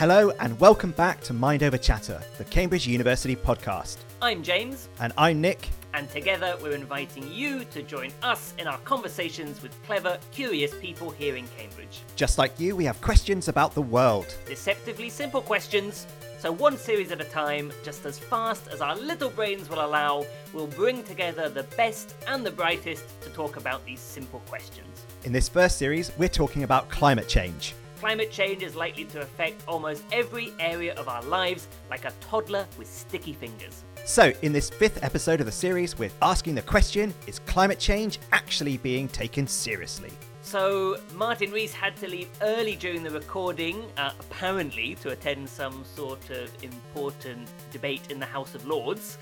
Hello 0.00 0.30
and 0.40 0.58
welcome 0.58 0.92
back 0.92 1.20
to 1.24 1.34
Mind 1.34 1.62
Over 1.62 1.76
Chatter, 1.76 2.22
the 2.38 2.44
Cambridge 2.46 2.86
University 2.86 3.36
podcast. 3.36 3.98
I'm 4.22 4.42
James, 4.42 4.88
And 4.98 5.12
I'm 5.18 5.42
Nick. 5.42 5.68
and 5.92 6.08
together 6.08 6.56
we're 6.62 6.72
inviting 6.74 7.30
you 7.30 7.66
to 7.66 7.82
join 7.82 8.10
us 8.22 8.54
in 8.56 8.66
our 8.66 8.78
conversations 8.78 9.60
with 9.60 9.74
clever, 9.84 10.18
curious 10.32 10.72
people 10.80 11.10
here 11.10 11.36
in 11.36 11.46
Cambridge. 11.48 12.00
Just 12.16 12.38
like 12.38 12.58
you, 12.58 12.74
we 12.74 12.86
have 12.86 12.98
questions 13.02 13.48
about 13.48 13.74
the 13.74 13.82
world. 13.82 14.34
Deceptively 14.46 15.10
simple 15.10 15.42
questions, 15.42 16.06
so 16.38 16.50
one 16.50 16.78
series 16.78 17.12
at 17.12 17.20
a 17.20 17.24
time, 17.24 17.70
just 17.84 18.06
as 18.06 18.18
fast 18.18 18.68
as 18.68 18.80
our 18.80 18.96
little 18.96 19.28
brains 19.28 19.68
will 19.68 19.84
allow, 19.84 20.24
we'll 20.54 20.66
bring 20.66 21.02
together 21.02 21.50
the 21.50 21.64
best 21.76 22.14
and 22.26 22.42
the 22.46 22.50
brightest 22.50 23.04
to 23.20 23.28
talk 23.28 23.58
about 23.58 23.84
these 23.84 24.00
simple 24.00 24.40
questions. 24.48 25.04
In 25.24 25.32
this 25.34 25.50
first 25.50 25.76
series, 25.76 26.10
we're 26.16 26.30
talking 26.30 26.62
about 26.62 26.88
climate 26.88 27.28
change. 27.28 27.74
Climate 28.00 28.30
change 28.30 28.62
is 28.62 28.74
likely 28.74 29.04
to 29.04 29.20
affect 29.20 29.62
almost 29.68 30.04
every 30.10 30.54
area 30.58 30.94
of 30.94 31.06
our 31.06 31.22
lives 31.24 31.68
like 31.90 32.06
a 32.06 32.12
toddler 32.22 32.66
with 32.78 32.88
sticky 32.88 33.34
fingers. 33.34 33.84
So, 34.06 34.32
in 34.40 34.54
this 34.54 34.70
fifth 34.70 35.04
episode 35.04 35.40
of 35.40 35.44
the 35.44 35.52
series, 35.52 35.98
we're 35.98 36.10
asking 36.22 36.54
the 36.54 36.62
question 36.62 37.12
Is 37.26 37.40
climate 37.40 37.78
change 37.78 38.18
actually 38.32 38.78
being 38.78 39.06
taken 39.06 39.46
seriously? 39.46 40.10
So, 40.40 40.96
Martin 41.14 41.52
Rees 41.52 41.74
had 41.74 41.94
to 41.96 42.08
leave 42.08 42.30
early 42.40 42.74
during 42.74 43.02
the 43.02 43.10
recording, 43.10 43.84
uh, 43.98 44.12
apparently 44.18 44.94
to 45.02 45.10
attend 45.10 45.46
some 45.46 45.84
sort 45.84 46.30
of 46.30 46.50
important 46.64 47.50
debate 47.70 48.10
in 48.10 48.18
the 48.18 48.24
House 48.24 48.54
of 48.54 48.66
Lords. 48.66 49.18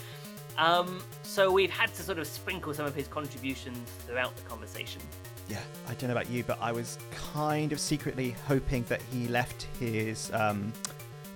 Um, 0.57 1.03
so, 1.25 1.51
we've 1.51 1.69
had 1.69 1.93
to 1.95 2.03
sort 2.05 2.21
of 2.21 2.29
sprinkle 2.29 2.73
some 2.73 2.87
of 2.87 2.95
his 2.95 3.09
contributions 3.09 3.91
throughout 4.07 4.37
the 4.37 4.43
conversation. 4.43 5.03
Yeah, 5.49 5.61
I 5.89 5.95
don't 5.95 6.09
know 6.09 6.15
about 6.15 6.29
you, 6.29 6.45
but 6.45 6.59
I 6.61 6.73
was 6.73 6.99
kind 7.33 7.73
of 7.73 7.81
secretly 7.81 8.37
hoping 8.47 8.85
that 8.85 9.01
he 9.11 9.29
left 9.29 9.67
his 9.81 10.31
um, 10.35 10.73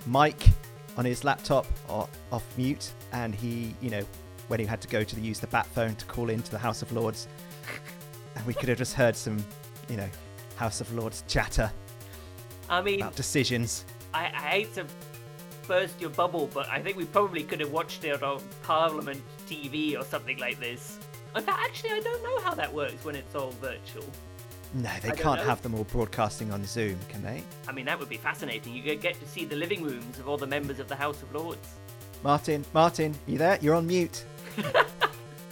mic 0.06 0.48
on 0.96 1.04
his 1.04 1.24
laptop 1.24 1.66
or 1.88 2.08
off 2.30 2.44
mute, 2.58 2.92
and 3.12 3.34
he, 3.34 3.74
you 3.80 3.90
know, 3.90 4.04
when 4.48 4.60
he 4.60 4.66
had 4.66 4.82
to 4.82 4.88
go 4.88 5.02
to 5.02 5.16
the, 5.16 5.22
use 5.22 5.40
the 5.40 5.46
bat 5.46 5.66
phone 5.66 5.94
to 5.96 6.04
call 6.04 6.28
into 6.28 6.50
the 6.50 6.58
House 6.58 6.82
of 6.82 6.92
Lords, 6.92 7.26
and 8.36 8.44
we 8.44 8.52
could 8.52 8.68
have 8.68 8.78
just 8.78 8.92
heard 8.94 9.16
some, 9.16 9.42
you 9.88 9.96
know, 9.96 10.08
House 10.56 10.80
of 10.82 10.92
Lords 10.92 11.24
chatter 11.26 11.72
I 12.68 12.82
mean, 12.82 13.00
about 13.00 13.16
decisions. 13.16 13.86
I, 14.12 14.26
I 14.26 14.48
hate 14.48 14.74
to 14.74 14.86
burst 15.66 16.00
your 16.00 16.10
bubble, 16.10 16.50
but 16.52 16.68
I 16.68 16.80
think 16.80 16.96
we 16.96 17.06
probably 17.06 17.42
could 17.44 17.60
have 17.60 17.72
watched 17.72 18.04
it 18.04 18.22
on 18.22 18.42
Parliament 18.62 19.22
TV 19.48 19.98
or 19.98 20.04
something 20.04 20.36
like 20.38 20.60
this. 20.60 20.98
In 21.34 21.42
fact, 21.42 21.58
actually, 21.62 21.90
I 21.90 22.00
don't 22.00 22.22
know 22.22 22.40
how 22.40 22.54
that 22.54 22.72
works 22.72 23.04
when 23.04 23.16
it's 23.16 23.34
all 23.34 23.50
virtual. 23.52 24.04
No, 24.74 24.90
they 25.02 25.08
don't 25.08 25.18
can't 25.18 25.40
have 25.40 25.60
them 25.62 25.74
all 25.74 25.84
broadcasting 25.84 26.50
on 26.50 26.64
Zoom, 26.64 26.98
can 27.08 27.22
they? 27.22 27.42
I 27.68 27.72
mean, 27.72 27.84
that 27.86 27.98
would 27.98 28.08
be 28.08 28.16
fascinating. 28.16 28.74
You 28.74 28.82
could 28.82 29.00
get 29.00 29.18
to 29.20 29.28
see 29.28 29.44
the 29.44 29.56
living 29.56 29.82
rooms 29.82 30.18
of 30.18 30.28
all 30.28 30.38
the 30.38 30.46
members 30.46 30.78
of 30.78 30.88
the 30.88 30.96
House 30.96 31.22
of 31.22 31.34
Lords. 31.34 31.68
Martin, 32.22 32.64
Martin, 32.72 33.14
you 33.26 33.36
there? 33.36 33.58
You're 33.60 33.74
on 33.74 33.86
mute. 33.86 34.24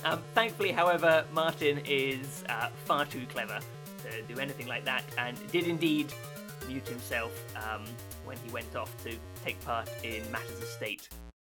Um, 0.05 0.23
thankfully, 0.35 0.73
however, 0.73 1.25
Martin 1.33 1.83
is 1.85 2.45
uh, 2.49 2.71
far 2.85 3.05
too 3.05 3.27
clever 3.29 3.59
to 4.05 4.23
do 4.23 4.41
anything 4.41 4.67
like 4.67 4.85
that 4.87 5.05
and 5.19 5.37
did 5.53 5.67
indeed 5.67 6.13
mute 6.67 6.89
himself 6.89 7.33
um, 7.57 7.85
when 8.25 8.37
he 8.45 8.51
went 8.51 8.75
off 8.77 8.91
to 9.05 9.15
take 9.45 9.63
part 9.65 9.91
in 10.03 10.31
matters 10.31 10.59
of 10.59 10.65
state. 10.65 11.09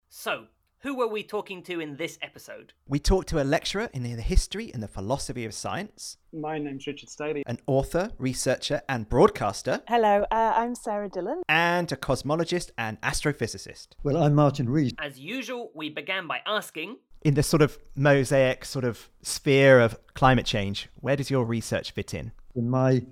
So, 0.09 0.45
who 0.83 0.95
were 0.95 1.07
we 1.07 1.21
talking 1.21 1.61
to 1.63 1.79
in 1.79 1.95
this 1.97 2.17
episode? 2.23 2.73
We 2.87 2.97
talked 2.99 3.29
to 3.29 3.41
a 3.41 3.45
lecturer 3.45 3.89
in 3.93 4.01
the 4.03 4.09
history 4.21 4.71
and 4.73 4.81
the 4.81 4.87
philosophy 4.87 5.45
of 5.45 5.53
science, 5.53 6.17
My 6.33 6.57
name's 6.57 6.87
Richard 6.87 7.09
Staley. 7.09 7.43
an 7.45 7.59
author, 7.67 8.09
researcher, 8.17 8.81
and 8.89 9.07
broadcaster, 9.07 9.81
Hello, 9.87 10.25
uh, 10.31 10.53
I'm 10.55 10.73
Sarah 10.73 11.09
Dillon. 11.09 11.43
and 11.47 11.91
a 11.91 11.95
cosmologist 11.95 12.71
and 12.77 12.99
astrophysicist. 13.01 13.89
Well, 14.03 14.17
I'm 14.17 14.33
Martin 14.33 14.69
Rees. 14.69 14.93
As 14.97 15.19
usual, 15.19 15.71
we 15.75 15.89
began 15.89 16.27
by 16.27 16.39
asking 16.47 16.97
In 17.23 17.35
the 17.35 17.43
sort 17.43 17.61
of 17.61 17.77
mosaic 17.95 18.65
sort 18.65 18.85
of 18.85 19.07
sphere 19.21 19.79
of 19.79 19.99
climate 20.15 20.47
change, 20.47 20.89
where 20.95 21.15
does 21.15 21.29
your 21.29 21.45
research 21.45 21.91
fit 21.91 22.13
in? 22.15 22.31
My 22.55 23.03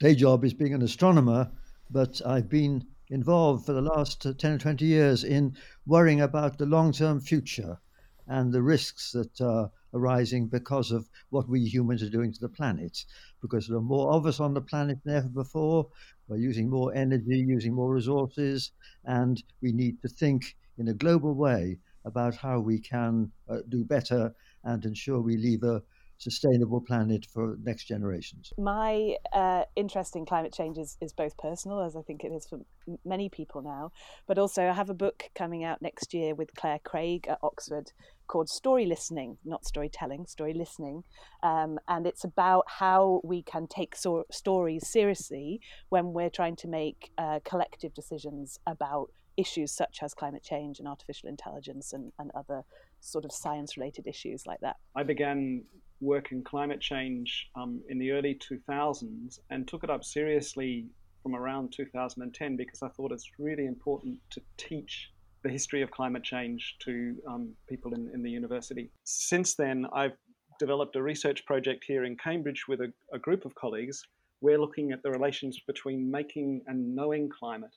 day 0.00 0.16
job 0.16 0.44
is 0.44 0.54
being 0.54 0.74
an 0.74 0.82
astronomer, 0.82 1.52
but 1.88 2.20
I've 2.26 2.48
been 2.48 2.84
involved 3.12 3.66
for 3.66 3.74
the 3.74 3.82
last 3.82 4.24
uh, 4.24 4.32
10 4.32 4.52
or 4.52 4.58
20 4.58 4.86
years 4.86 5.22
in 5.22 5.54
worrying 5.84 6.22
about 6.22 6.56
the 6.56 6.64
long 6.64 6.92
term 6.92 7.20
future 7.20 7.78
and 8.26 8.52
the 8.52 8.62
risks 8.62 9.12
that 9.12 9.38
are 9.40 9.70
arising 9.92 10.46
because 10.46 10.90
of 10.90 11.10
what 11.28 11.46
we 11.46 11.60
humans 11.60 12.02
are 12.02 12.08
doing 12.08 12.32
to 12.32 12.40
the 12.40 12.48
planet. 12.48 13.04
Because 13.42 13.68
there 13.68 13.76
are 13.76 13.82
more 13.82 14.10
of 14.12 14.24
us 14.24 14.40
on 14.40 14.54
the 14.54 14.62
planet 14.62 14.98
than 15.04 15.16
ever 15.16 15.28
before. 15.28 15.88
We're 16.26 16.38
using 16.38 16.70
more 16.70 16.94
energy, 16.94 17.38
using 17.38 17.74
more 17.74 17.92
resources, 17.92 18.70
and 19.04 19.42
we 19.60 19.72
need 19.72 20.00
to 20.00 20.08
think 20.08 20.56
in 20.78 20.88
a 20.88 20.94
global 20.94 21.34
way 21.34 21.78
about 22.06 22.34
how 22.34 22.60
we 22.60 22.78
can 22.78 23.30
uh, 23.48 23.58
do 23.68 23.84
better 23.84 24.34
and 24.64 24.84
ensure 24.86 25.20
we 25.20 25.36
leave 25.36 25.62
a 25.64 25.82
sustainable 26.22 26.80
planet 26.80 27.26
for 27.26 27.56
next 27.62 27.84
generations. 27.84 28.52
My 28.56 29.16
uh, 29.32 29.64
interest 29.76 30.16
in 30.16 30.24
climate 30.24 30.52
change 30.52 30.78
is, 30.78 30.96
is 31.00 31.12
both 31.12 31.36
personal, 31.36 31.80
as 31.80 31.96
I 31.96 32.02
think 32.02 32.24
it 32.24 32.32
is 32.32 32.46
for 32.46 32.60
m- 32.88 32.98
many 33.04 33.28
people 33.28 33.62
now, 33.62 33.92
but 34.26 34.38
also 34.38 34.68
I 34.68 34.72
have 34.72 34.90
a 34.90 34.94
book 34.94 35.24
coming 35.34 35.64
out 35.64 35.82
next 35.82 36.14
year 36.14 36.34
with 36.34 36.54
Claire 36.54 36.80
Craig 36.84 37.26
at 37.28 37.38
Oxford 37.42 37.92
called 38.28 38.48
Story 38.48 38.86
Listening, 38.86 39.36
not 39.44 39.66
storytelling, 39.66 40.26
story 40.26 40.54
listening. 40.54 41.04
Um, 41.42 41.78
and 41.88 42.06
it's 42.06 42.24
about 42.24 42.64
how 42.66 43.20
we 43.24 43.42
can 43.42 43.66
take 43.66 43.96
so- 43.96 44.24
stories 44.30 44.88
seriously 44.88 45.60
when 45.88 46.12
we're 46.12 46.30
trying 46.30 46.56
to 46.56 46.68
make 46.68 47.10
uh, 47.18 47.40
collective 47.44 47.92
decisions 47.94 48.58
about 48.66 49.10
issues 49.36 49.72
such 49.72 49.98
as 50.02 50.14
climate 50.14 50.42
change 50.42 50.78
and 50.78 50.86
artificial 50.86 51.28
intelligence 51.28 51.92
and, 51.92 52.12
and 52.18 52.30
other 52.34 52.62
sort 53.00 53.24
of 53.24 53.32
science 53.32 53.76
related 53.76 54.06
issues 54.06 54.46
like 54.46 54.60
that. 54.60 54.76
I 54.94 55.02
began 55.02 55.64
work 56.02 56.32
in 56.32 56.42
climate 56.42 56.80
change 56.80 57.48
um, 57.54 57.80
in 57.88 57.98
the 57.98 58.10
early 58.10 58.38
2000s 58.50 59.38
and 59.50 59.66
took 59.66 59.84
it 59.84 59.90
up 59.90 60.04
seriously 60.04 60.86
from 61.22 61.34
around 61.34 61.72
2010 61.72 62.56
because 62.56 62.82
I 62.82 62.88
thought 62.88 63.12
it's 63.12 63.30
really 63.38 63.66
important 63.66 64.18
to 64.30 64.42
teach 64.56 65.10
the 65.44 65.48
history 65.48 65.80
of 65.82 65.90
climate 65.90 66.24
change 66.24 66.76
to 66.80 67.16
um, 67.28 67.52
people 67.68 67.94
in, 67.94 68.10
in 68.12 68.22
the 68.22 68.30
university. 68.30 68.90
Since 69.04 69.54
then, 69.54 69.86
I've 69.92 70.16
developed 70.58 70.96
a 70.96 71.02
research 71.02 71.44
project 71.46 71.84
here 71.86 72.04
in 72.04 72.16
Cambridge 72.16 72.66
with 72.68 72.80
a, 72.80 72.92
a 73.12 73.18
group 73.18 73.44
of 73.44 73.54
colleagues. 73.54 74.04
We're 74.40 74.60
looking 74.60 74.90
at 74.92 75.02
the 75.02 75.10
relations 75.10 75.60
between 75.66 76.10
making 76.10 76.62
and 76.66 76.94
knowing 76.94 77.28
climate 77.28 77.74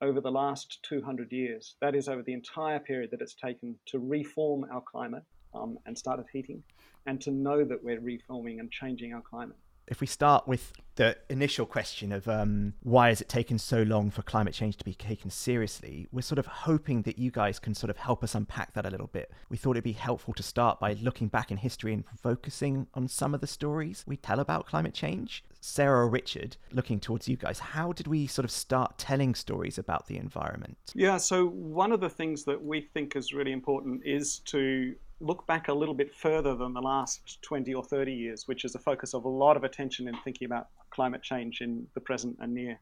over 0.00 0.20
the 0.20 0.30
last 0.30 0.78
200 0.88 1.32
years. 1.32 1.76
That 1.80 1.94
is, 1.94 2.08
over 2.08 2.22
the 2.22 2.32
entire 2.32 2.78
period 2.78 3.10
that 3.10 3.20
it's 3.20 3.34
taken 3.34 3.76
to 3.86 3.98
reform 3.98 4.66
our 4.72 4.82
climate 4.82 5.22
um, 5.54 5.78
and 5.86 5.96
started 5.96 6.26
heating, 6.32 6.62
and 7.06 7.20
to 7.20 7.30
know 7.30 7.64
that 7.64 7.82
we're 7.82 8.00
reforming 8.00 8.60
and 8.60 8.70
changing 8.70 9.14
our 9.14 9.22
climate. 9.22 9.56
If 9.86 10.00
we 10.00 10.06
start 10.06 10.48
with 10.48 10.72
the 10.96 11.16
initial 11.28 11.66
question 11.66 12.10
of 12.12 12.26
um, 12.26 12.72
why 12.82 13.08
has 13.08 13.20
it 13.20 13.28
taken 13.28 13.58
so 13.58 13.82
long 13.82 14.10
for 14.10 14.22
climate 14.22 14.54
change 14.54 14.78
to 14.78 14.84
be 14.84 14.94
taken 14.94 15.28
seriously, 15.28 16.06
we're 16.10 16.22
sort 16.22 16.38
of 16.38 16.46
hoping 16.46 17.02
that 17.02 17.18
you 17.18 17.30
guys 17.30 17.58
can 17.58 17.74
sort 17.74 17.90
of 17.90 17.98
help 17.98 18.24
us 18.24 18.34
unpack 18.34 18.72
that 18.72 18.86
a 18.86 18.90
little 18.90 19.08
bit. 19.08 19.30
We 19.50 19.58
thought 19.58 19.72
it'd 19.72 19.84
be 19.84 19.92
helpful 19.92 20.32
to 20.34 20.42
start 20.42 20.80
by 20.80 20.94
looking 20.94 21.28
back 21.28 21.50
in 21.50 21.58
history 21.58 21.92
and 21.92 22.04
focusing 22.22 22.86
on 22.94 23.08
some 23.08 23.34
of 23.34 23.42
the 23.42 23.46
stories 23.46 24.04
we 24.06 24.16
tell 24.16 24.40
about 24.40 24.66
climate 24.66 24.94
change. 24.94 25.44
Sarah 25.60 26.04
or 26.04 26.08
Richard, 26.08 26.56
looking 26.72 27.00
towards 27.00 27.28
you 27.28 27.36
guys, 27.36 27.58
how 27.58 27.92
did 27.92 28.06
we 28.06 28.26
sort 28.26 28.44
of 28.44 28.50
start 28.50 28.96
telling 28.96 29.34
stories 29.34 29.76
about 29.76 30.06
the 30.06 30.16
environment? 30.16 30.78
Yeah, 30.94 31.18
so 31.18 31.46
one 31.46 31.92
of 31.92 32.00
the 32.00 32.10
things 32.10 32.44
that 32.44 32.62
we 32.62 32.80
think 32.80 33.16
is 33.16 33.34
really 33.34 33.52
important 33.52 34.02
is 34.04 34.38
to 34.40 34.94
look 35.24 35.46
back 35.46 35.68
a 35.68 35.74
little 35.74 35.94
bit 35.94 36.14
further 36.14 36.54
than 36.54 36.74
the 36.74 36.80
last 36.80 37.40
20 37.42 37.72
or 37.74 37.82
30 37.82 38.12
years, 38.12 38.46
which 38.46 38.64
is 38.64 38.74
a 38.74 38.78
focus 38.78 39.14
of 39.14 39.24
a 39.24 39.28
lot 39.28 39.56
of 39.56 39.64
attention 39.64 40.06
in 40.06 40.14
thinking 40.22 40.46
about 40.46 40.68
climate 40.90 41.22
change 41.22 41.60
in 41.60 41.86
the 41.94 42.00
present 42.00 42.36
and 42.40 42.52
near 42.54 42.78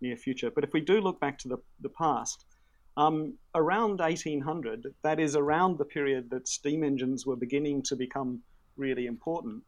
near 0.00 0.16
future. 0.16 0.50
But 0.50 0.64
if 0.64 0.72
we 0.72 0.80
do 0.80 1.00
look 1.00 1.20
back 1.20 1.38
to 1.38 1.48
the, 1.48 1.58
the 1.80 1.88
past, 1.88 2.44
um, 2.96 3.34
around 3.54 4.00
1800, 4.00 4.86
that 5.02 5.20
is 5.20 5.36
around 5.36 5.78
the 5.78 5.84
period 5.84 6.28
that 6.30 6.48
steam 6.48 6.82
engines 6.82 7.24
were 7.24 7.36
beginning 7.36 7.82
to 7.84 7.94
become 7.94 8.40
really 8.76 9.06
important, 9.06 9.62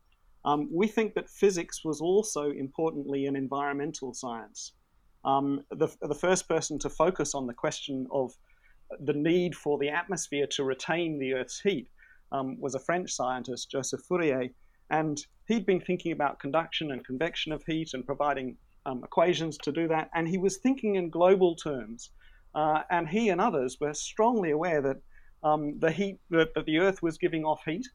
um, 0.44 0.69
we 0.72 0.88
think 0.88 1.14
that 1.14 1.31
physics 1.31 1.84
was 1.84 2.00
also 2.00 2.50
importantly 2.50 3.26
an 3.26 3.37
environmental 3.37 4.12
science. 4.12 4.72
Um, 5.25 5.64
the, 5.70 5.88
the 6.02 6.14
first 6.14 6.49
person 6.49 6.81
to 6.81 6.90
focus 6.90 7.34
on 7.34 7.46
the 7.46 7.54
question 7.54 8.06
of 8.10 8.32
the 9.00 9.14
need 9.14 9.54
for 9.54 9.78
the 9.78 9.88
atmosphere 9.88 10.46
to 10.49 10.64
retain 10.64 11.19
the 11.19 11.34
Earth's 11.34 11.60
heat 11.60 11.88
um, 12.34 12.60
was 12.60 12.75
a 12.75 12.81
French 12.81 13.12
scientist, 13.12 13.70
Joseph 13.70 14.02
Fourier, 14.08 14.48
and 14.90 15.16
he'd 15.46 15.64
been 15.64 15.81
thinking 15.81 16.12
about 16.12 16.40
conduction 16.40 16.90
and 16.90 17.06
convection 17.06 17.52
of 17.52 17.62
heat 17.64 17.90
and 17.94 18.04
providing 18.04 18.56
um, 18.86 19.02
equations 19.04 19.56
to 19.58 19.72
do 19.72 19.86
that, 19.88 20.10
and 20.14 20.28
he 20.28 20.38
was 20.38 20.58
thinking 20.58 20.96
in 20.96 21.08
global 21.08 21.54
terms. 21.54 22.10
Uh, 22.54 22.82
and 22.90 23.08
he 23.08 23.31
and 23.31 23.40
others 23.40 23.78
were 23.81 23.94
strongly 23.94 24.50
aware 24.50 24.81
that 24.82 24.98
um, 25.42 25.78
the 25.78 25.90
heat 25.90 26.19
that, 26.31 26.54
that 26.54 26.66
the 26.66 26.78
Earth 26.78 27.02
was 27.02 27.19
giving 27.19 27.44
off 27.44 27.62
heat, 27.64 27.86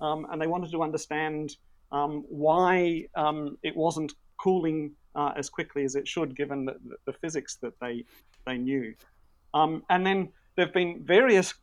um, 0.00 0.26
and 0.30 0.40
they 0.40 0.46
wanted 0.46 0.70
to 0.70 0.82
understand 0.82 1.56
um, 1.92 2.24
why 2.28 3.04
um, 3.16 3.56
it 3.62 3.76
wasn't 3.76 4.12
cooling 4.38 4.92
uh, 5.14 5.32
as 5.36 5.48
quickly 5.48 5.84
as 5.84 5.94
it 5.94 6.06
should, 6.06 6.36
given 6.36 6.64
the, 6.64 6.76
the 7.06 7.12
physics 7.12 7.56
that 7.62 7.74
they 7.80 8.04
they 8.46 8.58
knew. 8.58 8.94
Um, 9.52 9.82
and 9.88 10.04
then 10.04 10.28
there 10.56 10.66
have 10.66 10.74
been 10.74 11.02
various 11.04 11.54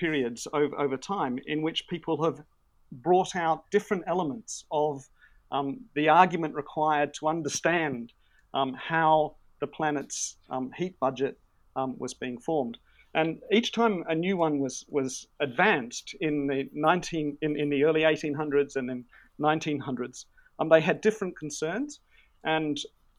periods 0.00 0.48
over, 0.52 0.74
over 0.80 0.96
time 0.96 1.38
in 1.46 1.62
which 1.62 1.86
people 1.88 2.24
have 2.24 2.42
brought 2.90 3.36
out 3.36 3.70
different 3.70 4.04
elements 4.06 4.64
of 4.70 5.04
um, 5.52 5.80
the 5.94 6.08
argument 6.08 6.54
required 6.54 7.12
to 7.14 7.28
understand 7.28 8.12
um, 8.54 8.74
how 8.74 9.36
the 9.60 9.66
planet's 9.66 10.36
um, 10.48 10.70
heat 10.76 10.98
budget 10.98 11.38
um, 11.76 11.94
was 11.98 12.14
being 12.14 12.38
formed. 12.38 12.78
And 13.14 13.40
each 13.52 13.72
time 13.72 14.04
a 14.08 14.14
new 14.14 14.36
one 14.36 14.58
was, 14.60 14.84
was 14.88 15.26
advanced 15.40 16.14
in 16.20 16.46
the 16.46 16.68
19 16.72 17.38
in, 17.42 17.56
in 17.56 17.68
the 17.68 17.84
early 17.84 18.02
1800s 18.02 18.76
and 18.76 18.88
then 18.88 19.04
1900s, 19.40 20.26
um, 20.58 20.68
they 20.68 20.80
had 20.80 21.00
different 21.00 21.36
concerns 21.36 22.00
and 22.44 22.78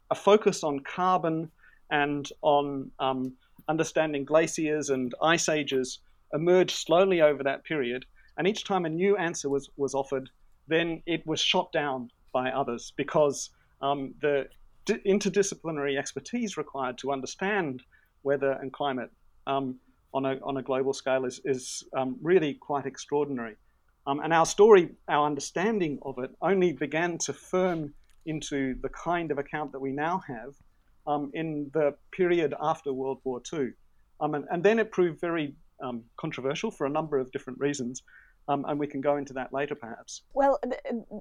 a 0.09 0.15
focus 0.15 0.63
on 0.63 0.79
carbon 0.79 1.51
and 1.89 2.29
on 2.41 2.89
um, 2.99 3.33
understanding 3.67 4.23
glaciers 4.25 4.89
and 4.89 5.13
ice 5.21 5.49
ages 5.49 5.99
emerged 6.33 6.75
slowly 6.75 7.21
over 7.21 7.43
that 7.43 7.63
period. 7.63 8.05
And 8.37 8.47
each 8.47 8.63
time 8.65 8.85
a 8.85 8.89
new 8.89 9.17
answer 9.17 9.49
was, 9.49 9.69
was 9.77 9.93
offered, 9.93 10.29
then 10.67 11.03
it 11.05 11.25
was 11.25 11.39
shot 11.39 11.71
down 11.71 12.09
by 12.31 12.51
others 12.51 12.93
because 12.95 13.49
um, 13.81 14.13
the 14.21 14.47
interdisciplinary 14.87 15.97
expertise 15.97 16.57
required 16.57 16.97
to 16.99 17.11
understand 17.11 17.83
weather 18.23 18.57
and 18.61 18.71
climate 18.71 19.11
um, 19.47 19.75
on, 20.13 20.25
a, 20.25 20.39
on 20.43 20.57
a 20.57 20.61
global 20.61 20.93
scale 20.93 21.25
is, 21.25 21.41
is 21.45 21.83
um, 21.95 22.17
really 22.21 22.53
quite 22.53 22.85
extraordinary. 22.85 23.55
Um, 24.07 24.19
and 24.19 24.33
our 24.33 24.45
story, 24.45 24.89
our 25.07 25.25
understanding 25.25 25.99
of 26.03 26.17
it, 26.19 26.31
only 26.41 26.73
began 26.73 27.17
to 27.19 27.33
firm 27.33 27.93
into 28.25 28.75
the 28.81 28.89
kind 28.89 29.31
of 29.31 29.37
account 29.37 29.71
that 29.71 29.79
we 29.79 29.91
now 29.91 30.21
have 30.27 30.53
um, 31.07 31.31
in 31.33 31.69
the 31.73 31.95
period 32.11 32.53
after 32.59 32.93
World 32.93 33.19
War 33.23 33.41
II. 33.51 33.71
Um, 34.19 34.35
and, 34.35 34.45
and, 34.51 34.63
then 34.63 34.77
it 34.77 34.91
proved 34.91 35.19
very 35.19 35.55
um, 35.81 36.03
controversial 36.17 36.71
for 36.71 36.85
a 36.85 36.89
number 36.89 37.17
of 37.17 37.31
different 37.31 37.59
reasons. 37.59 38.03
Um, 38.47 38.65
and 38.67 38.79
we 38.79 38.87
can 38.87 39.01
go 39.01 39.17
into 39.17 39.33
that 39.33 39.53
later, 39.53 39.75
perhaps. 39.75 40.23
Well, 40.33 40.59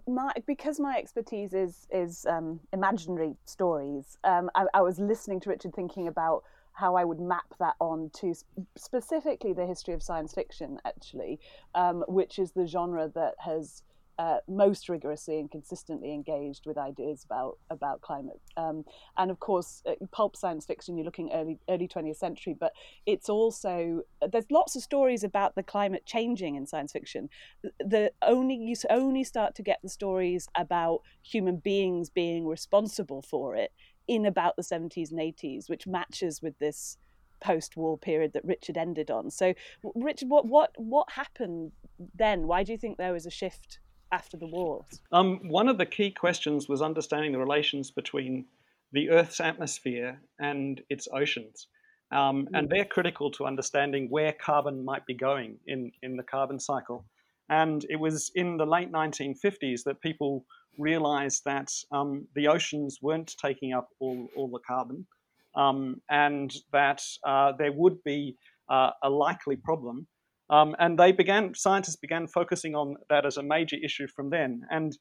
my, 0.09 0.33
because 0.47 0.81
my 0.81 0.97
expertise 0.97 1.53
is 1.53 1.87
is 1.91 2.25
um, 2.27 2.61
imaginary 2.73 3.35
stories, 3.45 4.17
um, 4.25 4.51
I, 4.55 4.65
I, 4.73 4.81
was 4.81 4.99
listening 4.99 5.39
to 5.41 5.51
Richard 5.51 5.75
thinking 5.75 6.09
about 6.09 6.45
how 6.73 6.95
I 6.95 7.05
would 7.05 7.21
map 7.21 7.45
that 7.59 7.75
on 7.79 8.11
to 8.15 8.35
specifically 8.77 9.53
the 9.53 9.67
history 9.67 9.93
of 9.93 10.03
science 10.03 10.33
fiction, 10.33 10.79
actually, 10.87 11.39
um, 11.75 12.05
which 12.09 12.39
is 12.39 12.53
the 12.53 12.67
genre 12.67 13.11
that 13.15 13.35
has 13.39 13.83
uh, 14.21 14.37
most 14.47 14.91
rigorously 14.91 15.41
and 15.41 15.51
consistently 15.51 16.13
engaged 16.13 16.67
with 16.67 16.77
ideas 16.77 17.25
about 17.25 17.57
about 17.71 18.03
climate. 18.03 18.39
Um, 18.55 18.85
and 19.17 19.31
of 19.31 19.41
course, 19.41 19.83
uh, 19.87 19.95
pulp 20.13 20.37
science 20.37 20.67
fiction. 20.67 20.99
You're 20.99 21.07
looking 21.07 21.31
early 21.33 21.59
early 21.71 21.89
20th 21.89 22.19
century, 22.19 22.55
but 22.61 22.73
it's 23.07 23.31
also 23.31 24.03
there's 24.31 24.45
lots 24.51 24.77
of 24.77 24.83
stories 24.83 25.25
about 25.25 25.55
the 25.55 25.63
climate 25.63 26.05
changing 26.05 26.57
in 26.57 26.67
science 26.67 26.93
fiction. 26.93 27.31
The 27.63 28.13
only 28.21 28.57
you 28.57 28.75
only 28.91 29.25
start 29.25 29.55
to 29.55 29.63
get 29.63 29.79
the 29.83 29.89
stories 29.89 30.49
about 30.55 31.01
human 31.23 31.57
beings 31.57 32.11
being 32.11 32.47
responsible 32.47 33.23
for 33.23 33.57
it 33.57 33.73
in 34.07 34.27
about 34.27 34.55
the 34.57 34.63
70s 34.63 35.13
and 35.13 35.21
80s, 35.21 35.71
which 35.71 35.87
matches 35.87 36.43
with 36.43 36.59
this 36.59 36.99
post-war 37.41 37.97
period 37.97 38.35
that 38.35 38.45
Richard 38.45 38.77
ended 38.77 39.11
on. 39.11 39.31
So, 39.31 39.55
Richard, 39.95 40.29
what 40.29 40.45
what 40.47 40.73
what 40.77 41.11
happened 41.13 41.73
then? 42.15 42.47
Why 42.47 42.65
do 42.65 42.73
you 42.73 42.77
think 42.79 42.99
there 42.99 43.15
was 43.15 43.25
a 43.25 43.31
shift 43.31 43.79
after 44.13 44.37
the 44.37 44.47
war? 44.47 44.85
Um, 45.13 45.49
one 45.49 45.69
of 45.69 45.79
the 45.79 45.87
key 45.87 46.11
questions 46.11 46.69
was 46.69 46.83
understanding 46.83 47.33
the 47.33 47.39
relations 47.39 47.91
between 47.91 48.47
the 48.93 49.11
Earth's 49.11 49.41
atmosphere 49.41 50.21
and 50.39 50.81
its 50.91 51.09
oceans. 51.13 51.69
Um, 52.13 52.49
and 52.55 52.67
mm. 52.67 52.71
they're 52.71 52.85
critical 52.85 53.31
to 53.33 53.47
understanding 53.47 54.09
where 54.11 54.33
carbon 54.33 54.85
might 54.85 55.07
be 55.07 55.15
going 55.15 55.59
in, 55.67 55.93
in 56.03 56.17
the 56.17 56.25
carbon 56.25 56.59
cycle. 56.59 57.05
And 57.49 57.85
it 57.89 57.97
was 57.97 58.33
in 58.35 58.57
the 58.57 58.67
late 58.67 58.91
1950s 58.91 59.85
that 59.85 60.01
people 60.01 60.45
realized 60.79 61.43
that 61.45 61.73
um, 61.93 62.27
the 62.35 62.49
oceans 62.49 62.99
weren't 63.03 63.35
taking 63.43 63.73
up 63.73 63.89
all, 64.01 64.29
all 64.37 64.49
the 64.49 64.61
carbon 64.67 65.07
um, 65.55 66.01
and 66.09 66.53
that 66.73 67.03
uh, 67.27 67.53
there 67.59 67.73
would 67.73 68.03
be 68.05 68.37
uh, 68.69 68.91
a 69.03 69.11
likely 69.11 69.57
problem 69.57 70.07
um, 70.51 70.75
and 70.81 70.99
they 70.99 71.13
began, 71.13 71.55
scientists 71.55 71.97
began 71.97 72.27
focusing 72.27 72.75
on 72.75 72.97
that 73.09 73.25
as 73.25 73.37
a 73.37 73.43
major 73.43 73.77
issue 73.83 74.09
from 74.09 74.31
then. 74.31 74.63
And 74.71 74.97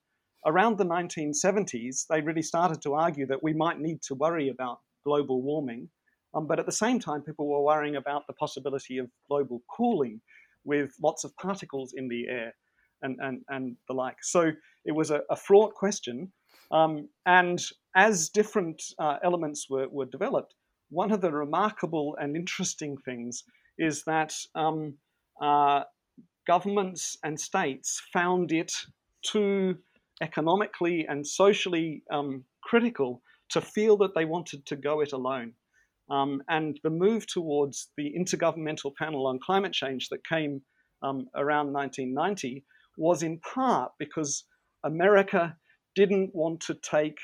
around 0.45 0.77
the 0.77 0.85
1970s, 0.85 2.05
they 2.07 2.21
really 2.21 2.43
started 2.43 2.81
to 2.83 2.93
argue 2.93 3.25
that 3.25 3.43
we 3.43 3.53
might 3.53 3.79
need 3.79 4.01
to 4.03 4.15
worry 4.15 4.49
about 4.49 4.79
global 5.03 5.41
warming. 5.41 5.89
Um, 6.35 6.45
but 6.45 6.59
at 6.59 6.67
the 6.67 6.71
same 6.71 6.99
time, 6.99 7.23
people 7.23 7.47
were 7.47 7.63
worrying 7.63 7.95
about 7.95 8.27
the 8.27 8.33
possibility 8.33 8.99
of 8.99 9.09
global 9.27 9.63
cooling 9.75 10.21
with 10.63 10.91
lots 11.01 11.23
of 11.23 11.35
particles 11.37 11.93
in 11.95 12.07
the 12.07 12.27
air 12.27 12.53
and, 13.01 13.17
and, 13.19 13.41
and 13.49 13.75
the 13.87 13.93
like. 13.93 14.17
So 14.21 14.51
it 14.85 14.91
was 14.91 15.09
a, 15.09 15.21
a 15.31 15.35
fraught 15.35 15.73
question. 15.73 16.31
Um, 16.71 17.09
and 17.25 17.59
as 17.95 18.29
different 18.29 18.83
uh, 18.99 19.17
elements 19.23 19.65
were, 19.67 19.87
were 19.89 20.05
developed, 20.05 20.53
one 20.91 21.11
of 21.11 21.21
the 21.21 21.31
remarkable 21.31 22.15
and 22.19 22.35
interesting 22.35 22.97
things 23.03 23.43
is 23.79 24.03
that 24.03 24.35
um, 24.53 24.95
uh, 25.41 25.83
governments 26.47 27.17
and 27.23 27.39
states 27.39 28.01
found 28.11 28.51
it 28.51 28.71
too 29.21 29.77
economically 30.21 31.05
and 31.07 31.25
socially 31.25 32.03
um, 32.11 32.43
critical 32.63 33.21
to 33.49 33.61
feel 33.61 33.97
that 33.97 34.13
they 34.15 34.25
wanted 34.25 34.65
to 34.65 34.75
go 34.75 35.01
it 35.01 35.13
alone. 35.13 35.53
Um, 36.09 36.41
and 36.49 36.79
the 36.83 36.89
move 36.89 37.27
towards 37.27 37.89
the 37.97 38.13
Intergovernmental 38.17 38.95
Panel 38.95 39.27
on 39.27 39.39
Climate 39.39 39.73
Change 39.73 40.09
that 40.09 40.25
came 40.25 40.61
um, 41.03 41.27
around 41.35 41.71
1990 41.71 42.63
was 42.97 43.23
in 43.23 43.39
part 43.39 43.91
because 43.99 44.45
America 44.83 45.55
didn't 45.95 46.33
want 46.33 46.61
to 46.61 46.73
take 46.75 47.17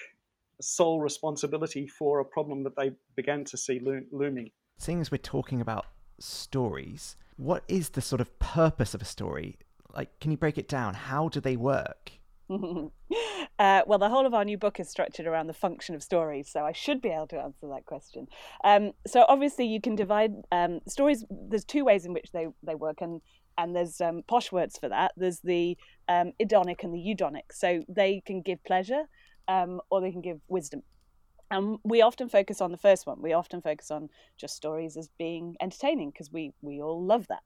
sole 0.62 1.02
responsibility 1.02 1.88
for 1.88 2.20
a 2.20 2.26
problem 2.26 2.64
that 2.64 2.76
they 2.78 2.92
began 3.16 3.44
to 3.46 3.58
see 3.58 3.80
lo- 3.80 4.02
looming. 4.12 4.52
Seeing 4.78 5.02
as 5.02 5.12
we're 5.12 5.18
talking 5.18 5.62
about 5.62 5.86
stories, 6.20 7.16
what 7.38 7.64
is 7.68 7.90
the 7.90 8.02
sort 8.02 8.22
of 8.22 8.38
purpose 8.40 8.94
of 8.94 9.02
a 9.02 9.06
story? 9.06 9.58
Like, 9.94 10.20
can 10.20 10.32
you 10.32 10.38
break 10.38 10.58
it 10.58 10.68
down? 10.68 10.94
How 10.94 11.30
do 11.30 11.40
they 11.40 11.56
work? 11.56 12.12
uh, 12.50 13.82
well, 13.88 13.98
the 13.98 14.10
whole 14.10 14.26
of 14.26 14.34
our 14.34 14.46
new 14.46 14.58
book 14.58 14.80
is 14.80 14.90
structured 14.90 15.26
around 15.26 15.48
the 15.48 15.54
function 15.54 15.96
of 15.96 16.04
stories, 16.04 16.50
so 16.50 16.64
I 16.64 16.74
should 16.74 17.02
be 17.02 17.10
able 17.10 17.28
to 17.28 17.40
answer 17.40 17.68
that 17.70 17.86
question. 17.86 18.28
Um, 18.64 18.92
so, 19.08 19.26
obviously, 19.28 19.66
you 19.66 19.82
can 19.82 19.96
divide 19.96 20.32
um, 20.52 20.80
stories. 20.88 21.26
There's 21.30 21.66
two 21.66 21.84
ways 21.84 22.06
in 22.06 22.14
which 22.14 22.32
they, 22.32 22.48
they 22.62 22.76
work, 22.76 23.02
and 23.02 23.22
and 23.58 23.76
there's 23.76 24.02
um, 24.02 24.24
posh 24.28 24.52
words 24.52 24.78
for 24.78 24.90
that. 24.90 25.14
There's 25.16 25.40
the 25.40 25.78
um, 26.08 26.32
hedonic 26.42 26.84
and 26.84 26.94
the 26.94 27.00
eudaimonic. 27.00 27.52
So 27.52 27.84
they 27.88 28.22
can 28.26 28.42
give 28.42 28.64
pleasure, 28.64 29.04
um, 29.48 29.82
or 29.90 30.02
they 30.02 30.12
can 30.12 30.22
give 30.22 30.40
wisdom. 30.48 30.84
And 31.52 31.78
we 31.84 32.02
often 32.02 32.28
focus 32.28 32.60
on 32.60 32.72
the 32.72 32.78
first 32.78 33.06
one. 33.06 33.22
We 33.22 33.34
often 33.34 33.62
focus 33.62 33.92
on 33.92 34.10
just 34.38 34.56
stories 34.56 34.98
as 34.98 35.10
being 35.18 35.56
entertaining 35.62 36.10
because 36.12 36.32
we 36.32 36.54
we 36.62 36.82
all 36.82 37.04
love 37.04 37.28
that, 37.28 37.44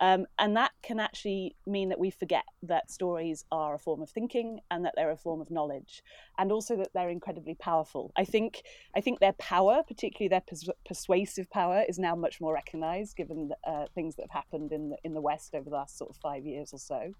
um, 0.00 0.26
and 0.38 0.56
that 0.56 0.72
can 0.82 0.98
actually 0.98 1.54
mean 1.66 1.90
that 1.90 1.98
we 1.98 2.10
forget 2.10 2.44
that 2.62 2.90
stories 2.90 3.44
are 3.52 3.74
a 3.74 3.78
form 3.78 4.00
of 4.02 4.10
thinking 4.10 4.60
and 4.70 4.84
that 4.84 4.94
they're 4.96 5.10
a 5.10 5.16
form 5.16 5.40
of 5.40 5.50
knowledge, 5.50 6.02
and 6.38 6.50
also 6.50 6.76
that 6.76 6.88
they're 6.94 7.10
incredibly 7.10 7.54
powerful. 7.54 8.10
I 8.16 8.24
think 8.24 8.62
I 8.96 9.00
think 9.00 9.20
their 9.20 9.34
power, 9.34 9.82
particularly 9.86 10.28
their 10.28 10.40
pers- 10.40 10.68
persuasive 10.86 11.50
power, 11.50 11.84
is 11.88 11.98
now 11.98 12.14
much 12.14 12.40
more 12.40 12.54
recognised 12.54 13.16
given 13.16 13.50
uh, 13.66 13.84
things 13.94 14.16
that 14.16 14.22
have 14.22 14.30
happened 14.30 14.72
in 14.72 14.90
the 14.90 14.96
in 15.04 15.12
the 15.14 15.20
West 15.20 15.54
over 15.54 15.68
the 15.68 15.76
last 15.76 15.98
sort 15.98 16.10
of 16.10 16.16
five 16.16 16.46
years 16.46 16.72
or 16.72 16.78
so. 16.78 17.12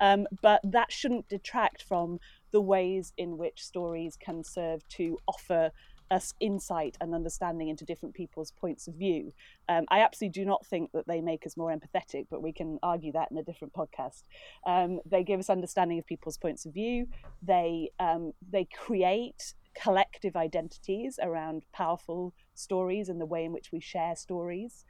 Um, 0.00 0.26
but 0.40 0.60
that 0.64 0.92
shouldn't 0.92 1.28
detract 1.28 1.82
from 1.82 2.20
the 2.52 2.60
ways 2.60 3.12
in 3.16 3.38
which 3.38 3.62
stories 3.62 4.16
can 4.16 4.44
serve 4.44 4.86
to 4.88 5.18
offer 5.26 5.70
us 6.12 6.34
insight 6.40 6.96
and 7.00 7.14
understanding 7.14 7.68
into 7.68 7.86
different 7.86 8.14
people's 8.14 8.52
points 8.52 8.86
of 8.86 8.94
view. 8.94 9.32
Um, 9.68 9.86
I 9.88 10.00
absolutely 10.00 10.42
do 10.42 10.44
not 10.44 10.66
think 10.66 10.92
that 10.92 11.06
they 11.06 11.22
make 11.22 11.46
us 11.46 11.56
more 11.56 11.74
empathetic, 11.74 12.26
but 12.30 12.42
we 12.42 12.52
can 12.52 12.78
argue 12.82 13.12
that 13.12 13.30
in 13.30 13.38
a 13.38 13.42
different 13.42 13.72
podcast. 13.72 14.22
Um, 14.66 15.00
they 15.06 15.24
give 15.24 15.40
us 15.40 15.48
understanding 15.48 15.98
of 15.98 16.06
people's 16.06 16.36
points 16.36 16.66
of 16.66 16.74
view. 16.74 17.08
They 17.42 17.90
um, 17.98 18.32
they 18.48 18.66
create 18.66 19.54
collective 19.74 20.36
identities 20.36 21.18
around 21.22 21.64
powerful 21.72 22.34
stories 22.54 23.08
and 23.08 23.18
the 23.18 23.26
way 23.26 23.44
in 23.46 23.52
which 23.52 23.72
we 23.72 23.80
share 23.80 24.14
stories. 24.14 24.84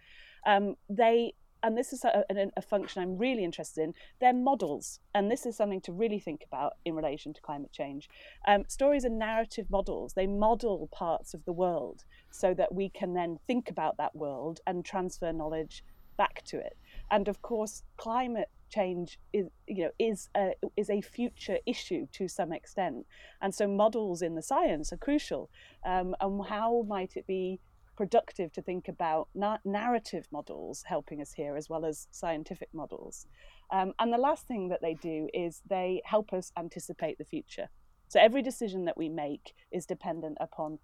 Um, 0.45 0.75
they 0.89 1.35
and 1.63 1.77
this 1.77 1.93
is 1.93 2.05
a, 2.05 2.25
a, 2.31 2.51
a, 2.57 2.63
function 2.63 3.03
I'm 3.03 3.17
really 3.17 3.45
interested 3.45 3.83
in, 3.83 3.95
they're 4.21 4.33
models. 4.33 5.01
And 5.15 5.31
this 5.31 5.47
is 5.47 5.57
something 5.57 5.81
to 5.83 5.93
really 5.93 6.19
think 6.19 6.45
about 6.47 6.75
in 6.85 6.95
relation 6.95 7.33
to 7.35 7.41
climate 7.41 7.73
change. 7.73 8.09
Um, 8.47 8.65
stories 8.69 9.05
are 9.05 9.11
narrative 9.11 9.67
models, 9.71 10.15
they 10.15 10.27
model 10.27 10.89
parts 10.93 11.35
of 11.35 11.45
the 11.45 11.53
world 11.53 12.05
so 12.31 12.55
that 12.55 12.75
we 12.75 12.89
can 12.89 13.15
then 13.15 13.39
think 13.47 13.71
about 13.71 13.97
that 13.99 14.15
world 14.17 14.61
and 14.67 14.85
transfer 14.85 15.33
knowledge 15.33 15.85
back 16.17 16.43
to 16.45 16.59
it. 16.59 16.77
And 17.11 17.29
of 17.29 17.43
course, 17.43 17.83
climate 17.97 18.49
change 18.71 19.19
is 19.35 19.49
you 19.67 19.85
know 19.85 19.91
is 19.99 20.31
a, 20.35 20.53
is 20.77 20.89
a 20.89 21.01
future 21.03 21.59
issue 21.67 22.07
to 22.13 22.27
some 22.27 22.53
extent, 22.53 23.07
and 23.41 23.55
so 23.55 23.69
models 23.69 24.23
in 24.23 24.35
the 24.35 24.43
science 24.43 24.93
are 24.93 24.97
crucial. 24.97 25.51
Um, 25.85 26.15
and 26.21 26.45
how 26.47 26.85
might 26.89 27.17
it 27.17 27.27
be 27.27 27.61
productive 28.03 28.53
to 28.53 28.61
think 28.61 28.89
about 28.89 29.29
na- 29.33 29.59
narrative 29.65 30.27
models 30.33 30.83
helping 30.85 31.23
us 31.23 31.33
here 31.33 31.57
as 31.57 31.69
well 31.69 31.85
as 31.85 32.09
scientific 32.11 32.69
models? 32.75 33.29
Um, 33.71 33.93
and 34.01 34.13
the 34.13 34.19
last 34.19 34.49
thing 34.49 34.71
that 34.71 34.83
they 34.83 34.95
do 34.95 35.29
is 35.33 35.63
they 35.71 36.03
help 36.05 36.33
us 36.33 36.51
anticipate 36.59 37.17
the 37.19 37.25
future. 37.25 37.69
So 38.09 38.19
every 38.19 38.43
decision 38.43 38.87
that 38.87 38.99
we 38.99 39.09
make 39.09 39.55
is 39.71 39.87
dependent 39.87 40.37
upon 40.41 40.81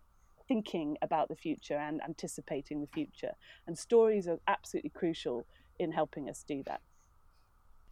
thinking 0.47 0.97
about 1.03 1.29
the 1.29 1.35
future 1.35 1.77
and 1.77 2.01
anticipating 2.05 2.81
the 2.81 2.87
future. 2.87 3.33
And 3.67 3.77
stories 3.77 4.29
are 4.29 4.39
absolutely 4.47 4.91
crucial 4.91 5.45
in 5.81 5.91
helping 5.91 6.31
us 6.31 6.45
do 6.47 6.63
that. 6.67 6.83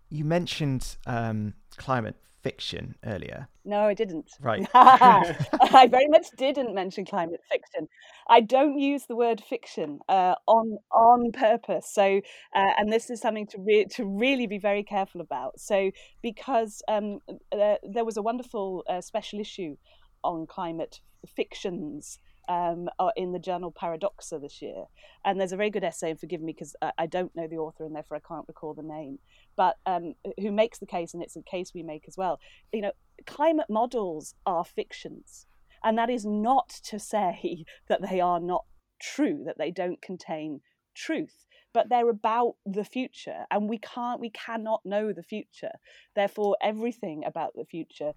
You 0.09 0.25
mentioned 0.25 0.99
um, 1.05 1.55
climate 1.77 2.15
fiction 2.47 2.95
earlier. 3.05 3.49
No, 3.65 3.81
I 3.81 3.95
didn't. 3.95 4.31
Right. 4.41 4.67
I 4.75 5.89
very 5.91 6.09
much 6.09 6.27
didn't 6.37 6.75
mention 6.75 7.05
climate 7.05 7.41
fiction. 7.51 7.89
I 8.29 8.41
don't 8.41 8.79
use 8.79 9.07
the 9.07 9.17
word 9.17 9.43
fiction 9.43 9.99
uh, 10.09 10.35
on 10.47 10.79
on 10.93 11.33
purpose. 11.33 11.89
So, 11.93 12.21
uh, 12.55 12.71
and 12.79 12.93
this 12.93 13.11
is 13.11 13.21
something 13.21 13.47
to 13.49 13.59
re- 13.59 13.87
to 13.97 14.05
really 14.05 14.47
be 14.47 14.59
very 14.59 14.83
careful 14.83 15.21
about. 15.21 15.59
So, 15.59 15.91
because 16.23 16.83
um, 16.89 17.21
uh, 17.53 17.77
there 17.83 18.05
was 18.05 18.17
a 18.17 18.23
wonderful 18.23 18.85
uh, 18.89 19.01
special 19.01 19.41
issue 19.41 19.77
on 20.23 20.47
climate 20.47 21.01
fictions 21.27 22.19
um, 22.49 22.89
uh, 22.99 23.11
in 23.17 23.33
the 23.33 23.39
journal 23.39 23.71
Paradoxa 23.71 24.39
this 24.39 24.61
year. 24.63 24.85
And 25.25 25.39
there's 25.39 25.53
a 25.53 25.57
very 25.57 25.71
good 25.71 25.85
essay, 25.85 26.11
and 26.11 26.21
forgive 26.21 26.41
me 26.41 26.53
because 26.53 26.77
I, 26.81 26.93
I, 26.99 27.07
don't 27.07 27.35
know 27.35 27.47
the 27.47 27.57
author 27.57 27.85
and 27.85 27.95
therefore 27.95 28.17
I 28.17 28.29
can't 28.29 28.47
recall 28.49 28.75
the 28.75 28.83
name, 28.83 29.19
but 29.57 29.77
um, 29.87 30.15
who 30.41 30.53
makes 30.53 30.79
the 30.79 30.87
case, 30.87 31.15
and 31.15 31.23
it's 31.23 31.37
a 31.37 31.43
case 31.43 31.73
we 31.75 31.83
make 31.83 32.05
as 32.07 32.17
well. 32.17 32.39
You 32.73 32.83
know, 32.83 32.93
climate 33.27 33.71
models 33.71 34.35
are 34.45 34.65
fictions. 34.65 35.47
And 35.83 35.99
that 35.99 36.11
is 36.11 36.25
not 36.25 36.69
to 36.85 36.99
say 36.99 37.65
that 37.89 38.09
they 38.09 38.21
are 38.21 38.41
not 38.41 38.65
true, 39.01 39.43
that 39.47 39.59
they 39.59 39.71
don't 39.71 40.01
contain 40.01 40.61
truth 40.95 41.47
but 41.77 41.91
they're 41.91 42.09
about 42.09 42.55
the 42.65 42.85
future 42.85 43.45
and 43.51 43.69
we 43.69 43.77
can't 43.77 44.19
we 44.19 44.31
cannot 44.31 44.81
know 44.87 45.13
the 45.13 45.23
future. 45.23 45.73
Therefore 46.15 46.57
everything 46.63 47.23
about 47.27 47.53
the 47.55 47.67
future 47.67 48.15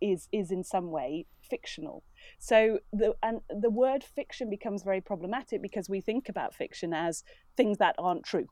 is 0.00 0.28
is 0.30 0.52
in 0.52 0.62
some 0.62 0.92
way 0.92 1.26
fictional. 1.42 2.04
So 2.38 2.78
the 2.92 3.14
and 3.20 3.40
the 3.50 3.68
word 3.68 4.04
fiction 4.04 4.48
becomes 4.48 4.84
very 4.84 5.00
problematic 5.00 5.60
because 5.60 5.88
we 5.88 6.00
think 6.00 6.28
about 6.28 6.54
fiction 6.54 6.94
as 6.94 7.24
things 7.56 7.78
that 7.78 7.96
aren't 7.98 8.22
true. 8.22 8.46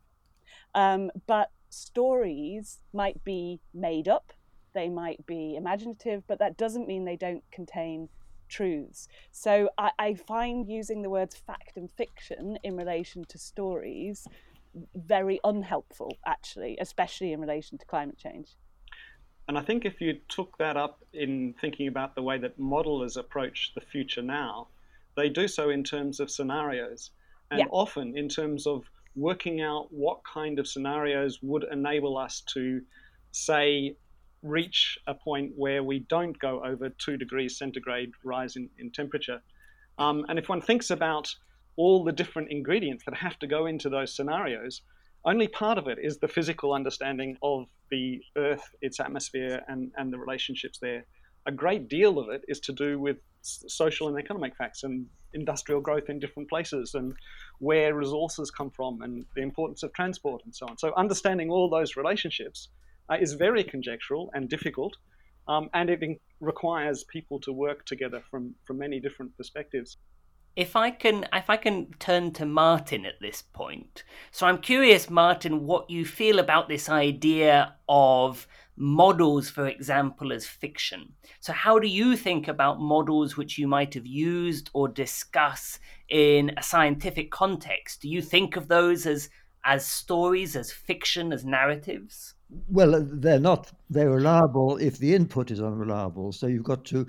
Um, 0.74 1.12
but 1.28 1.52
stories 1.70 2.80
might 2.92 3.22
be 3.22 3.60
made 3.72 4.08
up 4.08 4.32
they 4.74 4.88
might 4.88 5.24
be 5.24 5.54
imaginative 5.54 6.24
but 6.26 6.40
that 6.40 6.56
doesn't 6.56 6.88
mean 6.88 7.04
they 7.04 7.16
don't 7.16 7.44
contain 7.52 8.08
truths. 8.48 9.08
So 9.30 9.70
I, 9.78 9.90
I, 9.98 10.14
find 10.14 10.66
using 10.66 11.02
the 11.02 11.10
words 11.10 11.36
fact 11.36 11.76
and 11.76 11.90
fiction 11.90 12.58
in 12.62 12.76
relation 12.76 13.24
to 13.28 13.38
stories 13.38 14.26
very 14.94 15.40
unhelpful, 15.44 16.16
actually, 16.26 16.76
especially 16.80 17.32
in 17.32 17.40
relation 17.40 17.78
to 17.78 17.86
climate 17.86 18.18
change. 18.18 18.56
And 19.48 19.56
I 19.56 19.62
think 19.62 19.84
if 19.84 20.00
you 20.00 20.18
took 20.28 20.58
that 20.58 20.76
up 20.76 21.02
in 21.12 21.54
thinking 21.60 21.88
about 21.88 22.14
the 22.14 22.22
way 22.22 22.38
that 22.38 22.58
modelers 22.58 23.16
approach 23.16 23.72
the 23.74 23.80
future 23.80 24.22
now, 24.22 24.68
they 25.16 25.28
do 25.28 25.48
so 25.48 25.70
in 25.70 25.82
terms 25.82 26.20
of 26.20 26.30
scenarios 26.30 27.10
and 27.50 27.60
yeah. 27.60 27.66
often 27.70 28.16
in 28.16 28.28
terms 28.28 28.66
of 28.66 28.84
working 29.16 29.60
out 29.62 29.88
what 29.90 30.20
kind 30.24 30.58
of 30.58 30.68
scenarios 30.68 31.38
would 31.42 31.64
enable 31.72 32.18
us 32.18 32.42
to, 32.42 32.82
say, 33.32 33.96
reach 34.42 34.98
a 35.06 35.14
point 35.14 35.52
where 35.56 35.82
we 35.82 36.00
don't 36.00 36.38
go 36.38 36.62
over 36.62 36.90
two 36.90 37.16
degrees 37.16 37.58
centigrade 37.58 38.12
rise 38.22 38.54
in, 38.56 38.68
in 38.78 38.90
temperature. 38.90 39.40
Um, 39.98 40.24
and 40.28 40.38
if 40.38 40.48
one 40.48 40.60
thinks 40.60 40.90
about 40.90 41.34
all 41.78 42.02
the 42.02 42.12
different 42.12 42.50
ingredients 42.50 43.04
that 43.04 43.14
have 43.14 43.38
to 43.38 43.46
go 43.46 43.66
into 43.66 43.88
those 43.88 44.14
scenarios, 44.14 44.82
only 45.24 45.46
part 45.46 45.78
of 45.78 45.86
it 45.86 45.98
is 46.02 46.18
the 46.18 46.28
physical 46.28 46.74
understanding 46.74 47.38
of 47.40 47.66
the 47.90 48.20
Earth, 48.36 48.74
its 48.82 48.98
atmosphere, 49.00 49.62
and, 49.68 49.92
and 49.96 50.12
the 50.12 50.18
relationships 50.18 50.78
there. 50.80 51.04
A 51.46 51.52
great 51.52 51.88
deal 51.88 52.18
of 52.18 52.28
it 52.30 52.42
is 52.48 52.58
to 52.60 52.72
do 52.72 52.98
with 52.98 53.18
social 53.42 54.08
and 54.08 54.18
economic 54.18 54.56
facts 54.56 54.82
and 54.82 55.06
industrial 55.32 55.80
growth 55.80 56.08
in 56.08 56.18
different 56.18 56.48
places 56.48 56.94
and 56.94 57.14
where 57.60 57.94
resources 57.94 58.50
come 58.50 58.70
from 58.70 59.00
and 59.02 59.24
the 59.36 59.42
importance 59.42 59.82
of 59.84 59.92
transport 59.92 60.42
and 60.44 60.54
so 60.54 60.66
on. 60.66 60.76
So, 60.76 60.92
understanding 60.96 61.48
all 61.48 61.70
those 61.70 61.96
relationships 61.96 62.68
uh, 63.08 63.16
is 63.20 63.34
very 63.34 63.62
conjectural 63.62 64.30
and 64.34 64.48
difficult, 64.48 64.96
um, 65.46 65.70
and 65.74 65.90
it 65.90 66.20
requires 66.40 67.04
people 67.04 67.38
to 67.40 67.52
work 67.52 67.86
together 67.86 68.20
from, 68.30 68.54
from 68.64 68.78
many 68.78 68.98
different 68.98 69.36
perspectives 69.36 69.96
if 70.58 70.74
I 70.74 70.90
can 70.90 71.24
if 71.32 71.48
I 71.48 71.56
can 71.56 71.86
turn 72.00 72.32
to 72.32 72.44
Martin 72.44 73.06
at 73.06 73.20
this 73.20 73.42
point. 73.42 74.02
So 74.32 74.44
I'm 74.44 74.58
curious, 74.58 75.08
Martin, 75.08 75.66
what 75.66 75.88
you 75.88 76.04
feel 76.04 76.40
about 76.40 76.68
this 76.68 76.88
idea 76.88 77.76
of 77.88 78.48
models, 78.76 79.48
for 79.48 79.68
example, 79.68 80.32
as 80.32 80.46
fiction. 80.46 81.12
So 81.38 81.52
how 81.52 81.78
do 81.78 81.86
you 81.86 82.16
think 82.16 82.48
about 82.48 82.80
models 82.80 83.36
which 83.36 83.56
you 83.56 83.68
might 83.68 83.94
have 83.94 84.06
used 84.06 84.68
or 84.74 84.88
discuss 84.88 85.78
in 86.08 86.50
a 86.56 86.62
scientific 86.62 87.30
context? 87.30 88.02
Do 88.02 88.08
you 88.08 88.20
think 88.20 88.56
of 88.56 88.66
those 88.66 89.06
as 89.06 89.30
as 89.64 89.86
stories, 89.86 90.56
as 90.56 90.72
fiction, 90.72 91.32
as 91.32 91.44
narratives? 91.44 92.34
Well, 92.68 93.06
they're 93.06 93.38
not 93.38 93.70
very 93.90 94.10
reliable 94.10 94.78
if 94.78 94.98
the 94.98 95.14
input 95.14 95.50
is 95.50 95.60
unreliable. 95.60 96.32
So 96.32 96.46
you've 96.46 96.64
got 96.64 96.84
to 96.86 97.06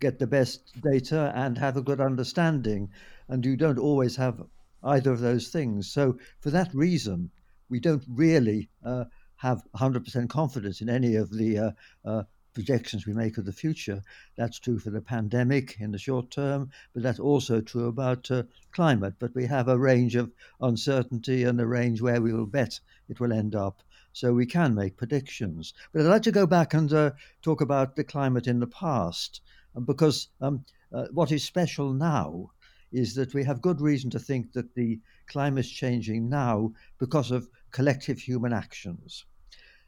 get 0.00 0.18
the 0.18 0.26
best 0.26 0.80
data 0.82 1.32
and 1.34 1.58
have 1.58 1.76
a 1.76 1.82
good 1.82 2.00
understanding. 2.00 2.90
And 3.28 3.44
you 3.44 3.56
don't 3.56 3.78
always 3.78 4.16
have 4.16 4.46
either 4.82 5.12
of 5.12 5.20
those 5.20 5.48
things. 5.48 5.90
So, 5.90 6.18
for 6.40 6.50
that 6.50 6.74
reason, 6.74 7.30
we 7.68 7.80
don't 7.80 8.04
really 8.08 8.68
uh, 8.84 9.04
have 9.36 9.62
100% 9.74 10.28
confidence 10.28 10.80
in 10.80 10.88
any 10.88 11.16
of 11.16 11.30
the 11.30 11.58
uh, 11.58 11.70
uh, 12.04 12.22
projections 12.54 13.06
we 13.06 13.12
make 13.12 13.36
of 13.36 13.44
the 13.44 13.52
future. 13.52 14.02
That's 14.36 14.58
true 14.58 14.78
for 14.78 14.88
the 14.88 15.02
pandemic 15.02 15.76
in 15.78 15.92
the 15.92 15.98
short 15.98 16.30
term, 16.30 16.70
but 16.94 17.02
that's 17.02 17.18
also 17.18 17.60
true 17.60 17.86
about 17.86 18.30
uh, 18.30 18.44
climate. 18.72 19.14
But 19.18 19.34
we 19.34 19.44
have 19.44 19.68
a 19.68 19.78
range 19.78 20.16
of 20.16 20.32
uncertainty 20.60 21.44
and 21.44 21.60
a 21.60 21.66
range 21.66 22.00
where 22.00 22.22
we 22.22 22.32
will 22.32 22.46
bet 22.46 22.80
it 23.08 23.20
will 23.20 23.32
end 23.32 23.54
up. 23.54 23.82
So 24.12 24.32
we 24.32 24.46
can 24.46 24.74
make 24.74 24.96
predictions. 24.96 25.74
But 25.92 26.00
I'd 26.02 26.08
like 26.08 26.22
to 26.22 26.32
go 26.32 26.46
back 26.46 26.72
and 26.72 26.90
uh, 26.90 27.10
talk 27.42 27.60
about 27.60 27.96
the 27.96 28.04
climate 28.04 28.46
in 28.46 28.60
the 28.60 28.66
past 28.66 29.42
because 29.84 30.28
um, 30.40 30.64
uh, 30.92 31.06
what 31.12 31.32
is 31.32 31.44
special 31.44 31.92
now 31.92 32.50
is 32.92 33.14
that 33.14 33.34
we 33.34 33.44
have 33.44 33.60
good 33.60 33.80
reason 33.80 34.08
to 34.10 34.18
think 34.18 34.52
that 34.52 34.74
the 34.74 35.00
climate 35.26 35.66
is 35.66 35.70
changing 35.70 36.28
now 36.28 36.72
because 36.98 37.30
of 37.30 37.48
collective 37.70 38.18
human 38.18 38.52
actions. 38.52 39.24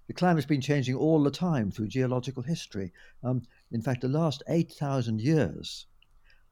The 0.09 0.15
climate's 0.15 0.47
been 0.47 0.61
changing 0.61 0.95
all 0.95 1.23
the 1.23 1.31
time 1.31 1.71
through 1.71 1.89
geological 1.89 2.43
history. 2.43 2.93
Um, 3.23 3.43
in 3.71 3.83
fact, 3.83 4.01
the 4.01 4.09
last 4.09 4.43
8,000 4.49 5.21
years 5.21 5.87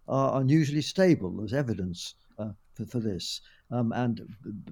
are 0.07 0.41
unusually 0.41 0.83
stable. 0.83 1.31
There's 1.31 1.53
evidence 1.53 2.15
for, 2.77 2.85
for, 2.85 3.01
this. 3.01 3.41
Um, 3.71 3.93
and 3.93 4.21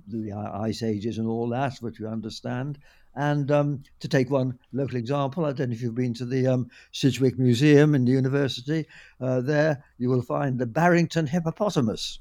the 0.06 0.32
ice 0.32 0.82
ages 0.82 1.18
and 1.18 1.26
all 1.26 1.48
that, 1.48 1.78
which 1.80 1.98
we 1.98 2.06
understand. 2.06 2.78
And 3.16 3.50
um, 3.50 3.82
to 4.00 4.08
take 4.08 4.30
one 4.30 4.58
local 4.72 4.96
example, 4.96 5.44
I 5.44 5.52
don't 5.52 5.70
know 5.70 5.74
if 5.74 5.82
you've 5.82 5.94
been 5.94 6.14
to 6.14 6.24
the 6.24 6.46
um, 6.48 6.70
Sedgwick 6.92 7.38
Museum 7.38 7.94
in 7.94 8.04
the 8.04 8.12
university. 8.12 8.86
Uh, 9.20 9.40
there 9.40 9.84
you 9.98 10.10
will 10.10 10.22
find 10.22 10.58
the 10.58 10.66
Barrington 10.66 11.26
hippopotamus. 11.26 12.18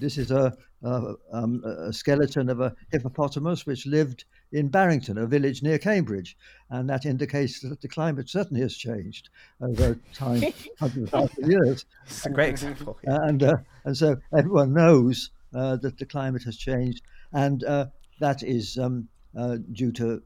This 0.00 0.18
is 0.18 0.30
a, 0.30 0.56
a, 0.82 1.14
um, 1.32 1.62
a, 1.64 1.92
skeleton 1.92 2.50
of 2.50 2.60
a 2.60 2.74
hippopotamus 2.90 3.66
which 3.66 3.86
lived 3.86 4.24
in 4.52 4.68
Barrington, 4.68 5.18
a 5.18 5.26
village 5.26 5.62
near 5.62 5.78
Cambridge, 5.78 6.36
and 6.70 6.88
that 6.88 7.06
indicates 7.06 7.60
that 7.60 7.80
the 7.80 7.88
climate 7.88 8.28
certainly 8.28 8.60
has 8.60 8.76
changed 8.76 9.30
over 9.60 9.98
time, 10.14 10.42
hundreds 10.78 11.12
of 11.12 11.30
years. 11.38 11.86
It's 12.06 12.26
a 12.26 12.30
great 12.30 12.50
example. 12.50 12.98
And 13.04 13.42
uh, 13.42 13.56
and 13.84 13.96
so 13.96 14.16
everyone 14.36 14.74
knows 14.74 15.30
uh, 15.54 15.76
that 15.76 15.98
the 15.98 16.06
climate 16.06 16.42
has 16.44 16.56
changed, 16.56 17.02
and 17.32 17.64
uh, 17.64 17.86
that 18.20 18.42
is 18.42 18.78
um, 18.78 19.08
uh, 19.36 19.56
due 19.72 19.92
to 19.92 20.22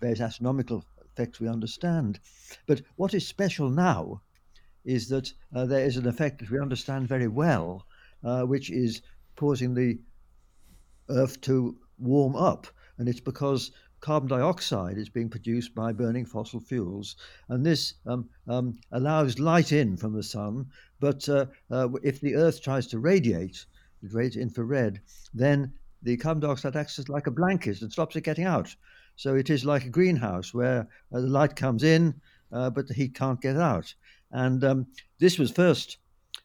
various 0.00 0.20
astronomical 0.20 0.84
effects 1.04 1.40
we 1.40 1.48
understand. 1.48 2.18
But 2.66 2.82
what 2.96 3.14
is 3.14 3.26
special 3.26 3.70
now 3.70 4.22
is 4.84 5.08
that 5.08 5.32
uh, 5.54 5.66
there 5.66 5.84
is 5.84 5.96
an 5.96 6.06
effect 6.06 6.38
that 6.38 6.50
we 6.50 6.60
understand 6.60 7.08
very 7.08 7.28
well, 7.28 7.86
uh, 8.24 8.42
which 8.42 8.70
is 8.70 9.02
causing 9.36 9.74
the 9.74 9.98
Earth 11.08 11.40
to 11.42 11.76
warm 11.98 12.36
up. 12.36 12.66
And 12.98 13.08
it's 13.08 13.20
because 13.20 13.70
carbon 14.00 14.28
dioxide 14.28 14.98
is 14.98 15.08
being 15.08 15.28
produced 15.28 15.74
by 15.74 15.92
burning 15.92 16.24
fossil 16.24 16.60
fuels. 16.60 17.16
And 17.48 17.64
this 17.64 17.94
um, 18.06 18.28
um, 18.46 18.78
allows 18.92 19.38
light 19.38 19.72
in 19.72 19.96
from 19.96 20.12
the 20.12 20.22
sun. 20.22 20.66
But 21.00 21.28
uh, 21.28 21.46
uh, 21.70 21.88
if 22.02 22.20
the 22.20 22.36
Earth 22.36 22.62
tries 22.62 22.86
to 22.88 22.98
radiate, 22.98 23.64
it 24.02 24.12
radiates 24.12 24.36
infrared, 24.36 25.00
then 25.34 25.72
the 26.02 26.16
carbon 26.16 26.40
dioxide 26.40 26.76
acts 26.76 26.98
as 26.98 27.08
like 27.08 27.26
a 27.26 27.30
blanket 27.30 27.82
and 27.82 27.92
stops 27.92 28.16
it 28.16 28.22
getting 28.22 28.44
out. 28.44 28.74
So 29.16 29.34
it 29.34 29.50
is 29.50 29.64
like 29.64 29.84
a 29.84 29.90
greenhouse 29.90 30.52
where 30.52 30.88
uh, 31.12 31.20
the 31.20 31.26
light 31.26 31.56
comes 31.56 31.82
in, 31.82 32.20
uh, 32.52 32.70
but 32.70 32.86
the 32.86 32.94
heat 32.94 33.14
can't 33.14 33.40
get 33.40 33.56
out. 33.56 33.94
And 34.30 34.62
um, 34.62 34.86
this 35.18 35.38
was 35.38 35.50
first 35.50 35.98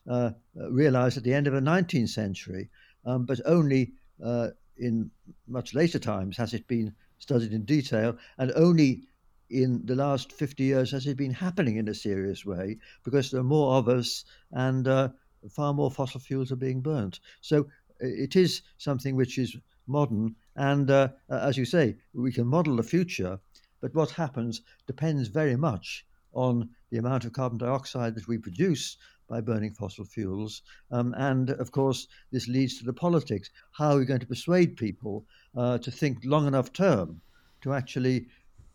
uh, 0.10 0.32
realized 0.56 1.18
at 1.18 1.24
the 1.24 1.34
end 1.34 1.48
of 1.48 1.54
the 1.54 1.60
19th 1.60 2.10
century, 2.10 2.70
um, 3.06 3.26
but 3.26 3.40
only 3.46 3.94
uh, 4.24 4.50
in 4.82 5.12
much 5.48 5.74
later 5.74 6.00
times 6.00 6.36
has 6.38 6.54
it 6.54 6.68
been 6.68 6.94
studied 7.20 7.54
in 7.54 7.64
detail, 7.64 8.18
and 8.38 8.52
only 8.56 9.04
in 9.50 9.86
the 9.86 9.96
last 9.96 10.32
50 10.32 10.64
years 10.64 10.92
has 10.92 11.06
it 11.06 11.18
been 11.18 11.34
happening 11.34 11.78
in 11.78 11.88
a 11.88 11.94
serious 11.94 12.46
way 12.46 12.78
because 13.04 13.30
there 13.30 13.42
are 13.42 13.56
more 13.58 13.76
of 13.76 13.88
us 13.88 14.26
and 14.52 14.88
uh, 14.88 15.10
far 15.50 15.74
more 15.74 15.92
fossil 15.92 16.20
fuels 16.20 16.52
are 16.52 16.58
being 16.58 16.82
burnt. 16.82 17.20
So 17.42 17.68
it 18.00 18.36
is 18.36 18.62
something 18.78 19.16
which 19.16 19.38
is 19.38 19.56
modern, 19.88 20.36
and 20.56 20.90
uh, 20.90 21.10
as 21.30 21.58
you 21.58 21.66
say, 21.66 21.98
we 22.14 22.32
can 22.32 22.48
model 22.48 22.76
the 22.76 22.84
future, 22.84 23.40
but 23.82 23.94
what 23.94 24.12
happens 24.12 24.62
depends 24.88 25.28
very 25.28 25.56
much 25.56 26.06
on 26.34 26.70
the 26.90 26.98
amount 26.98 27.26
of 27.26 27.34
carbon 27.34 27.58
dioxide 27.58 28.16
that 28.16 28.28
we 28.28 28.38
produce 28.38 28.98
by 29.32 29.40
burning 29.40 29.74
fossil 29.74 30.04
fuels. 30.04 30.62
Um, 30.92 31.16
and 31.18 31.52
of 31.52 31.72
course, 31.72 32.08
this 32.34 32.50
leads 32.50 32.78
to 32.78 32.86
the 32.86 32.92
politics. 32.94 33.50
How 33.72 33.92
are 33.92 33.98
we 33.98 34.06
going 34.06 34.20
to 34.20 34.28
persuade 34.28 34.76
people 34.76 35.26
uh, 35.56 35.78
to 35.78 35.90
think 35.90 36.18
long 36.26 36.48
enough 36.48 36.74
term 36.74 37.22
to 37.62 37.74
actually 37.74 38.28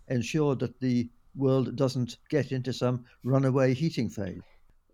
ensure 0.09 0.57
that 0.57 0.81
the 0.81 1.11
world 1.35 1.77
doesn't 1.77 2.17
get 2.31 2.53
into 2.53 2.73
some 2.73 3.05
runaway 3.23 3.75
heating 3.75 4.09
phase? 4.09 4.41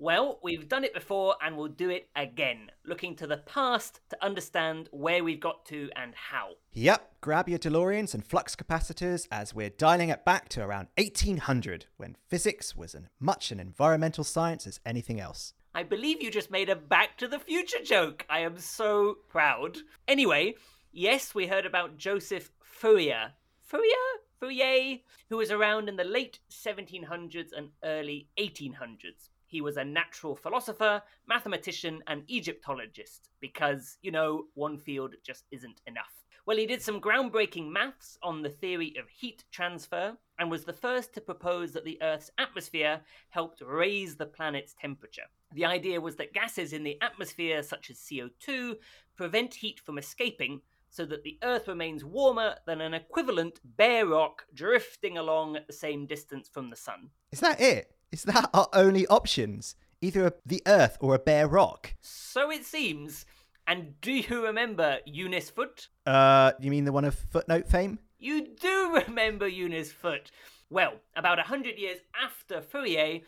Well, 0.03 0.41
we've 0.43 0.69
done 0.69 0.83
it 0.83 0.95
before 0.95 1.37
and 1.41 1.57
we'll 1.57 1.69
do 1.69 1.89
it 1.89 2.09
again, 2.17 2.73
looking 2.85 3.15
to 3.15 3.27
the 3.29 3.37
past 3.37 4.01
to 4.09 4.17
understand 4.21 4.89
where 4.91 5.23
we've 5.23 5.39
got 5.39 5.65
to 5.67 5.91
and 5.95 6.13
how. 6.17 6.55
Yep, 6.73 7.21
grab 7.21 7.49
your 7.49 7.61
DeLoreans 7.61 8.13
and 8.13 8.27
flux 8.27 8.57
capacitors 8.57 9.29
as 9.31 9.55
we're 9.55 9.71
dialing 9.71 10.09
it 10.09 10.25
back 10.25 10.49
to 10.49 10.61
around 10.65 10.89
1800 10.99 11.87
when 11.99 12.17
physics 12.27 12.75
was 12.75 12.97
as 12.97 13.05
much 13.21 13.53
an 13.53 13.61
environmental 13.61 14.25
science 14.25 14.67
as 14.67 14.81
anything 14.85 15.21
else. 15.21 15.55
I 15.73 15.85
believe 15.85 16.21
you 16.21 16.33
just 16.33 16.51
made 16.51 16.69
a 16.69 16.75
Back 16.75 17.17
to 17.19 17.29
the 17.29 17.39
Future 17.39 17.85
joke. 17.85 18.27
I 18.29 18.41
am 18.41 18.59
so 18.59 19.19
proud. 19.29 19.79
Anyway, 20.09 20.57
yes, 20.91 21.33
we 21.33 21.47
heard 21.47 21.65
about 21.65 21.97
Joseph 21.97 22.51
Fourier. 22.61 23.35
Fourier? 23.61 24.19
Fourier, 24.41 24.99
who 25.29 25.37
was 25.37 25.53
around 25.53 25.89
in 25.89 25.95
the 25.95 26.03
late 26.03 26.41
1700s 26.51 27.53
and 27.57 27.69
early 27.85 28.27
1800s. 28.37 29.29
He 29.53 29.61
was 29.61 29.77
a 29.77 29.85
natural 29.85 30.35
philosopher, 30.35 31.03
mathematician, 31.29 32.03
and 32.07 32.23
Egyptologist 32.27 33.29
because, 33.39 33.99
you 34.01 34.11
know, 34.11 34.47
one 34.55 34.79
field 34.79 35.15
just 35.23 35.45
isn't 35.51 35.83
enough. 35.87 36.25
Well, 36.47 36.57
he 36.57 36.65
did 36.65 36.81
some 36.81 37.03
groundbreaking 37.03 37.71
maths 37.71 38.17
on 38.23 38.41
the 38.41 38.49
theory 38.49 38.95
of 38.99 39.11
heat 39.11 39.45
transfer 39.53 40.17
and 40.39 40.51
was 40.51 40.65
the 40.65 40.73
first 40.73 41.13
to 41.13 41.21
propose 41.21 41.73
that 41.73 41.85
the 41.85 42.01
Earth's 42.01 42.31
atmosphere 42.39 43.03
helped 43.29 43.61
raise 43.61 44.17
the 44.17 44.25
planet's 44.25 44.73
temperature. 44.73 45.29
The 45.55 45.67
idea 45.67 46.01
was 46.01 46.17
that 46.17 46.33
gases 46.33 46.73
in 46.73 46.83
the 46.83 46.97
atmosphere, 47.03 47.63
such 47.63 47.91
as 47.91 47.99
CO2, 47.99 48.77
prevent 49.17 49.53
heat 49.53 49.81
from 49.81 49.99
escaping 49.99 50.63
so 50.89 51.05
that 51.05 51.25
the 51.25 51.39
Earth 51.43 51.69
remains 51.69 52.07
warmer 52.07 52.57
than 52.67 52.81
an 52.81 52.95
equivalent 52.95 53.61
bare 53.65 54.07
rock 54.07 54.47
drifting 54.55 55.19
along 55.19 55.57
at 55.57 55.67
the 55.67 55.75
same 55.75 56.07
distance 56.07 56.49
from 56.49 56.71
the 56.71 56.77
Sun. 56.77 57.11
Is 57.31 57.41
that 57.41 57.61
it? 57.61 57.95
Is 58.13 58.25
that 58.25 58.51
our 58.53 58.69
only 58.75 59.07
options? 59.07 59.75
Either 60.03 60.35
the 60.45 60.63
Earth 60.67 60.99
or 61.01 61.15
a 61.15 61.19
bare 61.19 61.49
rock? 61.49 61.95
So 62.01 62.51
it 62.51 62.67
seems. 62.67 63.25
And 63.67 63.99
do 64.03 64.13
you 64.13 64.45
remember 64.45 64.99
Eunice 65.07 65.49
Foote? 65.49 65.89
Uh, 66.05 66.53
you 66.61 66.71
mean 66.71 66.85
the 66.85 66.93
one 66.93 67.07
of 67.07 67.15
footnote 67.15 67.67
fame? 67.69 67.99
You 68.19 68.49
do 68.61 69.03
remember 69.07 69.49
Eunice 69.49 69.93
Foote. 69.93 70.31
Well, 70.69 70.95
about 71.17 71.39
a 71.39 71.43
hundred 71.43 71.79
years 71.79 71.99
after 72.23 72.61
Fourier, 72.61 73.21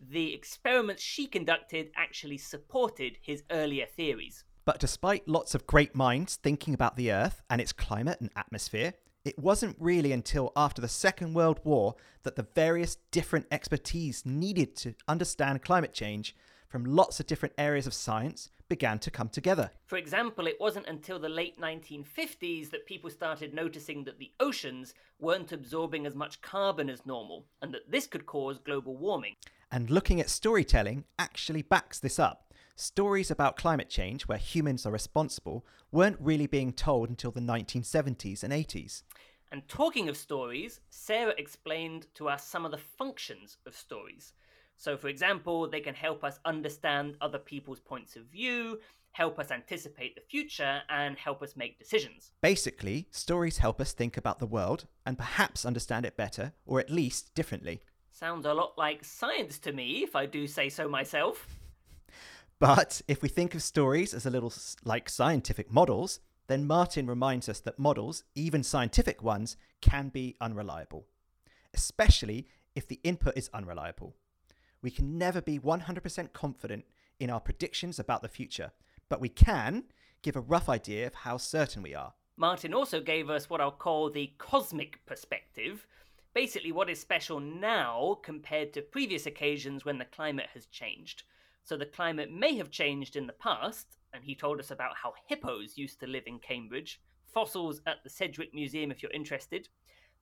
the 0.00 0.32
experiments 0.34 1.02
she 1.02 1.26
conducted 1.26 1.90
actually 1.96 2.38
supported 2.38 3.18
his 3.20 3.42
earlier 3.50 3.86
theories. 3.86 4.44
But 4.64 4.78
despite 4.78 5.26
lots 5.26 5.54
of 5.54 5.66
great 5.66 5.96
minds 5.96 6.36
thinking 6.36 6.74
about 6.74 6.94
the 6.94 7.10
Earth 7.10 7.42
and 7.50 7.60
its 7.60 7.72
climate 7.72 8.20
and 8.20 8.30
atmosphere, 8.36 8.94
it 9.28 9.38
wasn't 9.38 9.76
really 9.78 10.10
until 10.10 10.52
after 10.56 10.80
the 10.80 10.88
Second 10.88 11.34
World 11.34 11.60
War 11.62 11.96
that 12.22 12.36
the 12.36 12.46
various 12.54 12.96
different 13.10 13.44
expertise 13.50 14.24
needed 14.24 14.74
to 14.76 14.94
understand 15.06 15.60
climate 15.60 15.92
change 15.92 16.34
from 16.66 16.86
lots 16.86 17.20
of 17.20 17.26
different 17.26 17.54
areas 17.58 17.86
of 17.86 17.92
science 17.92 18.48
began 18.70 18.98
to 19.00 19.10
come 19.10 19.28
together. 19.28 19.70
For 19.84 19.98
example, 19.98 20.46
it 20.46 20.58
wasn't 20.58 20.86
until 20.86 21.18
the 21.18 21.28
late 21.28 21.60
1950s 21.60 22.70
that 22.70 22.86
people 22.86 23.10
started 23.10 23.52
noticing 23.52 24.04
that 24.04 24.18
the 24.18 24.32
oceans 24.40 24.94
weren't 25.18 25.52
absorbing 25.52 26.06
as 26.06 26.14
much 26.14 26.40
carbon 26.40 26.88
as 26.88 27.04
normal, 27.04 27.44
and 27.60 27.74
that 27.74 27.90
this 27.90 28.06
could 28.06 28.24
cause 28.24 28.56
global 28.56 28.96
warming. 28.96 29.36
And 29.70 29.90
looking 29.90 30.20
at 30.20 30.30
storytelling 30.30 31.04
actually 31.18 31.60
backs 31.60 31.98
this 31.98 32.18
up 32.18 32.47
stories 32.78 33.30
about 33.30 33.56
climate 33.56 33.88
change 33.88 34.28
where 34.28 34.38
humans 34.38 34.86
are 34.86 34.92
responsible 34.92 35.66
weren't 35.90 36.16
really 36.20 36.46
being 36.46 36.72
told 36.72 37.08
until 37.08 37.30
the 37.30 37.40
1970s 37.40 38.42
and 38.42 38.52
80s. 38.52 39.02
And 39.50 39.66
talking 39.68 40.08
of 40.08 40.16
stories, 40.16 40.80
Sarah 40.90 41.34
explained 41.38 42.06
to 42.14 42.28
us 42.28 42.46
some 42.46 42.64
of 42.64 42.70
the 42.70 42.78
functions 42.78 43.56
of 43.66 43.74
stories. 43.74 44.34
So, 44.76 44.96
for 44.96 45.08
example, 45.08 45.68
they 45.68 45.80
can 45.80 45.94
help 45.94 46.22
us 46.22 46.38
understand 46.44 47.16
other 47.20 47.38
people's 47.38 47.80
points 47.80 48.14
of 48.14 48.24
view, 48.26 48.78
help 49.12 49.38
us 49.38 49.50
anticipate 49.50 50.14
the 50.14 50.20
future, 50.20 50.82
and 50.88 51.16
help 51.16 51.42
us 51.42 51.56
make 51.56 51.78
decisions. 51.78 52.30
Basically, 52.42 53.08
stories 53.10 53.58
help 53.58 53.80
us 53.80 53.92
think 53.92 54.16
about 54.16 54.38
the 54.38 54.46
world 54.46 54.86
and 55.04 55.18
perhaps 55.18 55.64
understand 55.64 56.06
it 56.06 56.16
better, 56.16 56.52
or 56.64 56.78
at 56.78 56.90
least 56.90 57.34
differently. 57.34 57.80
Sounds 58.12 58.46
a 58.46 58.54
lot 58.54 58.74
like 58.78 59.02
science 59.02 59.58
to 59.60 59.72
me, 59.72 60.04
if 60.04 60.14
I 60.14 60.26
do 60.26 60.46
say 60.46 60.68
so 60.68 60.88
myself. 60.88 61.57
But 62.60 63.02
if 63.06 63.22
we 63.22 63.28
think 63.28 63.54
of 63.54 63.62
stories 63.62 64.12
as 64.12 64.26
a 64.26 64.30
little 64.30 64.52
like 64.84 65.08
scientific 65.08 65.72
models, 65.72 66.20
then 66.48 66.66
Martin 66.66 67.06
reminds 67.06 67.48
us 67.48 67.60
that 67.60 67.78
models, 67.78 68.24
even 68.34 68.62
scientific 68.64 69.22
ones, 69.22 69.56
can 69.80 70.08
be 70.08 70.36
unreliable, 70.40 71.06
especially 71.72 72.48
if 72.74 72.88
the 72.88 73.00
input 73.04 73.36
is 73.36 73.50
unreliable. 73.54 74.16
We 74.82 74.90
can 74.90 75.18
never 75.18 75.40
be 75.40 75.58
100% 75.58 76.32
confident 76.32 76.84
in 77.20 77.30
our 77.30 77.40
predictions 77.40 77.98
about 77.98 78.22
the 78.22 78.28
future, 78.28 78.72
but 79.08 79.20
we 79.20 79.28
can 79.28 79.84
give 80.22 80.34
a 80.34 80.40
rough 80.40 80.68
idea 80.68 81.06
of 81.06 81.14
how 81.14 81.36
certain 81.36 81.82
we 81.82 81.94
are. 81.94 82.14
Martin 82.36 82.72
also 82.72 83.00
gave 83.00 83.30
us 83.30 83.50
what 83.50 83.60
I'll 83.60 83.70
call 83.70 84.10
the 84.10 84.32
cosmic 84.38 85.04
perspective, 85.06 85.86
basically 86.34 86.72
what 86.72 86.90
is 86.90 87.00
special 87.00 87.40
now 87.40 88.18
compared 88.22 88.72
to 88.72 88.82
previous 88.82 89.26
occasions 89.26 89.84
when 89.84 89.98
the 89.98 90.04
climate 90.04 90.48
has 90.54 90.66
changed. 90.66 91.24
So 91.68 91.76
the 91.76 91.84
climate 91.84 92.32
may 92.32 92.56
have 92.56 92.70
changed 92.70 93.14
in 93.14 93.26
the 93.26 93.34
past, 93.34 93.98
and 94.14 94.24
he 94.24 94.34
told 94.34 94.58
us 94.58 94.70
about 94.70 94.96
how 94.96 95.12
hippos 95.26 95.76
used 95.76 96.00
to 96.00 96.06
live 96.06 96.22
in 96.26 96.38
Cambridge, 96.38 96.98
fossils 97.26 97.82
at 97.86 97.96
the 98.02 98.08
Sedgwick 98.08 98.54
Museum 98.54 98.90
if 98.90 99.02
you're 99.02 99.12
interested. 99.12 99.68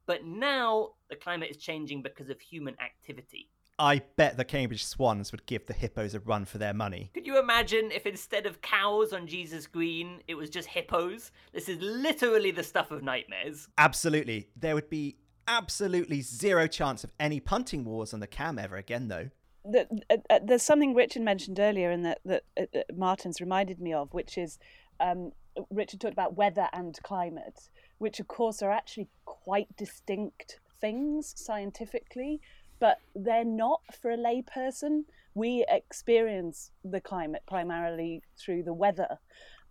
But 0.06 0.24
now 0.24 0.94
the 1.09 1.14
climate 1.14 1.52
is 1.52 1.59
changing 1.59 2.02
because 2.02 2.30
of 2.30 2.40
human 2.40 2.74
activity. 2.80 3.48
I 3.78 4.02
bet 4.16 4.37
the 4.37 4.44
Cambridge 4.44 4.85
Swans 4.85 5.30
would 5.30 5.46
give 5.46 5.66
the 5.66 5.72
hippos 5.72 6.14
a 6.14 6.20
run 6.20 6.46
for 6.46 6.59
their 6.59 6.74
money. 6.74 7.12
Could 7.14 7.28
you 7.28 7.38
imagine 7.38 7.92
if 7.92 8.06
instead 8.06 8.46
of 8.46 8.61
cows 8.61 9.12
on 9.12 9.28
Jesus 9.28 9.68
Green, 9.68 10.22
it 10.26 10.35
was 10.35 10.50
just 10.50 10.66
hippos? 10.66 11.30
This 11.52 11.68
is 11.68 11.80
literally 11.80 12.50
the 12.50 12.64
stuff 12.64 12.90
of 12.90 13.04
nightmares. 13.04 13.68
Absolutely. 13.78 14.48
There 14.56 14.74
would 14.74 14.90
be 14.90 15.18
absolutely 15.46 16.22
zero 16.22 16.66
chance 16.66 17.04
of 17.04 17.12
any 17.20 17.38
punting 17.38 17.85
wars 17.85 18.12
on 18.12 18.18
the 18.18 18.26
cam 18.26 18.59
ever 18.59 18.74
again, 18.74 19.06
though 19.06 19.30
uh, 19.74 20.16
uh, 20.31 20.38
there's 20.44 20.62
something 20.62 20.94
Richard 20.94 21.22
mentioned 21.22 21.59
earlier, 21.59 21.90
and 21.90 22.05
that 22.05 22.18
that 22.24 22.44
uh, 22.59 22.64
uh, 22.74 22.83
Martin's 22.94 23.40
reminded 23.40 23.81
me 23.81 23.92
of, 23.92 24.12
which 24.12 24.38
is 24.38 24.59
um, 25.00 25.33
Richard 25.70 26.00
talked 26.00 26.12
about 26.12 26.37
weather 26.37 26.68
and 26.72 26.98
climate, 27.02 27.68
which 27.98 28.20
of 28.20 28.29
course 28.29 28.62
are 28.62 28.70
actually 28.70 29.09
quite 29.24 29.74
distinct 29.76 30.61
things 30.81 31.33
scientifically, 31.37 32.40
but 32.81 32.98
they're 33.14 33.44
not 33.44 33.81
for 34.00 34.11
a 34.11 34.16
layperson. 34.16 35.05
We 35.35 35.66
experience 35.68 36.70
the 36.83 37.00
climate 37.00 37.42
primarily 37.46 38.22
through 38.38 38.62
the 38.62 38.72
weather, 38.72 39.18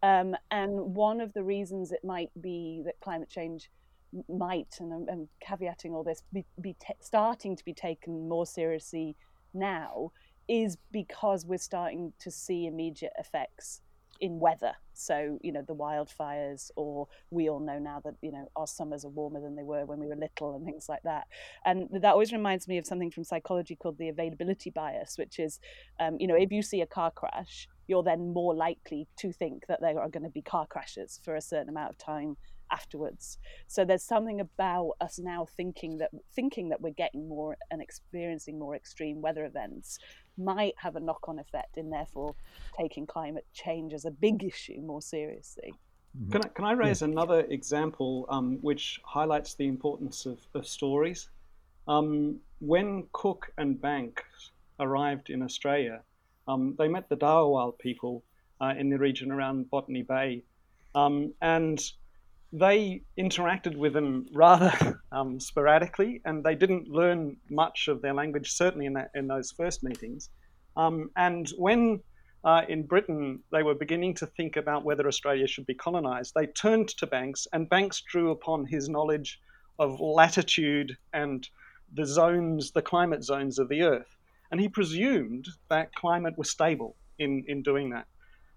um, 0.03 0.35
and 0.51 0.95
one 0.95 1.21
of 1.21 1.33
the 1.33 1.43
reasons 1.43 1.91
it 1.91 2.03
might 2.03 2.29
be 2.39 2.81
that 2.85 2.99
climate 3.01 3.29
change 3.29 3.69
might, 4.29 4.77
and 4.79 4.93
I'm, 4.93 5.05
I'm 5.11 5.27
caveating 5.45 5.91
all 5.91 6.03
this, 6.03 6.23
be, 6.31 6.45
be 6.61 6.75
starting 7.01 7.55
to 7.55 7.65
be 7.65 7.73
taken 7.73 8.29
more 8.29 8.45
seriously 8.45 9.15
now 9.55 10.11
is 10.47 10.77
because 10.91 11.45
we're 11.45 11.57
starting 11.57 12.13
to 12.19 12.29
see 12.29 12.67
immediate 12.67 13.13
effects 13.17 13.81
in 14.21 14.39
weather. 14.39 14.73
So, 14.93 15.37
you 15.41 15.51
know, 15.51 15.61
the 15.61 15.75
wildfires, 15.75 16.71
or 16.75 17.07
we 17.31 17.49
all 17.49 17.59
know 17.59 17.79
now 17.79 18.01
that, 18.05 18.13
you 18.21 18.31
know, 18.31 18.49
our 18.55 18.67
summers 18.67 19.03
are 19.03 19.09
warmer 19.09 19.41
than 19.41 19.55
they 19.55 19.63
were 19.63 19.85
when 19.85 19.99
we 19.99 20.07
were 20.07 20.15
little 20.15 20.55
and 20.55 20.65
things 20.65 20.87
like 20.87 21.03
that. 21.03 21.25
And 21.65 21.89
that 21.91 22.11
always 22.11 22.31
reminds 22.31 22.67
me 22.67 22.77
of 22.77 22.85
something 22.85 23.11
from 23.11 23.23
psychology 23.23 23.75
called 23.75 23.97
the 23.97 24.09
availability 24.09 24.69
bias, 24.69 25.17
which 25.17 25.39
is, 25.39 25.59
um, 25.99 26.17
you 26.19 26.27
know, 26.27 26.35
if 26.35 26.51
you 26.51 26.61
see 26.61 26.81
a 26.81 26.87
car 26.87 27.11
crash, 27.11 27.67
you're 27.87 28.03
then 28.03 28.33
more 28.33 28.55
likely 28.55 29.07
to 29.17 29.31
think 29.33 29.67
that 29.67 29.81
there 29.81 29.99
are 29.99 30.09
going 30.09 30.23
to 30.23 30.29
be 30.29 30.41
car 30.41 30.65
crashes 30.65 31.19
for 31.23 31.35
a 31.35 31.41
certain 31.41 31.69
amount 31.69 31.89
of 31.91 31.97
time 31.97 32.37
afterwards. 32.71 33.37
So 33.67 33.85
there's 33.85 34.03
something 34.03 34.41
about 34.41 34.93
us 35.01 35.19
now 35.19 35.47
thinking 35.57 35.97
that 35.99 36.11
thinking 36.33 36.69
that 36.69 36.81
we're 36.81 36.91
getting 36.91 37.27
more 37.27 37.57
and 37.71 37.81
experiencing 37.81 38.59
more 38.59 38.75
extreme 38.75 39.21
weather 39.21 39.45
events 39.45 39.99
might 40.37 40.75
have 40.77 40.95
a 40.95 40.99
knock-on 40.99 41.39
effect 41.39 41.77
in 41.77 41.89
therefore 41.89 42.35
taking 42.77 43.05
climate 43.07 43.45
change 43.53 43.93
as 43.93 44.05
a 44.05 44.11
big 44.11 44.43
issue 44.43 44.81
more 44.81 45.01
seriously. 45.01 45.73
Mm-hmm. 46.17 46.31
Can 46.31 46.41
I, 46.43 46.47
can 46.49 46.65
I 46.65 46.71
raise 46.71 47.01
yeah. 47.01 47.09
another 47.09 47.41
example 47.41 48.25
um, 48.29 48.57
which 48.61 48.99
highlights 49.03 49.53
the 49.55 49.67
importance 49.67 50.25
of, 50.25 50.39
of 50.53 50.67
stories? 50.67 51.29
Um, 51.87 52.37
when 52.59 53.05
Cook 53.11 53.51
and 53.57 53.79
Banks 53.79 54.51
arrived 54.79 55.29
in 55.29 55.41
Australia, 55.41 56.01
um, 56.47 56.75
they 56.77 56.87
met 56.87 57.09
the 57.09 57.17
Dharawal 57.17 57.77
people 57.77 58.23
uh, 58.61 58.73
in 58.77 58.89
the 58.89 58.97
region 58.97 59.31
around 59.31 59.69
Botany 59.69 60.03
Bay, 60.03 60.43
um, 60.93 61.33
and 61.41 61.81
they 62.57 63.01
interacted 63.19 63.75
with 63.75 63.93
them 63.93 64.25
rather 64.33 65.01
um, 65.11 65.39
sporadically, 65.39 66.21
and 66.25 66.43
they 66.43 66.55
didn't 66.55 66.87
learn 66.87 67.35
much 67.49 67.87
of 67.89 68.01
their 68.01 68.13
language, 68.13 68.51
certainly 68.51 68.85
in, 68.85 68.93
that, 68.93 69.11
in 69.13 69.27
those 69.27 69.51
first 69.51 69.83
meetings. 69.83 70.29
Um, 70.77 71.09
and 71.17 71.49
when 71.57 72.01
uh, 72.45 72.61
in 72.69 72.83
Britain 72.83 73.39
they 73.51 73.63
were 73.63 73.75
beginning 73.75 74.13
to 74.13 74.25
think 74.25 74.55
about 74.55 74.85
whether 74.85 75.07
Australia 75.07 75.47
should 75.47 75.65
be 75.65 75.73
colonised, 75.73 76.33
they 76.33 76.47
turned 76.47 76.89
to 76.89 77.07
Banks, 77.07 77.45
and 77.51 77.69
Banks 77.69 78.01
drew 78.09 78.31
upon 78.31 78.65
his 78.65 78.87
knowledge 78.87 79.39
of 79.77 79.99
latitude 79.99 80.95
and 81.11 81.49
the 81.93 82.05
zones, 82.05 82.71
the 82.71 82.81
climate 82.81 83.23
zones 83.23 83.59
of 83.59 83.67
the 83.67 83.81
Earth. 83.83 84.15
And 84.51 84.61
he 84.61 84.69
presumed 84.69 85.47
that 85.69 85.93
climate 85.95 86.37
was 86.37 86.49
stable 86.49 86.95
in, 87.19 87.43
in 87.47 87.63
doing 87.63 87.89
that. 87.89 88.05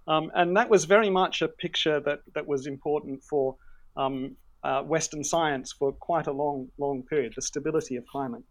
Um, 0.07 0.31
and 0.35 0.57
that 0.57 0.71
was 0.71 0.85
very 0.85 1.11
much 1.11 1.43
a 1.43 1.49
picture 1.49 2.01
that, 2.01 2.21
that 2.35 2.47
was 2.47 2.67
important 2.67 3.23
for 3.25 3.57
um, 3.99 4.37
uh, 4.63 4.83
Western 4.83 5.23
science 5.23 5.73
for 5.73 5.93
quite 5.93 6.27
a 6.27 6.33
long, 6.33 6.69
long 6.79 7.03
period, 7.03 7.35
the 7.37 7.43
stability 7.43 7.97
of 7.97 8.07
climate. 8.07 8.43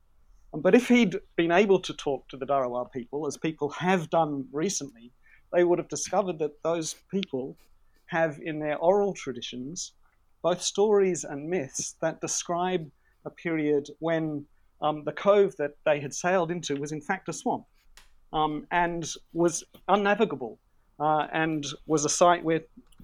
Um, 0.54 0.62
but 0.62 0.76
if 0.76 0.88
he'd 0.88 1.16
been 1.36 1.52
able 1.52 1.80
to 1.80 1.94
talk 1.94 2.28
to 2.30 2.38
the 2.38 2.46
Dharawal 2.46 2.92
people, 2.92 3.26
as 3.26 3.38
people 3.38 3.70
have 3.70 4.10
done 4.10 4.46
recently, 4.52 5.12
they 5.52 5.64
would 5.64 5.80
have 5.80 5.90
discovered 5.90 6.38
that 6.40 6.62
those 6.64 6.96
people 7.10 7.58
have 8.08 8.40
in 8.42 8.60
their 8.60 8.78
oral 8.78 9.14
traditions 9.14 9.94
both 10.42 10.62
stories 10.62 11.24
and 11.24 11.50
myths 11.50 11.96
that 12.02 12.22
describe 12.22 12.90
a 13.26 13.30
period 13.30 13.90
when 14.00 14.46
um, 14.82 15.04
the 15.04 15.12
cove 15.12 15.56
that 15.58 15.72
they 15.86 16.00
had 16.00 16.14
sailed 16.14 16.52
into 16.52 16.76
was 16.76 16.92
in 16.92 17.02
fact 17.02 17.28
a 17.28 17.34
swamp 17.34 17.66
um, 18.34 18.66
and 18.72 19.14
was 19.34 19.64
unnavigable 19.90 20.58
uh, 21.00 21.28
and 21.34 21.66
was 21.86 22.06
a 22.06 22.10
site 22.10 22.44
where 22.44 22.62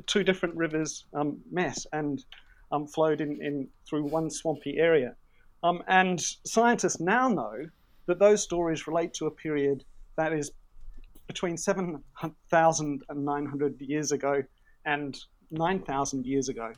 two 0.08 0.23
different 0.23 0.56
rivers 0.56 1.06
um, 1.13 1.38
met 1.51 1.77
and 1.93 2.25
um, 2.71 2.88
flowed 2.88 3.21
in, 3.21 3.39
in, 3.41 3.67
through 3.88 4.03
one 4.03 4.29
swampy 4.29 4.77
area. 4.77 5.15
Um, 5.63 5.82
and 5.88 6.19
scientists 6.45 6.99
now 6.99 7.29
know 7.29 7.65
that 8.08 8.19
those 8.19 8.43
stories 8.43 8.86
relate 8.88 9.13
to 9.15 9.25
a 9.27 9.32
period 9.32 9.84
that 10.17 10.34
is 10.34 10.51
between 11.27 11.58
7,900 11.58 13.82
years 13.82 14.12
ago 14.12 14.43
and 14.86 15.17
9,000 15.51 16.25
years 16.25 16.49
ago. 16.49 16.73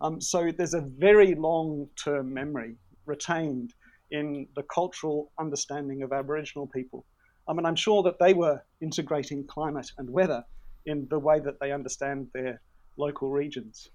Um, 0.00 0.20
so 0.20 0.52
there's 0.56 0.74
a 0.74 0.82
very 0.82 1.34
long 1.34 1.88
term 2.02 2.32
memory 2.32 2.76
retained 3.06 3.74
in 4.10 4.46
the 4.54 4.62
cultural 4.62 5.32
understanding 5.40 6.02
of 6.02 6.12
Aboriginal 6.12 6.68
people. 6.68 7.04
I 7.48 7.54
mean, 7.54 7.66
I'm 7.66 7.76
sure 7.76 8.02
that 8.04 8.20
they 8.20 8.34
were 8.34 8.62
integrating 8.80 9.44
climate 9.46 9.90
and 9.98 10.08
weather 10.10 10.44
in 10.88 11.06
the 11.10 11.18
way 11.18 11.38
that 11.38 11.60
they 11.60 11.70
understand 11.70 12.28
their 12.32 12.60
local 12.96 13.30
regions. 13.30 13.90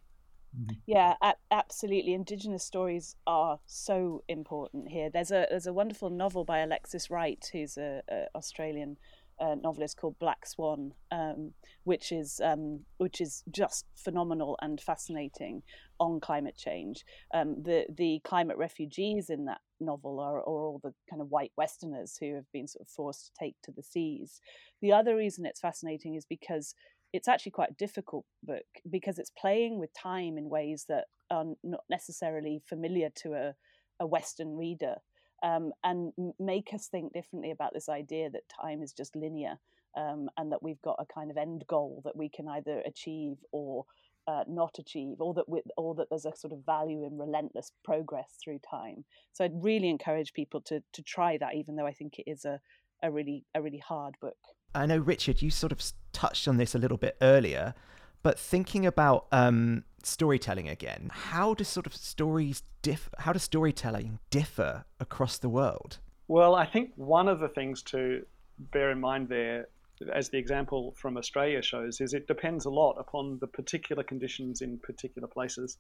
Mm-hmm. 0.56 0.76
Yeah, 0.86 1.16
absolutely. 1.50 2.14
Indigenous 2.14 2.64
stories 2.64 3.16
are 3.26 3.60
so 3.66 4.24
important 4.28 4.88
here. 4.90 5.10
There's 5.10 5.32
a 5.32 5.48
there's 5.50 5.66
a 5.66 5.74
wonderful 5.74 6.12
novel 6.12 6.46
by 6.46 6.60
Alexis 6.60 7.10
Wright, 7.10 7.44
who's 7.52 7.78
a, 7.78 8.04
a 8.08 8.28
Australian 8.36 8.98
uh, 9.40 9.56
novelist 9.62 9.98
called 9.98 10.18
Black 10.20 10.46
Swan, 10.46 10.94
um, 11.12 11.52
which 11.84 12.12
is 12.12 12.40
um, 12.44 12.82
which 12.98 13.22
is 13.22 13.44
just 13.52 13.86
phenomenal 13.96 14.58
and 14.62 14.80
fascinating 14.80 15.64
on 16.00 16.20
climate 16.20 16.58
change. 16.58 17.04
Um, 17.34 17.64
the 17.64 17.86
the 17.96 18.22
climate 18.24 18.58
refugees 18.58 19.30
in 19.30 19.46
that 19.46 19.62
novel 19.80 20.20
are, 20.20 20.38
are 20.38 20.44
all 20.44 20.80
the 20.84 20.94
kind 21.10 21.22
of 21.22 21.30
white 21.30 21.52
Westerners 21.58 22.18
who 22.20 22.36
have 22.36 22.52
been 22.52 22.68
sort 22.68 22.82
of 22.82 22.90
forced 22.90 23.26
to 23.26 23.32
take 23.40 23.56
to 23.64 23.72
the 23.72 23.84
seas. 23.84 24.40
The 24.82 24.94
other 24.94 25.16
reason 25.16 25.46
it's 25.46 25.60
fascinating 25.60 26.16
is 26.16 26.26
because 26.26 26.76
it's 27.14 27.28
actually 27.28 27.52
quite 27.52 27.70
a 27.70 27.76
difficult 27.76 28.26
book 28.44 28.66
because 28.90 29.20
it's 29.20 29.32
playing 29.38 29.80
with 29.80 29.92
time 29.94 30.38
in 30.38 30.50
ways 30.50 30.86
that 30.90 31.06
are 31.30 31.46
not 31.64 31.84
necessarily 31.90 32.62
familiar 32.68 33.10
to 33.16 33.34
a, 33.34 33.54
a 34.00 34.08
Western 34.08 34.58
reader 34.58 34.96
um, 35.44 35.72
and 35.84 36.14
make 36.40 36.74
us 36.74 36.88
think 36.88 37.14
differently 37.14 37.52
about 37.52 37.74
this 37.74 37.90
idea 37.90 38.30
that 38.30 38.50
time 38.50 38.82
is 38.82 38.94
just 38.94 39.16
linear 39.16 39.60
um, 39.96 40.30
and 40.38 40.52
that 40.52 40.64
we've 40.64 40.82
got 40.82 40.96
a 41.00 41.06
kind 41.06 41.30
of 41.30 41.38
end 41.38 41.66
goal 41.68 42.02
that 42.06 42.16
we 42.16 42.30
can 42.30 42.48
either 42.48 42.82
achieve 42.86 43.38
or 43.52 43.86
uh, 44.26 44.44
not 44.48 44.80
achieve, 44.80 45.18
or 45.20 45.34
that 45.34 45.50
with, 45.50 45.66
or 45.76 45.94
that 45.96 46.10
there's 46.10 46.26
a 46.26 46.36
sort 46.36 46.54
of 46.54 46.66
value 46.66 47.04
in 47.04 47.18
relentless 47.18 47.74
progress 47.84 48.38
through 48.42 48.60
time. 48.60 49.04
So 49.34 49.44
I'd 49.44 49.64
really 49.64 49.90
encourage 49.90 50.34
people 50.34 50.62
to 50.62 50.82
to 50.94 51.02
try 51.02 51.38
that, 51.38 51.56
even 51.56 51.76
though 51.76 51.86
I 51.86 51.92
think 51.92 52.20
it 52.20 52.30
is 52.30 52.46
a 52.46 52.60
a 53.02 53.12
really 53.12 53.44
a 53.54 53.62
really 53.62 53.80
hard 53.80 54.16
book. 54.22 54.38
I 54.74 54.86
know 54.86 54.98
Richard, 54.98 55.42
you 55.42 55.52
sort 55.52 55.72
of 55.72 55.84
touched 56.14 56.48
on 56.48 56.58
this 56.58 56.74
a 56.74 56.80
little 56.80 56.98
bit 56.98 57.18
earlier, 57.22 57.76
but 58.24 58.40
thinking 58.40 58.86
about 58.86 59.28
um, 59.32 59.84
storytelling 60.06 60.68
again, 60.70 61.10
how 61.12 61.54
do 61.54 61.64
sort 61.64 61.86
of 61.86 61.96
stories 61.96 62.64
differ? 62.82 63.10
How 63.20 63.34
does 63.34 63.44
storytelling 63.44 64.20
differ 64.30 64.86
across 65.00 65.38
the 65.38 65.50
world? 65.50 66.00
Well, 66.28 66.56
I 66.56 66.66
think 66.66 66.92
one 66.96 67.28
of 67.28 67.40
the 67.40 67.50
things 67.50 67.82
to 67.84 68.26
bear 68.58 68.92
in 68.92 69.00
mind 69.00 69.30
there, 69.30 69.68
as 70.14 70.30
the 70.30 70.38
example 70.38 70.94
from 70.98 71.18
Australia 71.18 71.62
shows, 71.62 72.02
is 72.02 72.14
it 72.14 72.28
depends 72.28 72.66
a 72.66 72.70
lot 72.70 72.94
upon 73.00 73.40
the 73.40 73.48
particular 73.48 74.04
conditions 74.04 74.62
in 74.62 74.78
particular 74.80 75.28
places. 75.28 75.78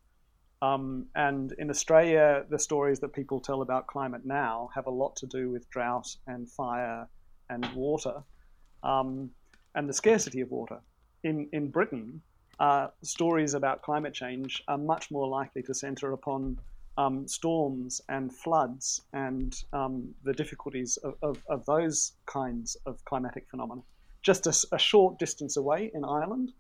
Um, 0.61 1.07
and 1.15 1.51
in 1.57 1.69
Australia, 1.69 2.45
the 2.49 2.59
stories 2.59 2.99
that 3.01 3.11
people 3.11 3.41
tell 3.41 3.61
about 3.61 3.87
climate 3.87 4.21
now 4.25 4.69
have 4.73 4.87
a 4.87 4.91
lot 4.91 5.15
to 5.17 5.27
do 5.27 5.49
with 5.49 5.69
drought 5.69 6.15
and 6.27 6.49
fire 6.49 7.07
and 7.49 7.67
water 7.73 8.23
um, 8.81 9.29
and 9.75 9.89
the 9.89 9.93
scarcity 9.93 10.41
of 10.41 10.51
water. 10.51 10.79
In, 11.23 11.49
in 11.51 11.69
Britain, 11.69 12.21
uh, 12.63 12.87
stories 13.01 13.55
about 13.55 13.81
climate 13.81 14.13
change 14.13 14.63
are 14.69 14.77
much 14.77 15.11
more 15.11 15.27
likely 15.27 15.61
to 15.61 15.73
center 15.73 16.13
upon 16.13 16.57
um, 16.97 17.27
storms 17.27 17.99
and 18.07 18.33
floods 18.33 19.01
and 19.11 19.65
um, 19.73 20.15
the 20.23 20.31
difficulties 20.31 20.95
of, 21.03 21.15
of, 21.21 21.43
of, 21.49 21.65
those 21.65 22.13
kinds 22.25 22.77
of 22.85 23.03
climatic 23.03 23.49
phenomena. 23.49 23.81
Just 24.21 24.47
a, 24.47 24.75
a 24.75 24.79
short 24.79 25.19
distance 25.19 25.57
away 25.57 25.91
in 25.93 26.05
Ireland, 26.05 26.53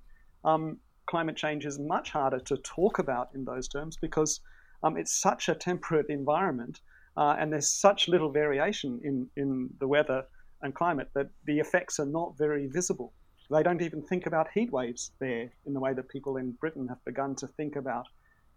um, 0.43 0.77
climate 1.05 1.37
change 1.37 1.65
is 1.65 1.79
much 1.79 2.09
harder 2.09 2.39
to 2.39 2.57
talk 2.57 2.99
about 2.99 3.29
in 3.33 3.45
those 3.45 3.69
terms 3.69 3.95
because 3.95 4.41
um, 4.83 4.97
it's 4.97 5.13
such 5.13 5.47
a 5.47 5.55
temperate 5.55 6.07
environment 6.09 6.81
uh, 7.15 7.37
and 7.39 7.53
there's 7.53 7.69
such 7.69 8.09
little 8.09 8.29
variation 8.29 8.99
in, 9.05 9.29
in 9.37 9.69
the 9.79 9.87
weather 9.87 10.25
and 10.63 10.75
climate 10.75 11.11
that 11.13 11.29
the 11.45 11.59
effects 11.59 11.97
are 11.97 12.05
not 12.05 12.37
very 12.37 12.67
visible. 12.67 13.13
They 13.49 13.63
don't 13.63 13.81
even 13.81 14.01
think 14.01 14.25
about 14.25 14.47
heat 14.53 14.71
waves 14.71 15.11
there 15.19 15.49
in 15.65 15.73
the 15.73 15.79
way 15.79 15.93
that 15.93 16.09
people 16.09 16.37
in 16.37 16.51
Britain 16.53 16.87
have 16.87 17.03
begun 17.05 17.35
to 17.35 17.47
think 17.47 17.75
about 17.75 18.07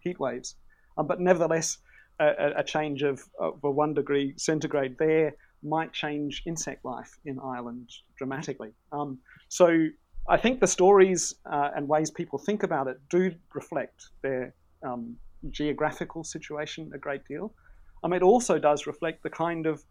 heat 0.01 0.19
waves. 0.19 0.57
Um, 0.97 1.07
but 1.07 1.21
nevertheless, 1.21 1.79
a, 2.21 2.53
a 2.57 2.65
change 2.65 3.03
of, 3.03 3.23
of, 3.39 3.63
a 3.63 3.71
one 3.71 3.95
degree 3.95 4.35
centigrade 4.37 4.97
there 4.99 5.35
might 5.63 5.93
change 5.93 6.43
insect 6.47 6.85
life 6.85 7.19
in 7.25 7.39
Ireland 7.39 7.91
dramatically. 8.17 8.73
Um, 8.93 9.19
so 9.49 9.89
I 10.29 10.37
think 10.37 10.61
the 10.61 10.67
stories 10.67 11.35
uh, 11.51 11.71
and 11.75 11.89
ways 11.89 12.11
people 12.11 12.39
think 12.39 12.63
about 12.63 12.89
it 12.89 12.99
do 13.11 13.33
reflect 13.55 14.09
their 14.23 14.55
um, 14.83 15.17
geographical 15.51 16.25
situation 16.25 16.91
a 16.95 16.99
great 16.99 17.25
deal. 17.27 17.53
Um, 18.03 18.13
it 18.13 18.23
also 18.23 18.59
does 18.59 18.87
reflect 18.87 19.23
the 19.23 19.31
kind 19.31 19.67
of 19.67 19.85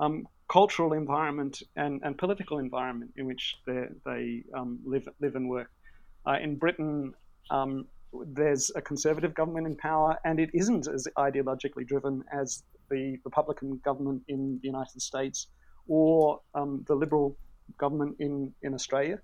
um, 0.00 0.26
cultural 0.48 0.94
environment 0.94 1.62
and, 1.76 2.00
and 2.02 2.16
political 2.16 2.58
environment 2.58 3.10
in 3.16 3.26
which 3.26 3.56
they, 3.66 4.42
um, 4.54 4.78
live, 4.84 5.06
live 5.20 5.36
and 5.36 5.48
work. 5.48 5.70
Uh, 6.26 6.36
in 6.42 6.56
Britain, 6.56 7.12
um, 7.50 7.86
there's 8.26 8.70
a 8.74 8.80
conservative 8.80 9.34
government 9.34 9.66
in 9.66 9.76
power, 9.76 10.18
and 10.24 10.40
it 10.40 10.50
isn't 10.54 10.86
as 10.88 11.06
ideologically 11.18 11.86
driven 11.86 12.24
as 12.32 12.62
the 12.90 13.18
Republican 13.24 13.80
government 13.84 14.22
in 14.28 14.58
the 14.62 14.68
United 14.68 15.02
States 15.02 15.48
or 15.86 16.40
um, 16.54 16.84
the 16.88 16.94
Liberal 16.94 17.36
government 17.76 18.16
in, 18.18 18.52
in 18.62 18.74
Australia. 18.74 19.20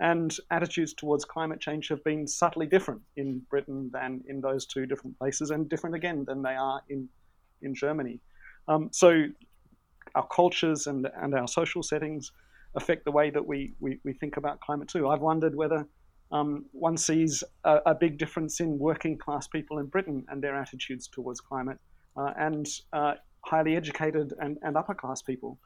And 0.00 0.36
attitudes 0.52 0.94
towards 0.94 1.24
climate 1.24 1.60
change 1.60 1.88
have 1.88 2.04
been 2.04 2.28
subtly 2.28 2.66
different 2.66 3.02
in 3.16 3.42
Britain 3.50 3.90
than 3.92 4.22
in 4.28 4.40
those 4.40 4.64
two 4.64 4.86
different 4.86 5.18
places, 5.18 5.50
and 5.50 5.68
different 5.68 5.96
again 5.96 6.24
than 6.24 6.42
they 6.42 6.54
are 6.54 6.80
in, 6.88 7.08
in 7.62 7.74
Germany. 7.74 8.20
Um, 8.68 8.90
so 8.92 9.24
our 10.14 10.26
cultures 10.26 10.86
and, 10.86 11.08
and 11.20 11.34
our 11.34 11.48
social 11.48 11.82
settings 11.82 12.32
affect 12.74 13.04
the 13.04 13.10
way 13.10 13.30
that 13.30 13.46
we, 13.46 13.74
we, 13.80 13.98
we 14.04 14.12
think 14.12 14.36
about 14.36 14.60
climate 14.60 14.88
too. 14.88 15.08
I've 15.08 15.20
wondered 15.20 15.54
whether 15.54 15.86
um, 16.30 16.66
one 16.72 16.96
sees 16.96 17.42
a, 17.64 17.78
a, 17.86 17.94
big 17.94 18.18
difference 18.18 18.60
in 18.60 18.78
working 18.78 19.16
class 19.16 19.46
people 19.46 19.78
in 19.78 19.86
Britain 19.86 20.26
and 20.28 20.42
their 20.42 20.54
attitudes 20.54 21.08
towards 21.08 21.40
climate, 21.40 21.78
uh, 22.18 22.32
and 22.36 22.68
uh, 22.92 23.14
highly 23.46 23.76
educated 23.76 24.34
and, 24.40 24.58
and 24.62 24.76
upper 24.76 24.94
class 24.94 25.22
people. 25.22 25.58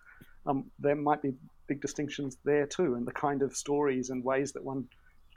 Um, 0.46 0.70
there 0.78 0.94
might 0.94 1.20
be 1.20 1.32
big 1.66 1.80
distinctions 1.80 2.38
there 2.44 2.66
too, 2.66 2.94
and 2.94 3.06
the 3.06 3.12
kind 3.12 3.42
of 3.42 3.56
stories 3.56 4.10
and 4.10 4.22
ways 4.22 4.52
that 4.52 4.62
one 4.62 4.86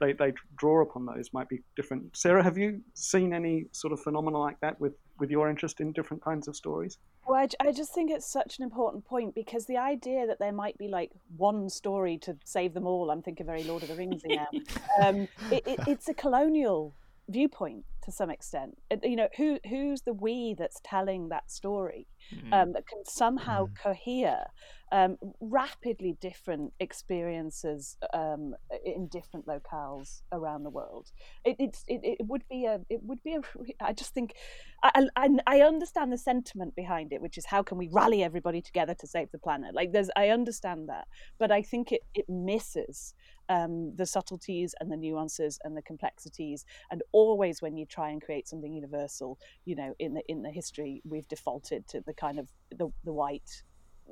they, 0.00 0.12
they 0.12 0.32
draw 0.56 0.82
upon 0.82 1.06
those 1.06 1.30
might 1.32 1.48
be 1.48 1.60
different. 1.74 2.16
Sarah, 2.16 2.42
have 2.42 2.58
you 2.58 2.82
seen 2.94 3.32
any 3.32 3.66
sort 3.72 3.92
of 3.92 4.00
phenomena 4.00 4.38
like 4.38 4.60
that 4.60 4.78
with, 4.80 4.92
with 5.18 5.30
your 5.30 5.48
interest 5.48 5.80
in 5.80 5.92
different 5.92 6.22
kinds 6.22 6.48
of 6.48 6.56
stories? 6.56 6.98
Well, 7.26 7.38
I, 7.38 7.66
I, 7.66 7.72
just 7.72 7.92
think 7.94 8.10
it's 8.10 8.30
such 8.30 8.58
an 8.58 8.64
important 8.64 9.04
point 9.04 9.34
because 9.34 9.66
the 9.66 9.78
idea 9.78 10.26
that 10.26 10.38
there 10.38 10.52
might 10.52 10.78
be 10.78 10.88
like 10.88 11.10
one 11.36 11.68
story 11.68 12.18
to 12.18 12.36
save 12.44 12.74
them 12.74 12.86
all, 12.86 13.10
I'm 13.10 13.22
thinking 13.22 13.46
very 13.46 13.64
Lord 13.64 13.82
of 13.82 13.88
the 13.88 13.96
Rings 13.96 14.22
now, 14.24 14.46
um, 15.02 15.28
it, 15.50 15.66
it, 15.66 15.80
it's 15.86 16.08
a 16.08 16.14
colonial 16.14 16.94
viewpoint 17.28 17.84
to 18.04 18.12
some 18.12 18.30
extent. 18.30 18.78
You 19.02 19.16
know, 19.16 19.28
who 19.36 19.58
who's 19.68 20.02
the 20.02 20.12
we 20.12 20.54
that's 20.54 20.80
telling 20.84 21.28
that 21.28 21.50
story 21.50 22.06
mm. 22.34 22.52
um, 22.52 22.72
that 22.72 22.86
can 22.86 23.04
somehow 23.04 23.66
mm. 23.66 23.74
cohere 23.82 24.46
um, 24.92 25.16
rapidly 25.40 26.16
different 26.20 26.72
experiences 26.78 27.96
um, 28.14 28.54
in 28.84 29.08
different 29.08 29.46
locales 29.46 30.22
around 30.30 30.62
the 30.62 30.70
world. 30.70 31.10
It, 31.44 31.56
it's 31.58 31.84
it, 31.88 32.00
it 32.02 32.26
would 32.26 32.44
be 32.48 32.66
a 32.66 32.80
it 32.88 33.00
would 33.02 33.22
be 33.22 33.34
a. 33.34 33.40
I 33.84 33.92
just 33.92 34.14
think 34.14 34.34
I, 34.82 35.08
I 35.16 35.28
I 35.46 35.60
understand 35.62 36.12
the 36.12 36.18
sentiment 36.18 36.76
behind 36.76 37.12
it, 37.12 37.20
which 37.20 37.36
is 37.36 37.46
how 37.46 37.62
can 37.62 37.78
we 37.78 37.88
rally 37.88 38.22
everybody 38.22 38.62
together 38.62 38.94
to 38.94 39.06
save 39.06 39.30
the 39.32 39.38
planet? 39.38 39.74
Like 39.74 39.92
there's 39.92 40.10
I 40.16 40.28
understand 40.28 40.88
that, 40.88 41.08
but 41.38 41.50
I 41.50 41.62
think 41.62 41.90
it 41.90 42.02
it 42.14 42.28
misses 42.28 43.14
um, 43.48 43.94
the 43.96 44.06
subtleties 44.06 44.74
and 44.80 44.90
the 44.90 44.96
nuances 44.96 45.58
and 45.64 45.76
the 45.76 45.82
complexities. 45.82 46.64
And 46.90 47.02
always, 47.12 47.62
when 47.62 47.76
you 47.76 47.86
try 47.86 48.10
and 48.10 48.22
create 48.22 48.48
something 48.48 48.72
universal, 48.72 49.38
you 49.64 49.76
know, 49.76 49.94
in 49.98 50.14
the 50.14 50.22
in 50.28 50.42
the 50.42 50.50
history, 50.50 51.02
we've 51.04 51.28
defaulted 51.28 51.86
to 51.88 52.00
the 52.00 52.14
kind 52.16 52.38
of 52.38 52.48
the, 52.70 52.88
the 53.04 53.12
white 53.12 53.62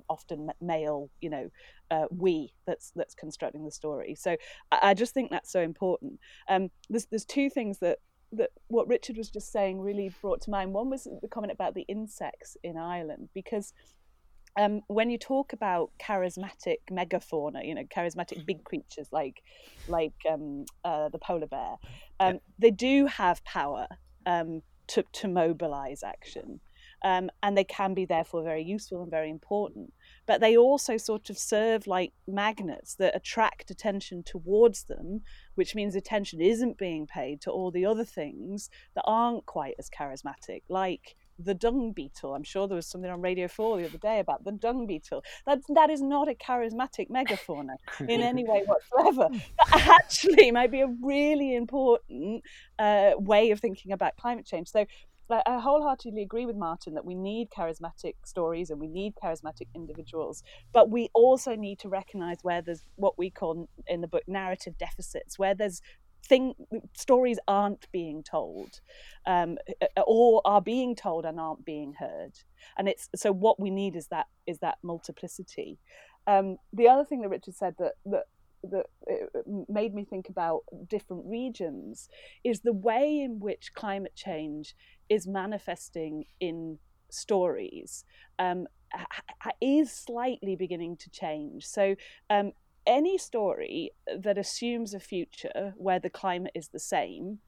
often 0.09 0.51
male 0.61 1.09
you 1.21 1.31
know 1.31 1.49
uh, 1.91 2.07
we 2.11 2.53
that's 2.67 2.93
that's 2.97 3.15
constructing 3.15 3.65
the 3.65 3.71
story 3.71 4.15
so 4.15 4.37
I, 4.73 4.91
I 4.91 4.95
just 4.95 5.15
think 5.15 5.31
that's 5.31 5.53
so 5.53 5.61
important 5.61 6.19
um, 6.49 6.71
there's 6.91 7.07
there's 7.07 7.25
two 7.25 7.49
things 7.49 7.79
that 7.79 7.99
that 8.33 8.51
what 8.67 8.89
Richard 8.89 9.17
was 9.17 9.31
just 9.31 9.53
saying 9.53 9.81
really 9.81 10.11
brought 10.21 10.41
to 10.43 10.51
mind 10.51 10.73
one 10.73 10.91
was 10.91 11.07
the 11.23 11.29
comment 11.29 11.53
about 11.53 11.75
the 11.75 11.83
insects 11.83 12.57
in 12.65 12.77
Ireland 12.77 13.29
because 13.35 13.73
um, 14.57 14.83
when 14.87 15.11
you 15.11 15.19
talk 15.19 15.53
about 15.53 15.91
charismatic 16.01 16.79
megafauna, 16.91 17.67
you 17.67 17.75
know, 17.75 17.83
charismatic 17.85 18.47
big 18.47 18.63
creatures 18.65 19.09
like 19.11 19.43
like 19.89 20.15
um, 20.31 20.65
uh, 20.85 21.09
the 21.09 21.19
polar 21.19 21.47
bear, 21.47 21.77
um, 22.21 22.35
yeah. 22.35 22.39
they 22.59 22.71
do 22.71 23.07
have 23.07 23.45
power 23.45 23.87
um, 24.27 24.63
to 24.89 25.05
to 25.15 25.29
mobilize 25.29 26.03
action. 26.03 26.61
Um, 27.05 27.29
and 27.43 27.57
they 27.57 27.65
can 27.65 27.93
be 27.93 28.07
therefore 28.07 28.43
very 28.43 28.65
useful 28.65 29.03
and 29.03 29.11
very 29.11 29.29
important. 29.29 29.93
But 30.27 30.41
they 30.41 30.57
also 30.57 30.97
sort 30.97 31.29
of 31.29 31.37
serve 31.37 31.87
like 31.87 32.15
magnets 32.27 32.95
that 32.95 33.15
attract 33.15 33.71
attention 33.71 34.23
towards 34.23 34.85
them, 34.85 35.21
which 35.55 35.75
means 35.75 35.95
attention 35.95 36.41
isn't 36.41 36.79
being 36.79 37.07
paid 37.07 37.43
to 37.43 37.51
all 37.51 37.71
the 37.71 37.85
other 37.85 38.07
things 38.07 38.71
that 38.95 39.05
aren't 39.07 39.45
quite 39.45 39.75
as 39.79 39.91
charismatic, 39.91 40.63
like 40.71 41.15
the 41.39 41.55
dung 41.55 41.93
beetle. 41.93 42.35
I'm 42.35 42.45
sure 42.45 42.67
there 42.69 42.77
was 42.77 42.87
something 42.87 43.11
on 43.11 43.21
Radio 43.21 43.49
4 43.49 43.79
the 43.79 43.87
other 43.87 43.99
day 43.99 44.21
about 44.21 44.45
the 44.45 44.53
dung 44.53 44.87
beetle. 44.87 45.23
That, 45.47 45.61
that 45.75 45.91
is 45.91 46.01
not 46.01 46.29
a 46.29 46.35
charismatic 46.35 47.11
megafauna 47.11 47.77
in 48.01 48.21
any 48.21 48.45
way 48.45 48.65
whatsoever. 48.67 49.29
That 49.71 50.01
actually 50.01 50.51
might 50.53 50.71
be 50.71 50.81
a 50.81 50.95
really 51.03 51.55
important 51.55 52.45
uh, 52.79 53.13
way 53.17 53.51
of 53.51 53.61
thinking 53.61 53.93
about 53.93 54.17
climate 54.17 54.47
change. 54.47 54.69
So 54.69 54.87
I 55.31 55.59
wholeheartedly 55.59 56.23
agree 56.23 56.47
with 56.47 56.57
Martin 56.57 56.95
that 56.95 57.05
we 57.05 57.15
need 57.15 57.49
charismatic 57.51 58.15
stories 58.25 58.71
and 58.71 58.81
we 58.81 58.89
need 58.89 59.15
charismatic 59.23 59.69
individuals, 59.75 60.43
but 60.73 60.91
we 60.91 61.09
also 61.15 61.55
need 61.55 61.79
to 61.81 61.89
recognize 61.89 62.39
where 62.43 62.61
there's 62.61 62.83
what 62.97 63.17
we 63.19 63.31
call 63.31 63.69
in 63.87 64.01
the 64.01 64.09
book 64.09 64.25
narrative 64.27 64.77
deficits, 64.79 65.39
where 65.39 65.55
there's 65.55 65.81
thing 66.27 66.55
stories 66.95 67.39
aren't 67.49 67.91
being 67.93 68.23
told 68.23 68.81
um, 69.27 69.59
or 70.07 70.41
are 70.45 70.61
being 70.61 70.95
told 70.97 71.25
and 71.25 71.39
aren't 71.39 71.65
being 71.65 71.95
heard. 71.99 72.33
And 72.79 72.89
it's 72.89 73.09
so 73.15 73.33
what 73.33 73.61
we 73.61 73.71
need 73.71 73.97
is 73.97 74.09
that 74.09 74.27
is 74.47 74.59
that 74.59 74.79
multiplicity. 74.83 75.79
Um, 76.27 76.57
the 76.73 76.89
other 76.89 77.05
thing 77.05 77.21
that 77.23 77.29
richard 77.29 77.55
said 77.55 77.75
that 77.79 77.93
that 78.07 78.25
that 78.71 78.87
made 79.69 79.95
me 79.95 80.05
think 80.05 80.29
about 80.29 80.63
different 80.89 81.25
regions 81.27 82.09
is 82.45 82.61
the 82.61 82.73
way 82.73 83.21
in 83.21 83.39
which 83.39 83.73
climate 83.75 84.15
change 84.15 84.75
is 85.09 85.27
manifesting 85.27 86.25
in 86.41 86.79
stories 87.11 88.05
um, 88.39 88.67
is 89.61 89.93
slightly 89.93 90.57
beginning 90.57 90.97
to 90.97 91.11
change. 91.11 91.67
So 91.67 91.95
um, 92.31 92.53
any 92.87 93.19
story 93.19 93.93
that 94.17 94.39
assumes 94.39 94.95
a 94.95 95.01
future 95.01 95.75
where 95.77 95.99
the 95.99 96.11
climate 96.11 96.53
is 96.55 96.69
the 96.69 96.79
same 96.79 97.39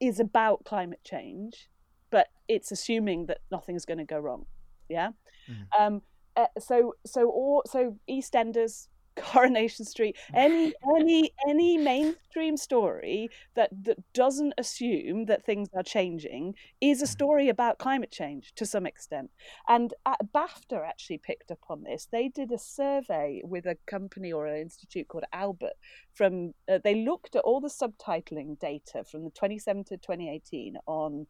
is 0.00 0.18
about 0.18 0.64
climate 0.64 1.00
change, 1.04 1.68
but 2.10 2.28
it's 2.48 2.72
assuming 2.72 3.26
that 3.26 3.38
nothing's 3.50 3.84
going 3.84 3.98
to 3.98 4.04
go 4.04 4.18
wrong. 4.18 4.46
Yeah. 4.88 5.10
Mm-hmm. 5.48 5.82
Um, 5.82 6.02
uh, 6.34 6.46
so 6.58 6.94
so 7.04 7.28
all 7.28 7.62
so 7.66 7.96
EastEnders 8.10 8.88
Coronation 9.16 9.84
Street, 9.84 10.16
any 10.34 10.72
any 10.96 11.32
any 11.48 11.78
mainstream 11.78 12.56
story 12.56 13.30
that 13.54 13.70
that 13.84 13.98
doesn't 14.12 14.54
assume 14.58 15.26
that 15.26 15.44
things 15.44 15.68
are 15.74 15.82
changing 15.82 16.54
is 16.80 17.02
a 17.02 17.06
mm. 17.06 17.08
story 17.08 17.48
about 17.48 17.78
climate 17.78 18.10
change 18.10 18.52
to 18.56 18.66
some 18.66 18.86
extent. 18.86 19.30
And 19.68 19.92
BAFTA 20.34 20.86
actually 20.86 21.18
picked 21.18 21.50
up 21.50 21.60
on 21.68 21.82
this. 21.82 22.08
They 22.10 22.28
did 22.28 22.52
a 22.52 22.58
survey 22.58 23.42
with 23.44 23.66
a 23.66 23.76
company 23.86 24.32
or 24.32 24.46
an 24.46 24.60
institute 24.60 25.08
called 25.08 25.24
Albert. 25.32 25.74
From 26.14 26.54
uh, 26.68 26.78
they 26.82 27.04
looked 27.04 27.36
at 27.36 27.42
all 27.42 27.60
the 27.60 27.68
subtitling 27.68 28.58
data 28.58 29.04
from 29.04 29.24
the 29.24 29.30
2017 29.30 29.84
to 29.84 29.96
2018 29.96 30.76
on 30.86 31.26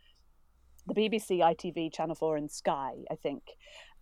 the 0.87 0.95
BBC, 0.95 1.39
ITV, 1.39 1.93
Channel 1.93 2.15
4, 2.15 2.37
and 2.37 2.51
Sky, 2.51 2.95
I 3.11 3.15
think. 3.15 3.43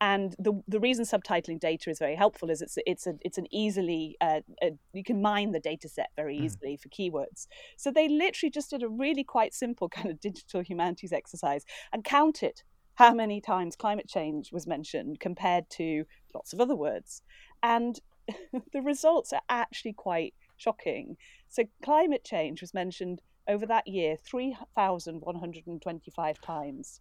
And 0.01 0.35
the 0.39 0.63
the 0.67 0.81
reason 0.81 1.05
subtitling 1.05 1.61
data 1.61 1.91
is 1.91 1.99
very 1.99 2.17
helpful 2.17 2.51
is 2.51 2.63
it's 2.63 2.79
it's 2.87 3.07
a 3.07 3.15
it's 3.21 3.37
an 3.37 3.47
easily 3.51 4.17
uh, 4.21 4.41
a, 4.63 4.71
you 4.95 5.05
can 5.05 5.21
mine 5.21 5.53
the 5.53 5.61
data 5.61 5.89
set 5.89 6.09
very 6.17 6.39
hmm. 6.39 6.45
easily 6.45 6.77
mm. 6.77 6.81
for 6.81 6.89
keywords. 6.89 7.47
So 7.77 7.91
they 7.91 8.09
literally 8.09 8.51
just 8.51 8.71
did 8.71 8.83
a 8.83 8.89
really 8.89 9.25
quite 9.25 9.53
simple 9.53 9.89
kind 9.89 10.11
of 10.11 10.21
digital 10.21 10.63
humanities 10.63 11.13
exercise 11.13 11.65
and 11.93 12.03
counted 12.03 12.63
how 12.95 13.15
many 13.15 13.41
times 13.41 13.77
climate 13.77 14.09
change 14.09 14.51
was 14.53 14.67
mentioned 14.67 15.21
compared 15.21 15.71
to 15.71 16.05
lots 16.35 16.53
of 16.53 16.61
other 16.61 16.77
words, 16.77 17.23
and 17.63 18.01
the 18.73 18.83
results 18.83 19.33
are 19.33 19.43
actually 19.49 19.93
quite 19.93 20.35
shocking. 20.57 21.17
So 21.49 21.65
climate 21.83 22.25
change 22.25 22.61
was 22.61 22.75
mentioned 22.75 23.23
over 23.49 23.65
that 23.67 23.87
year 23.87 24.17
3,125 24.17 26.41
times. 26.41 27.01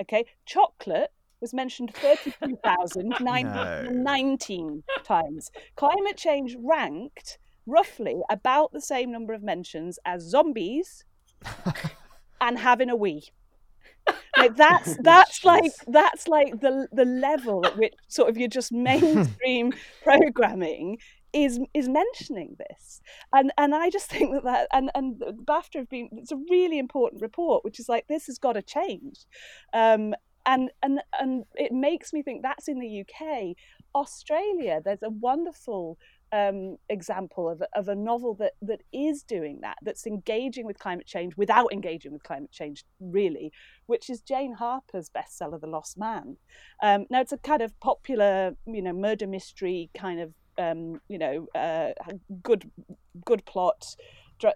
Okay, 0.00 0.24
chocolate 0.46 1.12
was 1.40 1.54
mentioned 1.54 1.94
32,919 1.94 4.66
no. 4.66 4.82
times. 5.02 5.50
Climate 5.76 6.16
change 6.16 6.56
ranked 6.60 7.38
roughly 7.66 8.20
about 8.30 8.72
the 8.72 8.80
same 8.80 9.10
number 9.10 9.32
of 9.32 9.42
mentions 9.42 9.98
as 10.04 10.22
zombies 10.22 11.04
and 12.40 12.58
having 12.58 12.90
a 12.90 12.96
wee. 12.96 13.24
Like 14.36 14.56
that's 14.56 14.96
that's 15.02 15.44
like 15.44 15.72
that's 15.86 16.28
like 16.28 16.60
the 16.60 16.88
the 16.92 17.04
level 17.04 17.64
at 17.64 17.76
which 17.76 17.94
sort 18.08 18.28
of 18.28 18.36
you're 18.36 18.48
just 18.48 18.72
mainstream 18.72 19.72
programming 20.02 20.98
is 21.32 21.58
is 21.74 21.88
mentioning 21.88 22.54
this 22.58 23.00
and 23.32 23.52
and 23.58 23.74
i 23.74 23.90
just 23.90 24.08
think 24.08 24.32
that 24.32 24.44
that 24.44 24.68
and 24.72 24.88
and 24.94 25.20
bafta 25.44 25.78
have 25.78 25.88
been 25.88 26.08
it's 26.12 26.30
a 26.30 26.36
really 26.48 26.78
important 26.78 27.20
report 27.20 27.64
which 27.64 27.80
is 27.80 27.88
like 27.88 28.06
this 28.06 28.26
has 28.26 28.38
got 28.38 28.52
to 28.52 28.62
change 28.62 29.24
um, 29.72 30.14
and 30.46 30.70
and 30.82 31.00
and 31.18 31.44
it 31.54 31.72
makes 31.72 32.12
me 32.12 32.22
think 32.22 32.42
that's 32.42 32.68
in 32.68 32.78
the 32.78 33.00
uk 33.00 33.56
australia 33.94 34.80
there's 34.84 35.02
a 35.02 35.10
wonderful 35.10 35.98
um, 36.32 36.78
example 36.88 37.48
of, 37.48 37.62
of 37.76 37.86
a 37.86 37.94
novel 37.94 38.34
that 38.34 38.54
that 38.60 38.80
is 38.92 39.22
doing 39.22 39.60
that 39.62 39.76
that's 39.82 40.04
engaging 40.04 40.66
with 40.66 40.76
climate 40.80 41.06
change 41.06 41.36
without 41.36 41.72
engaging 41.72 42.12
with 42.12 42.24
climate 42.24 42.50
change 42.50 42.82
really 42.98 43.52
which 43.86 44.10
is 44.10 44.20
jane 44.20 44.54
harper's 44.54 45.08
bestseller 45.08 45.60
the 45.60 45.68
lost 45.68 45.96
man 45.96 46.36
um, 46.82 47.06
now 47.08 47.20
it's 47.20 47.30
a 47.30 47.38
kind 47.38 47.62
of 47.62 47.78
popular 47.78 48.56
you 48.66 48.82
know 48.82 48.92
murder 48.92 49.28
mystery 49.28 49.90
kind 49.94 50.18
of 50.18 50.34
um, 50.58 51.00
you 51.08 51.18
know, 51.18 51.46
uh, 51.54 51.90
good 52.42 52.70
good 53.24 53.44
plot 53.44 53.96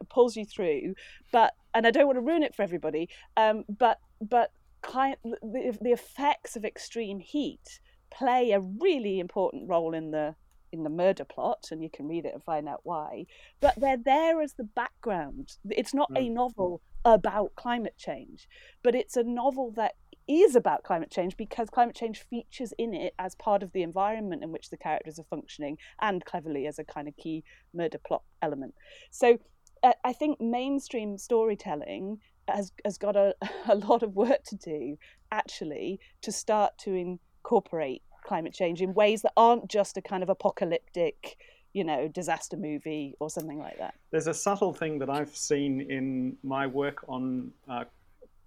pulls 0.08 0.36
you 0.36 0.44
through. 0.44 0.94
But 1.32 1.54
and 1.74 1.86
I 1.86 1.90
don't 1.90 2.06
want 2.06 2.16
to 2.16 2.22
ruin 2.22 2.42
it 2.42 2.54
for 2.54 2.62
everybody. 2.62 3.08
Um, 3.36 3.64
but 3.68 3.98
but 4.20 4.50
client, 4.82 5.18
the, 5.22 5.76
the 5.80 5.92
effects 5.92 6.56
of 6.56 6.64
extreme 6.64 7.20
heat 7.20 7.80
play 8.10 8.52
a 8.52 8.60
really 8.60 9.20
important 9.20 9.68
role 9.68 9.94
in 9.94 10.10
the 10.10 10.34
in 10.70 10.82
the 10.82 10.90
murder 10.90 11.24
plot, 11.24 11.68
and 11.70 11.82
you 11.82 11.88
can 11.88 12.06
read 12.06 12.26
it 12.26 12.34
and 12.34 12.44
find 12.44 12.68
out 12.68 12.80
why. 12.82 13.24
But 13.60 13.80
they're 13.80 13.96
there 13.96 14.42
as 14.42 14.54
the 14.54 14.64
background. 14.64 15.56
It's 15.70 15.94
not 15.94 16.10
mm. 16.10 16.26
a 16.26 16.28
novel 16.28 16.82
about 17.04 17.54
climate 17.56 17.96
change, 17.96 18.48
but 18.82 18.94
it's 18.94 19.16
a 19.16 19.22
novel 19.22 19.72
that 19.76 19.94
is 20.28 20.54
about 20.54 20.84
climate 20.84 21.10
change 21.10 21.36
because 21.38 21.70
climate 21.70 21.96
change 21.96 22.22
features 22.28 22.74
in 22.76 22.92
it 22.92 23.14
as 23.18 23.34
part 23.36 23.62
of 23.62 23.72
the 23.72 23.82
environment 23.82 24.42
in 24.42 24.52
which 24.52 24.68
the 24.68 24.76
characters 24.76 25.18
are 25.18 25.24
functioning 25.30 25.78
and 26.02 26.24
cleverly 26.26 26.66
as 26.66 26.78
a 26.78 26.84
kind 26.84 27.08
of 27.08 27.16
key 27.16 27.42
murder 27.72 27.98
plot 28.06 28.22
element. 28.42 28.74
So 29.10 29.38
uh, 29.82 29.92
I 30.04 30.12
think 30.12 30.38
mainstream 30.40 31.16
storytelling 31.16 32.18
has, 32.54 32.72
has 32.84 32.98
got 32.98 33.16
a, 33.16 33.34
a 33.68 33.76
lot 33.76 34.02
of 34.02 34.14
work 34.14 34.42
to 34.44 34.56
do 34.56 34.96
actually 35.32 36.00
to 36.22 36.32
start 36.32 36.76
to 36.78 36.94
incorporate 36.94 38.02
climate 38.24 38.52
change 38.52 38.82
in 38.82 38.92
ways 38.94 39.22
that 39.22 39.32
aren't 39.36 39.68
just 39.68 39.96
a 39.96 40.02
kind 40.02 40.22
of 40.22 40.28
apocalyptic 40.28 41.36
you 41.72 41.84
know 41.84 42.08
disaster 42.08 42.56
movie 42.56 43.14
or 43.20 43.30
something 43.30 43.58
like 43.58 43.78
that 43.78 43.94
there's 44.10 44.26
a 44.26 44.34
subtle 44.34 44.72
thing 44.72 44.98
that 44.98 45.08
i've 45.08 45.34
seen 45.36 45.80
in 45.82 46.36
my 46.42 46.66
work 46.66 47.04
on 47.08 47.50
uh, 47.68 47.84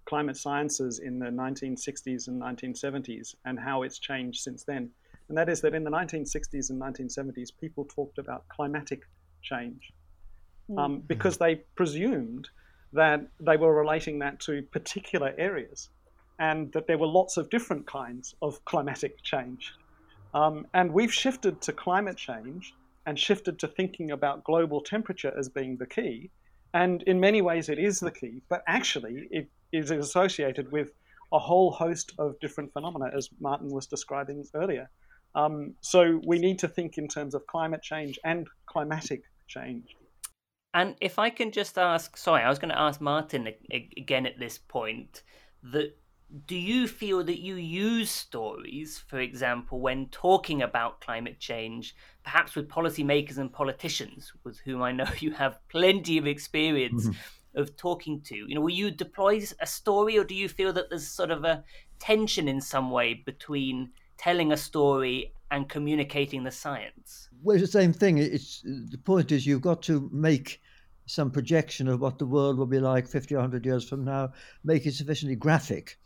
climate 0.04 0.36
sciences 0.36 0.98
in 0.98 1.18
the 1.18 1.26
1960s 1.26 2.28
and 2.28 2.40
1970s 2.40 3.34
and 3.44 3.58
how 3.58 3.82
it's 3.82 3.98
changed 3.98 4.40
since 4.40 4.64
then. 4.64 4.90
And 5.28 5.38
that 5.38 5.48
is 5.48 5.60
that 5.62 5.74
in 5.74 5.84
the 5.84 5.90
1960s 5.90 6.70
and 6.70 6.80
1970s, 6.80 7.50
people 7.58 7.84
talked 7.84 8.18
about 8.18 8.46
climatic 8.48 9.02
change 9.42 9.92
hmm. 10.68 10.78
um, 10.78 11.02
because 11.06 11.38
they 11.38 11.56
presumed 11.76 12.48
that 12.92 13.26
they 13.40 13.56
were 13.56 13.74
relating 13.74 14.18
that 14.20 14.40
to 14.40 14.62
particular 14.70 15.34
areas 15.38 15.90
and 16.38 16.72
that 16.72 16.86
there 16.86 16.98
were 16.98 17.06
lots 17.06 17.36
of 17.36 17.48
different 17.50 17.86
kinds 17.86 18.34
of 18.42 18.64
climatic 18.64 19.22
change. 19.22 19.72
Um, 20.34 20.66
and 20.74 20.92
we've 20.92 21.12
shifted 21.12 21.60
to 21.62 21.72
climate 21.72 22.16
change 22.16 22.74
and 23.06 23.18
shifted 23.18 23.58
to 23.60 23.68
thinking 23.68 24.10
about 24.10 24.44
global 24.44 24.80
temperature 24.80 25.32
as 25.38 25.48
being 25.48 25.76
the 25.76 25.86
key. 25.86 26.30
And 26.74 27.02
in 27.02 27.20
many 27.20 27.42
ways, 27.42 27.68
it 27.68 27.78
is 27.78 28.00
the 28.00 28.10
key, 28.10 28.42
but 28.48 28.62
actually, 28.66 29.28
it 29.30 29.48
is 29.72 29.90
associated 29.90 30.72
with 30.72 30.92
a 31.32 31.38
whole 31.38 31.70
host 31.70 32.12
of 32.18 32.38
different 32.40 32.72
phenomena, 32.72 33.10
as 33.14 33.28
Martin 33.40 33.68
was 33.68 33.86
describing 33.86 34.44
earlier. 34.54 34.88
Um, 35.34 35.74
so 35.80 36.20
we 36.26 36.38
need 36.38 36.58
to 36.60 36.68
think 36.68 36.98
in 36.98 37.08
terms 37.08 37.34
of 37.34 37.46
climate 37.46 37.82
change 37.82 38.18
and 38.24 38.46
climatic 38.66 39.22
change. 39.48 39.96
And 40.74 40.96
if 41.00 41.18
I 41.18 41.30
can 41.30 41.52
just 41.52 41.76
ask, 41.76 42.16
sorry, 42.16 42.42
I 42.42 42.48
was 42.48 42.58
going 42.58 42.70
to 42.70 42.80
ask 42.80 43.00
Martin 43.00 43.52
again 43.70 44.26
at 44.26 44.38
this 44.38 44.58
point 44.58 45.22
that 45.62 45.96
do 46.46 46.56
you 46.56 46.88
feel 46.88 47.22
that 47.24 47.40
you 47.40 47.56
use 47.56 48.10
stories, 48.10 48.98
for 49.06 49.20
example, 49.20 49.80
when 49.80 50.06
talking 50.06 50.62
about 50.62 51.00
climate 51.00 51.38
change, 51.38 51.94
perhaps 52.24 52.54
with 52.54 52.68
policymakers 52.68 53.36
and 53.36 53.52
politicians, 53.52 54.32
with 54.42 54.58
whom 54.60 54.82
I 54.82 54.92
know 54.92 55.06
you 55.18 55.32
have 55.32 55.58
plenty 55.68 56.16
of 56.16 56.26
experience 56.26 57.06
mm-hmm. 57.06 57.60
of 57.60 57.76
talking 57.76 58.22
to? 58.22 58.34
You 58.34 58.54
know, 58.54 58.62
will 58.62 58.70
you 58.70 58.90
deploy 58.90 59.42
a 59.60 59.66
story, 59.66 60.16
or 60.16 60.24
do 60.24 60.34
you 60.34 60.48
feel 60.48 60.72
that 60.72 60.88
there's 60.88 61.06
sort 61.06 61.30
of 61.30 61.44
a 61.44 61.64
tension 61.98 62.48
in 62.48 62.60
some 62.62 62.90
way 62.90 63.14
between 63.14 63.90
telling 64.16 64.52
a 64.52 64.56
story 64.56 65.34
and 65.52 65.68
communicating 65.68 66.42
the 66.42 66.50
science? 66.50 67.28
Well, 67.42 67.56
it's 67.56 67.70
the 67.70 67.80
same 67.80 67.92
thing. 67.92 68.18
It's 68.18 68.62
the 68.62 68.98
point 69.04 69.30
is 69.30 69.46
you've 69.46 69.60
got 69.60 69.82
to 69.82 70.08
make 70.10 70.60
some 71.06 71.30
projection 71.30 71.88
of 71.88 72.00
what 72.00 72.18
the 72.18 72.26
world 72.26 72.56
will 72.56 72.66
be 72.66 72.80
like 72.80 73.06
50 73.06 73.34
or 73.34 73.38
100 73.38 73.66
years 73.66 73.86
from 73.86 74.02
now, 74.04 74.32
make 74.64 74.86
it 74.86 74.94
sufficiently 74.94 75.36
graphic 75.36 75.98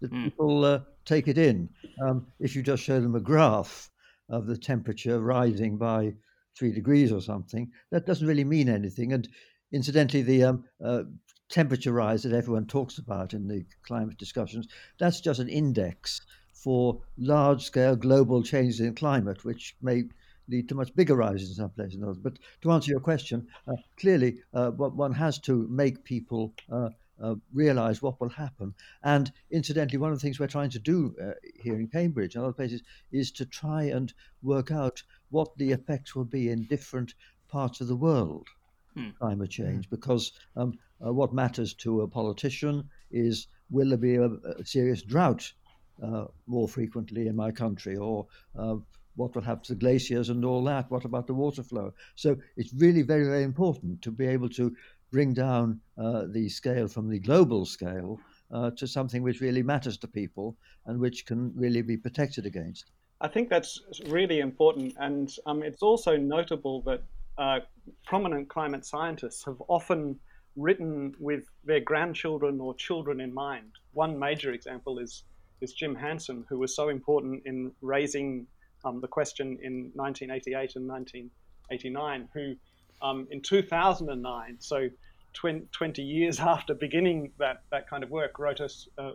that 0.00 0.12
mm. 0.12 0.24
people 0.24 0.64
uh, 0.64 0.80
take 1.04 1.26
it 1.26 1.36
in. 1.36 1.68
Um, 2.00 2.26
if 2.38 2.54
you 2.54 2.62
just 2.62 2.84
show 2.84 3.00
them 3.00 3.16
a 3.16 3.20
graph 3.20 3.90
of 4.28 4.46
the 4.46 4.56
temperature 4.56 5.20
rising 5.20 5.76
by 5.76 6.14
three 6.56 6.72
degrees 6.72 7.10
or 7.10 7.20
something, 7.20 7.72
that 7.90 8.06
doesn't 8.06 8.28
really 8.28 8.44
mean 8.44 8.68
anything. 8.68 9.12
And 9.12 9.28
incidentally, 9.72 10.22
the 10.22 10.44
um, 10.44 10.64
uh, 10.84 11.02
temperature 11.48 11.92
rise 11.92 12.22
that 12.22 12.32
everyone 12.32 12.66
talks 12.66 12.98
about 12.98 13.34
in 13.34 13.48
the 13.48 13.64
climate 13.82 14.18
discussions, 14.18 14.68
that's 15.00 15.20
just 15.20 15.40
an 15.40 15.48
index 15.48 16.20
for 16.62 17.00
large 17.16 17.64
scale 17.64 17.96
global 17.96 18.42
changes 18.42 18.80
in 18.80 18.94
climate, 18.94 19.44
which 19.46 19.74
may 19.80 20.04
lead 20.46 20.68
to 20.68 20.74
much 20.74 20.94
bigger 20.94 21.14
rises 21.14 21.48
in 21.48 21.54
some 21.54 21.70
places 21.70 21.94
than 21.94 22.04
others. 22.04 22.18
But 22.18 22.38
to 22.60 22.72
answer 22.72 22.90
your 22.90 23.00
question, 23.00 23.48
uh, 23.66 23.76
clearly, 23.96 24.42
uh, 24.52 24.70
one 24.72 25.14
has 25.14 25.38
to 25.40 25.66
make 25.68 26.04
people 26.04 26.52
uh, 26.70 26.90
uh, 27.18 27.36
realize 27.54 28.02
what 28.02 28.20
will 28.20 28.28
happen. 28.28 28.74
And 29.02 29.32
incidentally, 29.50 29.98
one 29.98 30.12
of 30.12 30.18
the 30.18 30.22
things 30.22 30.38
we're 30.38 30.48
trying 30.48 30.68
to 30.70 30.78
do 30.78 31.14
uh, 31.22 31.32
here 31.62 31.76
in 31.76 31.88
Cambridge 31.88 32.34
and 32.34 32.44
other 32.44 32.52
places 32.52 32.82
is 33.10 33.30
to 33.32 33.46
try 33.46 33.84
and 33.84 34.12
work 34.42 34.70
out 34.70 35.02
what 35.30 35.56
the 35.56 35.72
effects 35.72 36.14
will 36.14 36.26
be 36.26 36.50
in 36.50 36.64
different 36.64 37.14
parts 37.48 37.80
of 37.80 37.88
the 37.88 37.96
world. 37.96 38.48
Hmm. 38.94 39.10
Climate 39.18 39.50
change, 39.50 39.86
hmm. 39.86 39.94
because 39.94 40.32
um, 40.56 40.78
uh, 41.04 41.10
what 41.10 41.32
matters 41.32 41.72
to 41.74 42.02
a 42.02 42.08
politician 42.08 42.90
is 43.10 43.46
will 43.70 43.88
there 43.88 43.98
be 43.98 44.16
a, 44.16 44.26
a 44.26 44.66
serious 44.66 45.02
drought 45.02 45.52
uh, 46.02 46.26
more 46.46 46.68
frequently 46.68 47.26
in 47.26 47.36
my 47.36 47.50
country, 47.50 47.96
or 47.96 48.26
uh, 48.58 48.76
what 49.16 49.34
will 49.34 49.42
happen 49.42 49.64
to 49.64 49.74
glaciers 49.74 50.28
and 50.30 50.44
all 50.44 50.64
that? 50.64 50.90
What 50.90 51.04
about 51.04 51.26
the 51.26 51.34
water 51.34 51.62
flow? 51.62 51.92
So 52.14 52.36
it's 52.56 52.72
really 52.74 53.02
very, 53.02 53.24
very 53.24 53.42
important 53.42 54.02
to 54.02 54.10
be 54.10 54.26
able 54.26 54.48
to 54.50 54.74
bring 55.10 55.34
down 55.34 55.80
uh, 55.98 56.24
the 56.28 56.48
scale 56.48 56.88
from 56.88 57.08
the 57.08 57.18
global 57.18 57.66
scale 57.66 58.20
uh, 58.52 58.70
to 58.76 58.86
something 58.86 59.22
which 59.22 59.40
really 59.40 59.62
matters 59.62 59.98
to 59.98 60.08
people 60.08 60.56
and 60.86 60.98
which 60.98 61.26
can 61.26 61.52
really 61.54 61.82
be 61.82 61.96
protected 61.96 62.46
against. 62.46 62.90
I 63.20 63.28
think 63.28 63.50
that's 63.50 63.82
really 64.06 64.40
important, 64.40 64.94
and 64.98 65.30
um, 65.44 65.62
it's 65.62 65.82
also 65.82 66.16
notable 66.16 66.80
that 66.82 67.02
uh, 67.36 67.60
prominent 68.06 68.48
climate 68.48 68.86
scientists 68.86 69.44
have 69.44 69.60
often 69.68 70.18
written 70.56 71.14
with 71.18 71.44
their 71.64 71.80
grandchildren 71.80 72.60
or 72.60 72.74
children 72.74 73.20
in 73.20 73.32
mind. 73.32 73.72
One 73.92 74.18
major 74.18 74.52
example 74.52 74.98
is 74.98 75.24
is 75.60 75.72
Jim 75.72 75.94
Hansen, 75.94 76.44
who 76.48 76.58
was 76.58 76.74
so 76.74 76.88
important 76.88 77.42
in 77.44 77.72
raising 77.80 78.46
um, 78.84 79.00
the 79.00 79.08
question 79.08 79.58
in 79.62 79.90
1988 79.94 80.76
and 80.76 80.88
1989, 80.88 82.28
who 82.34 82.54
um, 83.02 83.26
in 83.30 83.40
2009, 83.40 84.56
so 84.58 84.88
20, 85.34 85.66
20, 85.72 86.02
years 86.02 86.40
after 86.54 86.74
beginning 86.74 87.32
that, 87.38 87.62
that 87.70 87.88
kind 87.88 88.02
of 88.02 88.10
work, 88.10 88.38
wrote 88.38 88.60
a, 88.60 88.68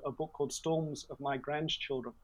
a 0.05 0.12
book 0.12 0.31
called 0.34 0.53
Storms 0.53 1.05
of 1.10 1.19
My 1.19 1.38
Grandchildren. 1.38 2.15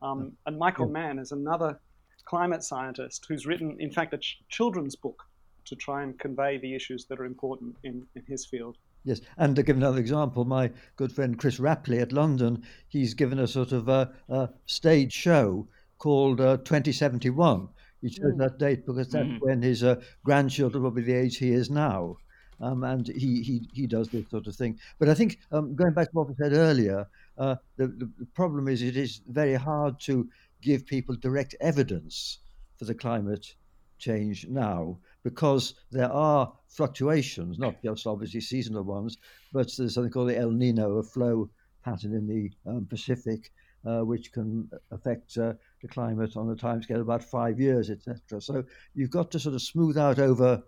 Um, 0.00 0.20
hmm. 0.20 0.28
and 0.46 0.58
Michael 0.58 0.86
yeah. 0.86 0.92
Mann 0.92 1.18
is 1.18 1.32
another 1.32 1.80
climate 2.24 2.62
scientist 2.62 3.24
who's 3.28 3.46
written, 3.46 3.76
in 3.80 3.90
fact, 3.90 4.12
a 4.14 4.18
ch- 4.18 4.40
children's 4.48 4.96
book 4.96 5.24
to 5.64 5.76
try 5.76 6.02
and 6.02 6.18
convey 6.18 6.58
the 6.58 6.74
issues 6.74 7.06
that 7.06 7.18
are 7.20 7.24
important 7.24 7.76
in, 7.84 8.06
in 8.14 8.22
his 8.26 8.46
field. 8.46 8.76
Yes, 9.04 9.20
and 9.36 9.56
to 9.56 9.62
give 9.62 9.76
another 9.76 9.98
example, 9.98 10.44
my 10.44 10.70
good 10.96 11.12
friend 11.12 11.38
Chris 11.38 11.58
Rapley 11.58 12.00
at 12.00 12.12
London, 12.12 12.62
he's 12.88 13.14
given 13.14 13.38
a 13.38 13.46
sort 13.46 13.72
of 13.72 13.88
a, 13.88 14.12
a 14.28 14.50
stage 14.66 15.12
show 15.12 15.68
called 15.98 16.40
uh, 16.40 16.56
2071, 16.58 17.68
he 18.00 18.10
chose 18.10 18.34
mm. 18.34 18.38
that 18.38 18.58
date 18.58 18.86
because 18.86 19.08
that's 19.08 19.26
mm. 19.26 19.40
when 19.40 19.62
his 19.62 19.82
uh, 19.82 20.00
grandchildren 20.24 20.82
will 20.82 20.90
be 20.90 21.02
the 21.02 21.14
age 21.14 21.36
he 21.36 21.50
is 21.50 21.70
now. 21.70 22.16
Um, 22.60 22.82
and 22.82 23.06
he, 23.06 23.42
he, 23.42 23.68
he 23.72 23.86
does 23.86 24.08
this 24.08 24.28
sort 24.30 24.48
of 24.48 24.56
thing. 24.56 24.80
But 24.98 25.08
I 25.08 25.14
think, 25.14 25.38
um, 25.52 25.76
going 25.76 25.94
back 25.94 26.10
to 26.10 26.16
what 26.16 26.28
we 26.28 26.34
said 26.34 26.52
earlier, 26.52 27.06
uh, 27.36 27.56
the, 27.76 27.86
the, 27.86 28.10
the, 28.18 28.26
problem 28.34 28.66
is 28.66 28.82
it 28.82 28.96
is 28.96 29.20
very 29.28 29.54
hard 29.54 30.00
to 30.00 30.28
give 30.60 30.84
people 30.84 31.14
direct 31.14 31.54
evidence 31.60 32.38
for 32.76 32.84
the 32.84 32.94
climate 32.94 33.54
change 33.98 34.46
now 34.48 34.98
because 35.22 35.74
there 35.90 36.10
are 36.10 36.52
fluctuations, 36.68 37.58
not 37.58 37.82
just 37.82 38.06
obviously 38.06 38.40
seasonal 38.40 38.84
ones, 38.84 39.18
but 39.52 39.70
there's 39.76 39.94
something 39.94 40.12
called 40.12 40.28
the 40.28 40.38
El 40.38 40.50
Nino, 40.50 40.98
a 40.98 41.02
flow 41.02 41.50
pattern 41.84 42.14
in 42.14 42.26
the 42.26 42.50
um, 42.70 42.86
Pacific, 42.86 43.50
uh, 43.84 44.00
which 44.00 44.32
can 44.32 44.68
affect 44.90 45.36
uh, 45.38 45.54
the 45.82 45.88
climate 45.88 46.36
on 46.36 46.50
a 46.50 46.54
timescale 46.54 46.96
of 46.96 47.02
about 47.02 47.24
five 47.24 47.60
years, 47.60 47.90
etc. 47.90 48.40
So 48.40 48.64
you've 48.94 49.10
got 49.10 49.30
to 49.32 49.40
sort 49.40 49.54
of 49.54 49.62
smooth 49.62 49.96
out 49.96 50.18
over 50.18 50.62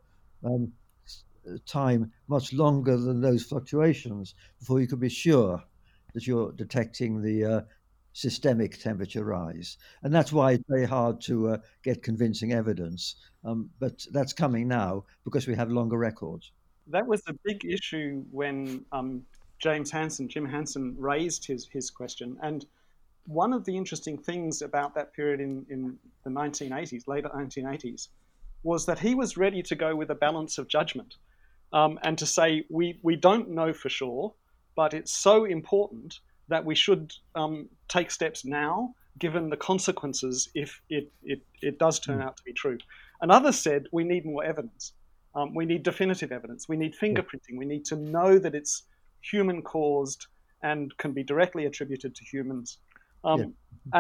um, 0.44 0.72
time 1.66 2.12
much 2.28 2.52
longer 2.52 2.96
than 2.96 3.20
those 3.20 3.44
fluctuations 3.44 4.34
before 4.58 4.80
you 4.80 4.86
can 4.86 4.98
be 4.98 5.08
sure 5.08 5.62
that 6.14 6.26
you're 6.26 6.52
detecting 6.52 7.22
the 7.22 7.44
uh, 7.44 7.60
systemic 8.12 8.78
temperature 8.78 9.24
rise. 9.24 9.76
And 10.02 10.14
that's 10.14 10.32
why 10.32 10.52
it's 10.52 10.64
very 10.68 10.86
hard 10.86 11.20
to 11.22 11.50
uh, 11.50 11.58
get 11.82 12.02
convincing 12.02 12.52
evidence. 12.52 13.16
Um, 13.44 13.70
but 13.78 14.06
that's 14.12 14.32
coming 14.32 14.68
now 14.68 15.04
because 15.24 15.46
we 15.46 15.54
have 15.54 15.70
longer 15.70 15.96
records. 15.96 16.52
That 16.88 17.06
was 17.06 17.22
a 17.28 17.34
big 17.44 17.64
issue 17.64 18.24
when 18.30 18.84
um, 18.92 19.22
James 19.58 19.90
Hansen, 19.90 20.28
Jim 20.28 20.46
Hansen, 20.46 20.96
raised 20.98 21.46
his, 21.46 21.68
his 21.68 21.90
question. 21.90 22.36
And 22.42 22.66
one 23.26 23.52
of 23.52 23.64
the 23.64 23.76
interesting 23.76 24.18
things 24.18 24.62
about 24.62 24.94
that 24.94 25.12
period 25.12 25.40
in, 25.40 25.64
in 25.68 25.98
the 26.24 26.30
1980s, 26.30 27.06
later 27.06 27.28
1980s, 27.28 28.08
was 28.62 28.86
that 28.86 28.98
he 28.98 29.14
was 29.14 29.36
ready 29.36 29.62
to 29.62 29.74
go 29.74 29.94
with 29.94 30.10
a 30.10 30.14
balance 30.14 30.58
of 30.58 30.68
judgment 30.68 31.16
um, 31.72 31.98
and 32.02 32.18
to 32.18 32.26
say, 32.26 32.64
we, 32.68 32.98
we 33.02 33.16
don't 33.16 33.50
know 33.50 33.72
for 33.72 33.88
sure, 33.88 34.34
but 34.74 34.94
it's 34.94 35.12
so 35.12 35.44
important 35.44 36.20
that 36.50 36.64
we 36.64 36.74
should 36.74 37.12
um, 37.34 37.68
take 37.88 38.10
steps 38.10 38.44
now 38.44 38.94
given 39.18 39.50
the 39.50 39.56
consequences 39.56 40.48
if 40.54 40.80
it, 40.88 41.10
it, 41.22 41.40
it 41.62 41.78
does 41.78 41.98
turn 41.98 42.16
hmm. 42.16 42.22
out 42.22 42.36
to 42.36 42.42
be 42.44 42.52
true. 42.52 42.78
And 43.20 43.30
others 43.30 43.58
said 43.58 43.86
we 43.92 44.04
need 44.04 44.24
more 44.24 44.44
evidence. 44.44 44.92
Um, 45.34 45.54
we 45.54 45.64
need 45.64 45.82
definitive 45.82 46.32
evidence. 46.32 46.68
We 46.68 46.76
need 46.76 46.94
fingerprinting. 47.00 47.56
We 47.56 47.64
need 47.64 47.84
to 47.86 47.96
know 47.96 48.38
that 48.38 48.54
it's 48.54 48.84
human 49.20 49.62
caused 49.62 50.26
and 50.62 50.96
can 50.98 51.12
be 51.12 51.22
directly 51.22 51.66
attributed 51.66 52.14
to 52.14 52.24
humans. 52.24 52.78
Um, 53.24 53.40
yeah. 53.40 53.46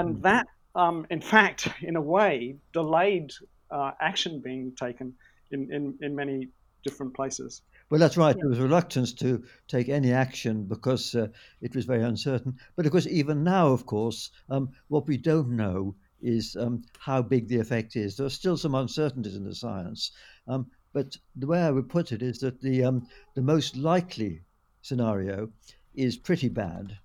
And 0.00 0.08
mm-hmm. 0.14 0.22
that, 0.22 0.46
um, 0.74 1.06
in 1.10 1.20
fact, 1.20 1.68
in 1.82 1.96
a 1.96 2.00
way, 2.00 2.56
delayed 2.72 3.30
uh, 3.70 3.92
action 4.00 4.40
being 4.40 4.72
taken 4.74 5.14
in, 5.52 5.72
in, 5.72 5.96
in 6.00 6.14
many 6.14 6.48
different 6.84 7.14
places. 7.14 7.62
Well, 7.90 7.98
that's 8.00 8.16
right. 8.16 8.34
There 8.38 8.48
was 8.48 8.58
reluctance 8.58 9.12
to 9.14 9.44
take 9.68 9.90
any 9.90 10.12
action 10.12 10.64
because 10.64 11.14
uh, 11.14 11.28
it 11.60 11.74
was 11.74 11.84
very 11.84 12.02
uncertain. 12.02 12.56
But 12.74 12.86
of 12.86 12.92
course, 12.92 13.06
even 13.06 13.44
now, 13.44 13.72
of 13.72 13.84
course, 13.84 14.30
um, 14.48 14.70
what 14.88 15.06
we 15.06 15.18
don't 15.18 15.50
know 15.50 15.96
is 16.22 16.56
um, 16.56 16.84
how 17.00 17.20
big 17.20 17.48
the 17.48 17.58
effect 17.58 17.96
is. 17.96 18.16
There 18.16 18.24
are 18.26 18.30
still 18.30 18.56
some 18.56 18.74
uncertainties 18.74 19.36
in 19.36 19.44
the 19.44 19.54
science. 19.54 20.12
Um, 20.46 20.70
but 20.92 21.18
the 21.36 21.46
way 21.46 21.60
I 21.60 21.70
would 21.70 21.88
put 21.88 22.12
it 22.12 22.22
is 22.22 22.38
that 22.38 22.60
the 22.62 22.82
um, 22.84 23.06
the 23.34 23.42
most 23.42 23.76
likely 23.76 24.44
scenario 24.80 25.52
is 25.92 26.16
pretty 26.16 26.48
bad, 26.48 26.96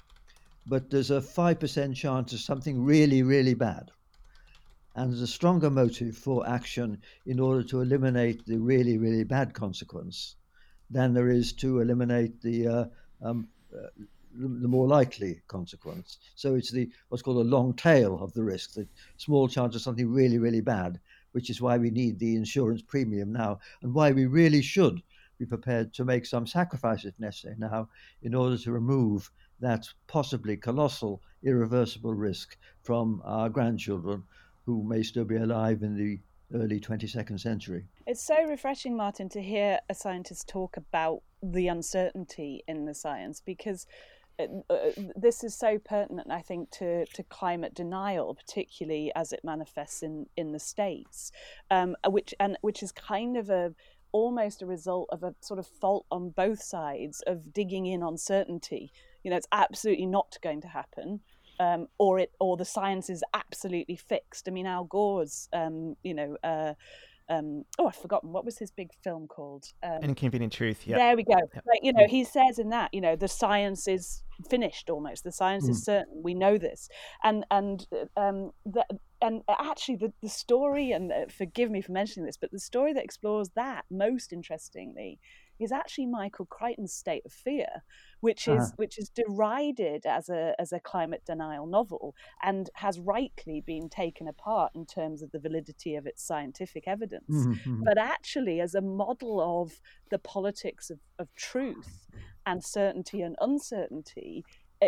but 0.65 0.89
there's 0.91 1.11
a 1.11 1.21
five 1.21 1.59
percent 1.59 1.95
chance 1.95 2.33
of 2.33 2.39
something 2.39 2.83
really, 2.83 3.23
really 3.23 3.55
bad, 3.55 3.91
and 4.95 5.11
there's 5.11 5.21
a 5.21 5.27
stronger 5.27 5.69
motive 5.69 6.17
for 6.17 6.47
action 6.47 7.01
in 7.25 7.39
order 7.39 7.63
to 7.63 7.81
eliminate 7.81 8.45
the 8.45 8.57
really, 8.57 8.97
really 8.97 9.23
bad 9.23 9.53
consequence 9.53 10.35
than 10.89 11.13
there 11.13 11.29
is 11.29 11.53
to 11.53 11.79
eliminate 11.79 12.41
the 12.41 12.67
uh, 12.67 12.85
um, 13.21 13.47
uh, 13.75 13.87
the 14.37 14.67
more 14.67 14.87
likely 14.87 15.41
consequence. 15.47 16.17
So 16.35 16.55
it's 16.55 16.71
the 16.71 16.89
what's 17.07 17.23
called 17.23 17.45
a 17.45 17.49
long 17.49 17.73
tail 17.73 18.21
of 18.21 18.33
the 18.33 18.43
risk, 18.43 18.73
the 18.73 18.87
small 19.17 19.47
chance 19.47 19.75
of 19.75 19.81
something 19.81 20.11
really, 20.11 20.37
really 20.37 20.61
bad, 20.61 20.99
which 21.31 21.49
is 21.49 21.61
why 21.61 21.77
we 21.77 21.89
need 21.89 22.19
the 22.19 22.35
insurance 22.35 22.81
premium 22.81 23.31
now, 23.31 23.59
and 23.81 23.93
why 23.93 24.11
we 24.11 24.25
really 24.25 24.61
should 24.61 25.01
be 25.37 25.45
prepared 25.45 25.93
to 25.93 26.05
make 26.05 26.25
some 26.25 26.47
sacrifices 26.47 27.13
necessary 27.19 27.55
now 27.57 27.89
in 28.21 28.35
order 28.35 28.57
to 28.57 28.71
remove 28.71 29.31
that 29.59 29.87
possibly 30.07 30.57
colossal, 30.57 31.21
irreversible 31.43 32.13
risk 32.13 32.57
from 32.83 33.21
our 33.25 33.49
grandchildren 33.49 34.23
who 34.65 34.83
may 34.83 35.03
still 35.03 35.25
be 35.25 35.37
alive 35.37 35.81
in 35.83 35.95
the 35.95 36.19
early 36.53 36.79
22nd 36.79 37.39
century. 37.39 37.85
It's 38.05 38.21
so 38.21 38.43
refreshing, 38.43 38.95
Martin, 38.95 39.29
to 39.29 39.41
hear 39.41 39.79
a 39.89 39.93
scientist 39.93 40.47
talk 40.47 40.77
about 40.77 41.21
the 41.41 41.67
uncertainty 41.67 42.63
in 42.67 42.85
the 42.85 42.93
science 42.93 43.41
because 43.43 43.85
uh, 44.39 44.47
uh, 44.69 44.91
this 45.15 45.43
is 45.43 45.55
so 45.55 45.77
pertinent, 45.77 46.29
I 46.29 46.41
think, 46.41 46.69
to, 46.71 47.05
to 47.05 47.23
climate 47.23 47.73
denial, 47.73 48.35
particularly 48.35 49.11
as 49.15 49.31
it 49.31 49.41
manifests 49.43 50.03
in, 50.03 50.27
in 50.35 50.51
the 50.51 50.59
states, 50.59 51.31
um, 51.71 51.95
which 52.07 52.33
and 52.39 52.57
which 52.61 52.83
is 52.83 52.91
kind 52.91 53.37
of 53.37 53.49
a 53.49 53.73
almost 54.11 54.61
a 54.61 54.65
result 54.65 55.09
of 55.11 55.23
a 55.23 55.35
sort 55.41 55.59
of 55.59 55.67
fault 55.67 56.05
on 56.09 56.29
both 56.29 56.61
sides 56.61 57.21
of 57.27 57.53
digging 57.53 57.85
in 57.85 58.01
on 58.01 58.17
certainty. 58.17 58.91
You 59.23 59.31
know, 59.31 59.37
it's 59.37 59.47
absolutely 59.51 60.05
not 60.05 60.37
going 60.41 60.61
to 60.61 60.67
happen. 60.67 61.21
Um, 61.59 61.87
or 61.97 62.19
it, 62.19 62.31
or 62.39 62.57
the 62.57 62.65
science 62.65 63.09
is 63.09 63.23
absolutely 63.33 63.95
fixed. 63.95 64.47
I 64.47 64.51
mean, 64.51 64.65
Al 64.65 64.83
Gore's, 64.85 65.47
um, 65.53 65.95
you 66.03 66.13
know, 66.13 66.37
uh, 66.43 66.73
um, 67.27 67.65
oh, 67.79 67.87
I've 67.87 67.95
forgotten 67.95 68.31
what 68.31 68.45
was 68.45 68.57
his 68.57 68.71
big 68.71 68.89
film 69.03 69.27
called. 69.27 69.65
Um, 69.81 69.99
Inconvenient 70.03 70.53
Truth. 70.53 70.85
Yeah. 70.85 70.97
There 70.97 71.15
we 71.15 71.23
go. 71.23 71.33
Yep. 71.33 71.63
Like, 71.65 71.79
you 71.81 71.93
know, 71.93 72.07
he 72.07 72.23
says 72.23 72.59
in 72.59 72.69
that, 72.69 72.93
you 72.93 73.01
know, 73.01 73.15
the 73.15 73.27
science 73.27 73.87
is 73.87 74.23
finished 74.49 74.89
almost. 74.89 75.23
The 75.23 75.31
science 75.31 75.65
mm. 75.65 75.71
is 75.71 75.83
certain. 75.83 76.21
We 76.23 76.33
know 76.33 76.57
this, 76.57 76.89
and 77.23 77.45
and 77.49 77.85
um, 78.15 78.51
the, 78.65 78.85
and 79.21 79.41
actually 79.49 79.95
the 79.95 80.13
the 80.21 80.29
story, 80.29 80.91
and 80.91 81.11
uh, 81.11 81.25
forgive 81.35 81.71
me 81.71 81.81
for 81.81 81.93
mentioning 81.93 82.25
this, 82.25 82.37
but 82.37 82.51
the 82.51 82.59
story 82.59 82.93
that 82.93 83.03
explores 83.03 83.49
that 83.55 83.85
most 83.89 84.31
interestingly 84.31 85.19
is 85.59 85.71
actually 85.71 86.07
Michael 86.07 86.45
Crichton's 86.45 86.93
State 86.93 87.23
of 87.25 87.31
Fear, 87.31 87.67
which 88.19 88.47
is 88.47 88.61
uh-huh. 88.61 88.71
which 88.77 88.97
is 88.97 89.09
derided 89.09 90.05
as 90.05 90.29
a 90.29 90.53
as 90.59 90.71
a 90.71 90.79
climate 90.79 91.23
denial 91.25 91.65
novel 91.65 92.15
and 92.43 92.69
has 92.75 92.99
rightly 92.99 93.61
been 93.61 93.89
taken 93.89 94.27
apart 94.27 94.71
in 94.75 94.85
terms 94.85 95.21
of 95.21 95.31
the 95.31 95.39
validity 95.39 95.95
of 95.95 96.05
its 96.05 96.23
scientific 96.23 96.87
evidence, 96.87 97.29
mm-hmm. 97.29 97.51
mm-hmm. 97.51 97.83
but 97.83 97.97
actually 97.97 98.59
as 98.59 98.75
a 98.75 98.81
model 98.81 99.61
of 99.61 99.79
the 100.09 100.19
politics 100.19 100.89
of, 100.89 100.99
of 101.19 101.33
truth 101.35 102.07
and 102.45 102.63
certainty 102.63 103.21
and 103.21 103.35
uncertainty 103.41 104.43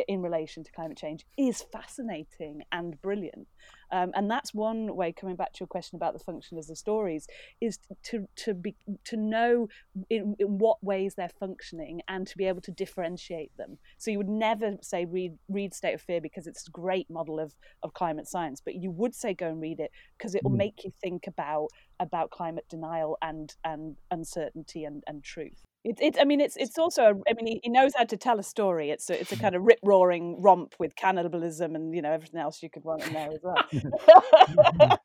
in 0.07 0.21
relation 0.21 0.63
to 0.63 0.71
climate 0.71 0.97
change 0.97 1.25
is 1.37 1.65
fascinating 1.71 2.61
and 2.71 3.01
brilliant. 3.01 3.47
Um, 3.91 4.11
and 4.15 4.29
that's 4.29 4.53
one 4.53 4.95
way. 4.95 5.11
Coming 5.11 5.35
back 5.35 5.53
to 5.53 5.59
your 5.61 5.67
question 5.67 5.95
about 5.95 6.13
the 6.13 6.19
function 6.23 6.57
as 6.57 6.67
the 6.67 6.75
stories, 6.75 7.27
is 7.61 7.79
to 8.03 8.27
to 8.37 8.53
be 8.53 8.75
to 9.05 9.17
know 9.17 9.67
in, 10.09 10.35
in 10.39 10.57
what 10.57 10.83
ways 10.83 11.15
they're 11.15 11.29
functioning 11.39 12.01
and 12.07 12.27
to 12.27 12.37
be 12.37 12.45
able 12.45 12.61
to 12.61 12.71
differentiate 12.71 13.55
them. 13.57 13.77
So 13.97 14.11
you 14.11 14.17
would 14.17 14.29
never 14.29 14.77
say 14.81 15.05
read 15.05 15.37
read 15.49 15.73
State 15.73 15.93
of 15.93 16.01
Fear 16.01 16.21
because 16.21 16.47
it's 16.47 16.67
a 16.67 16.71
great 16.71 17.09
model 17.09 17.39
of 17.39 17.53
of 17.83 17.93
climate 17.93 18.27
science, 18.27 18.61
but 18.63 18.75
you 18.75 18.91
would 18.91 19.15
say 19.15 19.33
go 19.33 19.47
and 19.47 19.61
read 19.61 19.79
it 19.79 19.91
because 20.17 20.35
it 20.35 20.43
will 20.43 20.51
mm. 20.51 20.57
make 20.57 20.83
you 20.83 20.91
think 21.01 21.27
about 21.27 21.69
about 21.99 22.31
climate 22.31 22.65
denial 22.69 23.17
and 23.21 23.55
and 23.63 23.95
uncertainty 24.11 24.83
and, 24.83 25.03
and 25.07 25.23
truth. 25.23 25.66
It's, 25.83 26.01
it, 26.01 26.17
I 26.19 26.25
mean, 26.25 26.41
it's 26.41 26.57
it's 26.57 26.77
also. 26.77 27.03
A, 27.03 27.13
I 27.29 27.33
mean, 27.33 27.47
he, 27.47 27.59
he 27.63 27.69
knows 27.69 27.93
how 27.95 28.03
to 28.03 28.17
tell 28.17 28.39
a 28.39 28.43
story. 28.43 28.89
It's 28.89 29.09
a, 29.09 29.19
it's 29.19 29.31
a 29.31 29.37
kind 29.43 29.55
of 29.55 29.63
rip 29.63 29.79
roaring 29.83 30.41
romp 30.41 30.75
with 30.79 30.95
cannibalism 30.95 31.75
and 31.75 31.95
you 31.95 32.01
know 32.01 32.11
everything 32.11 32.39
else 32.39 32.61
you 32.61 32.69
could 32.69 32.83
want 32.83 33.05
in 33.07 33.13
there 33.13 33.29
as 33.31 33.39
well. 33.43 33.63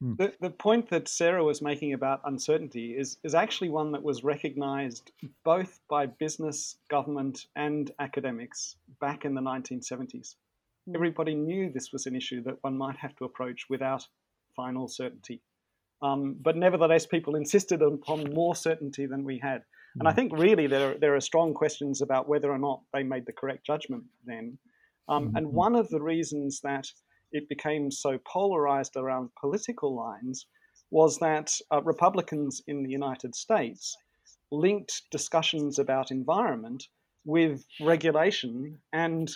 the 0.00 0.32
the 0.40 0.50
point 0.50 0.88
that 0.90 1.08
Sarah 1.08 1.44
was 1.44 1.60
making 1.60 1.92
about 1.92 2.20
uncertainty 2.24 2.96
is 2.96 3.18
is 3.24 3.34
actually 3.34 3.68
one 3.70 3.92
that 3.92 4.02
was 4.02 4.24
recognised 4.24 5.12
both 5.44 5.80
by 5.88 6.06
business, 6.06 6.76
government, 6.88 7.46
and 7.56 7.90
academics 7.98 8.76
back 9.00 9.24
in 9.24 9.34
the 9.34 9.42
1970s. 9.42 10.36
Hmm. 10.86 10.94
Everybody 10.94 11.34
knew 11.34 11.70
this 11.70 11.92
was 11.92 12.06
an 12.06 12.16
issue 12.16 12.42
that 12.44 12.58
one 12.62 12.78
might 12.78 12.96
have 12.96 13.14
to 13.16 13.24
approach 13.24 13.66
without 13.68 14.06
final 14.56 14.88
certainty. 14.88 15.42
Um, 16.02 16.36
but 16.40 16.56
nevertheless, 16.56 17.06
people 17.06 17.36
insisted 17.36 17.82
upon 17.82 18.32
more 18.32 18.54
certainty 18.54 19.06
than 19.06 19.24
we 19.24 19.38
had. 19.38 19.62
And 19.98 20.08
I 20.08 20.12
hmm. 20.12 20.16
think 20.16 20.38
really 20.38 20.66
there, 20.66 20.96
there 20.98 21.14
are 21.14 21.20
strong 21.20 21.52
questions 21.52 22.00
about 22.00 22.28
whether 22.28 22.50
or 22.50 22.58
not 22.58 22.82
they 22.92 23.02
made 23.02 23.26
the 23.26 23.32
correct 23.32 23.66
judgment 23.66 24.04
then. 24.24 24.58
Um, 25.08 25.32
and 25.34 25.46
hmm. 25.46 25.54
one 25.54 25.74
of 25.74 25.88
the 25.88 26.00
reasons 26.00 26.60
that 26.62 26.86
it 27.32 27.48
became 27.48 27.90
so 27.90 28.18
polarized 28.26 28.96
around 28.96 29.30
political 29.40 29.94
lines 29.94 30.46
was 30.90 31.18
that 31.18 31.52
uh, 31.72 31.80
Republicans 31.82 32.62
in 32.66 32.82
the 32.82 32.90
United 32.90 33.34
States 33.34 33.96
linked 34.50 35.02
discussions 35.10 35.78
about 35.78 36.10
environment 36.10 36.88
with 37.24 37.64
regulation 37.80 38.78
and, 38.92 39.30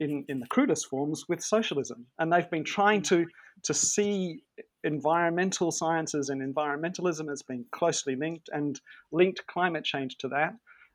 in, 0.00 0.24
in 0.28 0.40
the 0.40 0.46
crudest 0.46 0.86
forms, 0.86 1.24
with 1.28 1.42
socialism. 1.42 2.06
And 2.18 2.32
they've 2.32 2.50
been 2.50 2.64
trying 2.64 3.02
to, 3.02 3.26
to 3.64 3.74
see 3.74 4.42
environmental 4.84 5.70
sciences 5.70 6.28
and 6.28 6.42
environmentalism 6.42 7.30
as 7.30 7.42
being 7.42 7.64
closely 7.72 8.16
linked 8.16 8.48
and 8.52 8.80
linked 9.12 9.46
climate 9.46 9.84
change 9.84 10.16
to 10.18 10.28
that. 10.28 10.54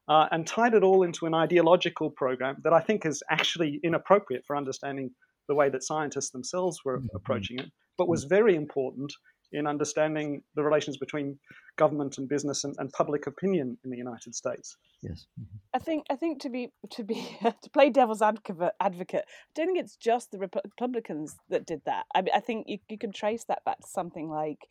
Uh, 0.09 0.28
and 0.32 0.45
tied 0.45 0.74
it 0.74 0.84
all 0.84 1.03
into 1.03 1.26
an 1.26 1.34
ideological 1.34 2.09
program 2.09 2.57
that 2.66 2.74
I 2.74 2.82
think 2.82 3.05
is 3.05 3.24
actually 3.30 3.80
inappropriate 3.84 4.43
for 4.45 4.57
understanding 4.57 5.11
the 5.47 5.55
way 5.55 5.70
that 5.70 5.82
scientists 5.82 6.32
themselves 6.32 6.82
were 6.84 6.97
mm-hmm. 6.97 7.16
approaching 7.16 7.59
it, 7.59 7.72
but 7.97 8.09
was 8.09 8.26
very 8.26 8.55
important 8.55 9.14
in 9.53 9.66
understanding 9.66 10.41
the 10.55 10.64
relations 10.64 10.97
between 10.97 11.39
government 11.76 12.17
and 12.17 12.28
business 12.30 12.63
and, 12.63 12.76
and 12.78 12.91
public 12.91 13.28
opinion 13.28 13.78
in 13.84 13.89
the 13.89 13.97
United 13.97 14.36
States. 14.36 14.78
Yes, 15.01 15.28
mm-hmm. 15.39 15.57
I 15.74 15.80
think 15.80 16.05
I 16.09 16.15
think 16.15 16.41
to 16.41 16.49
be 16.49 16.69
to 16.91 17.03
be 17.03 17.38
to 17.41 17.69
play 17.71 17.89
devil's 17.89 18.21
advocate, 18.21 18.74
advocate, 18.80 19.26
I 19.28 19.51
don't 19.55 19.67
think 19.67 19.80
it's 19.80 19.95
just 19.95 20.32
the 20.32 20.39
Republicans 20.39 21.36
that 21.49 21.65
did 21.65 21.82
that. 21.86 22.05
I, 22.15 22.24
I 22.34 22.39
think 22.39 22.65
you 22.67 22.80
you 22.89 22.97
can 22.97 23.11
trace 23.11 23.43
that 23.45 23.63
back 23.65 23.82
to 23.82 23.88
something 23.88 24.30
like 24.30 24.67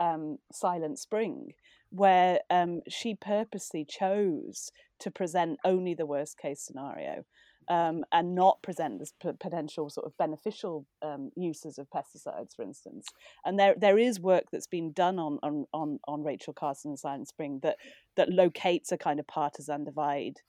um, 0.00 0.38
Silent 0.52 0.98
Spring, 0.98 1.52
where 1.90 2.40
um, 2.50 2.80
she 2.88 3.14
purposely 3.14 3.84
chose 3.84 4.70
to 5.00 5.10
present 5.10 5.58
only 5.64 5.94
the 5.94 6.06
worst 6.06 6.38
case 6.38 6.60
scenario 6.60 7.24
um, 7.68 8.04
and 8.12 8.34
not 8.34 8.62
present 8.62 9.00
as 9.00 9.12
p- 9.22 9.30
potential 9.38 9.90
sort 9.90 10.06
of 10.06 10.16
beneficial 10.16 10.86
um, 11.02 11.30
uses 11.36 11.78
of 11.78 11.88
pesticides, 11.90 12.54
for 12.54 12.62
instance. 12.62 13.06
And 13.44 13.58
there 13.58 13.74
there 13.78 13.98
is 13.98 14.20
work 14.20 14.44
that's 14.52 14.66
been 14.66 14.92
done 14.92 15.18
on 15.18 15.38
on 15.42 15.66
on, 15.72 15.98
on 16.06 16.22
Rachel 16.24 16.52
Carson 16.52 16.92
and 16.92 16.98
Silent 16.98 17.28
Spring 17.28 17.60
that 17.62 17.76
that 18.16 18.30
locates 18.30 18.92
a 18.92 18.98
kind 18.98 19.20
of 19.20 19.26
partisan 19.26 19.84
divide 19.84 20.40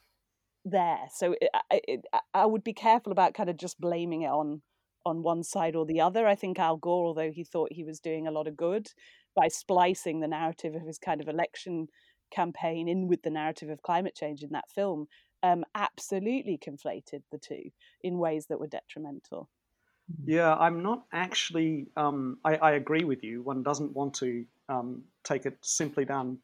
there. 0.64 1.08
So 1.14 1.36
it, 1.40 1.50
it, 1.72 2.06
I 2.34 2.46
would 2.46 2.64
be 2.64 2.74
careful 2.74 3.12
about 3.12 3.34
kind 3.34 3.50
of 3.50 3.58
just 3.58 3.80
blaming 3.80 4.24
it 4.24 4.30
on 4.30 4.62
on 5.06 5.22
one 5.22 5.44
side 5.44 5.76
or 5.76 5.86
the 5.86 6.02
other. 6.02 6.28
I 6.28 6.36
think 6.36 6.60
Al 6.60 6.78
Gore, 6.78 7.06
although 7.06 7.32
he 7.32 7.44
thought 7.44 7.72
he 7.72 7.84
was 7.84 8.00
doing 8.00 8.28
a 8.28 8.32
lot 8.32 8.48
of 8.48 8.58
good 8.58 8.88
by 9.36 9.48
splicing 9.48 10.20
the 10.20 10.28
narrative 10.28 10.74
of 10.76 10.82
his 10.82 10.98
kind 10.98 11.22
of 11.22 11.28
election 11.28 11.88
campaign 12.32 12.88
in 12.88 13.08
with 13.08 13.22
the 13.22 13.30
narrative 13.30 13.70
of 13.70 13.84
climate 13.84 14.16
change 14.16 14.42
in 14.42 14.50
that 14.52 14.70
film, 14.74 15.08
um, 15.44 15.64
absolutely 15.76 16.58
conflated 16.58 17.22
the 17.32 17.38
two 17.38 17.72
in 18.04 18.18
ways 18.18 18.48
that 18.48 18.60
were 18.60 18.68
detrimental. 18.68 19.50
Yeah, 20.24 20.54
I'm 20.56 20.84
not 20.84 21.06
actually. 21.14 21.88
Um, 21.98 22.38
I, 22.46 22.56
I, 22.56 22.72
agree 22.74 23.04
with 23.04 23.24
you. 23.24 23.42
One 23.42 23.64
doesn't 23.64 23.96
want 23.96 24.14
to 24.16 24.46
um, 24.70 25.04
take 25.24 25.46
it 25.46 25.58
simply 25.64 26.06
down 26.06 26.38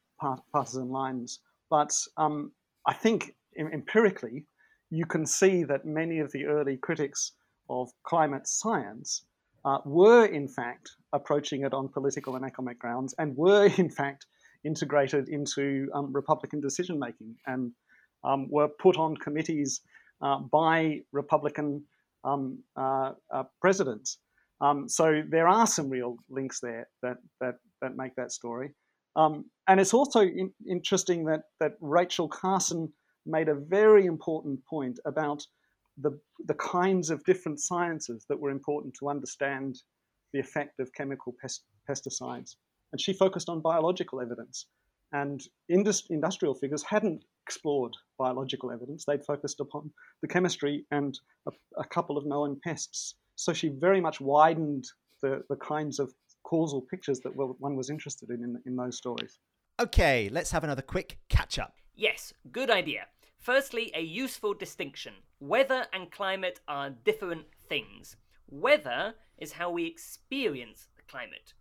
partisan 0.51 0.89
lines, 0.89 1.39
but 1.69 1.91
um, 2.17 2.51
I 2.87 2.93
think 2.93 3.35
empirically, 3.55 4.45
you 4.89 5.05
can 5.05 5.25
see 5.25 5.63
that 5.63 5.85
many 5.85 6.19
of 6.19 6.31
the 6.31 6.45
early 6.45 6.77
critics 6.77 7.33
of 7.69 7.91
climate 8.03 8.47
science 8.47 9.25
uh, 9.63 9.77
were 9.85 10.25
in 10.25 10.47
fact 10.47 10.91
approaching 11.13 11.63
it 11.63 11.73
on 11.73 11.87
political 11.87 12.35
and 12.35 12.45
economic 12.45 12.79
grounds, 12.79 13.13
and 13.19 13.37
were 13.37 13.65
in 13.77 13.91
fact 13.91 14.25
integrated 14.63 15.29
into 15.29 15.87
um, 15.93 16.11
Republican 16.13 16.61
decision 16.61 16.97
making, 16.97 17.35
and 17.45 17.71
um, 18.23 18.47
were 18.49 18.67
put 18.67 18.97
on 18.97 19.15
committees 19.17 19.81
uh, 20.21 20.39
by 20.39 21.01
Republican 21.11 21.83
um, 22.23 22.59
uh, 22.75 23.13
uh, 23.33 23.43
presidents. 23.59 24.19
Um, 24.61 24.87
so 24.87 25.23
there 25.27 25.47
are 25.47 25.65
some 25.65 25.89
real 25.89 26.17
links 26.29 26.59
there 26.59 26.87
that 27.01 27.17
that 27.39 27.55
that 27.81 27.97
make 27.97 28.15
that 28.15 28.31
story. 28.31 28.75
Um, 29.15 29.45
and 29.67 29.79
it's 29.79 29.93
also 29.93 30.21
in, 30.21 30.51
interesting 30.69 31.25
that 31.25 31.43
that 31.59 31.73
Rachel 31.81 32.27
Carson 32.27 32.93
made 33.25 33.49
a 33.49 33.55
very 33.55 34.05
important 34.05 34.63
point 34.65 34.99
about 35.05 35.45
the 35.97 36.19
the 36.45 36.53
kinds 36.53 37.09
of 37.09 37.23
different 37.25 37.59
sciences 37.59 38.25
that 38.29 38.39
were 38.39 38.51
important 38.51 38.93
to 38.99 39.09
understand 39.09 39.81
the 40.33 40.39
effect 40.39 40.79
of 40.79 40.93
chemical 40.93 41.35
pest, 41.41 41.63
pesticides. 41.89 42.55
And 42.91 43.01
she 43.01 43.13
focused 43.13 43.49
on 43.49 43.61
biological 43.61 44.21
evidence. 44.21 44.67
And 45.11 45.41
indus- 45.69 46.07
industrial 46.09 46.55
figures 46.55 46.83
hadn't 46.83 47.25
explored 47.45 47.93
biological 48.17 48.71
evidence. 48.71 49.05
They'd 49.05 49.25
focused 49.25 49.59
upon 49.59 49.91
the 50.21 50.27
chemistry 50.27 50.85
and 50.91 51.17
a, 51.47 51.51
a 51.77 51.83
couple 51.85 52.17
of 52.17 52.25
known 52.25 52.59
pests. 52.63 53.15
So 53.35 53.53
she 53.53 53.69
very 53.69 54.01
much 54.01 54.21
widened 54.21 54.85
the, 55.21 55.43
the 55.49 55.55
kinds 55.55 55.99
of 55.99 56.13
causal 56.43 56.81
pictures 56.81 57.19
that 57.21 57.35
one 57.35 57.75
was 57.75 57.89
interested 57.89 58.29
in, 58.29 58.43
in 58.43 58.61
in 58.65 58.75
those 58.75 58.97
stories. 58.97 59.39
Okay, 59.79 60.29
let's 60.31 60.51
have 60.51 60.63
another 60.63 60.81
quick 60.81 61.17
catch 61.29 61.57
up. 61.57 61.75
Yes, 61.95 62.33
good 62.51 62.69
idea. 62.69 63.07
Firstly, 63.37 63.91
a 63.95 64.01
useful 64.01 64.53
distinction. 64.53 65.13
Weather 65.39 65.85
and 65.93 66.11
climate 66.11 66.59
are 66.67 66.91
different 66.91 67.45
things. 67.67 68.15
Weather 68.47 69.15
is 69.39 69.53
how 69.53 69.71
we 69.71 69.85
experience 69.85 70.89
the 70.95 71.01
climate. 71.03 71.53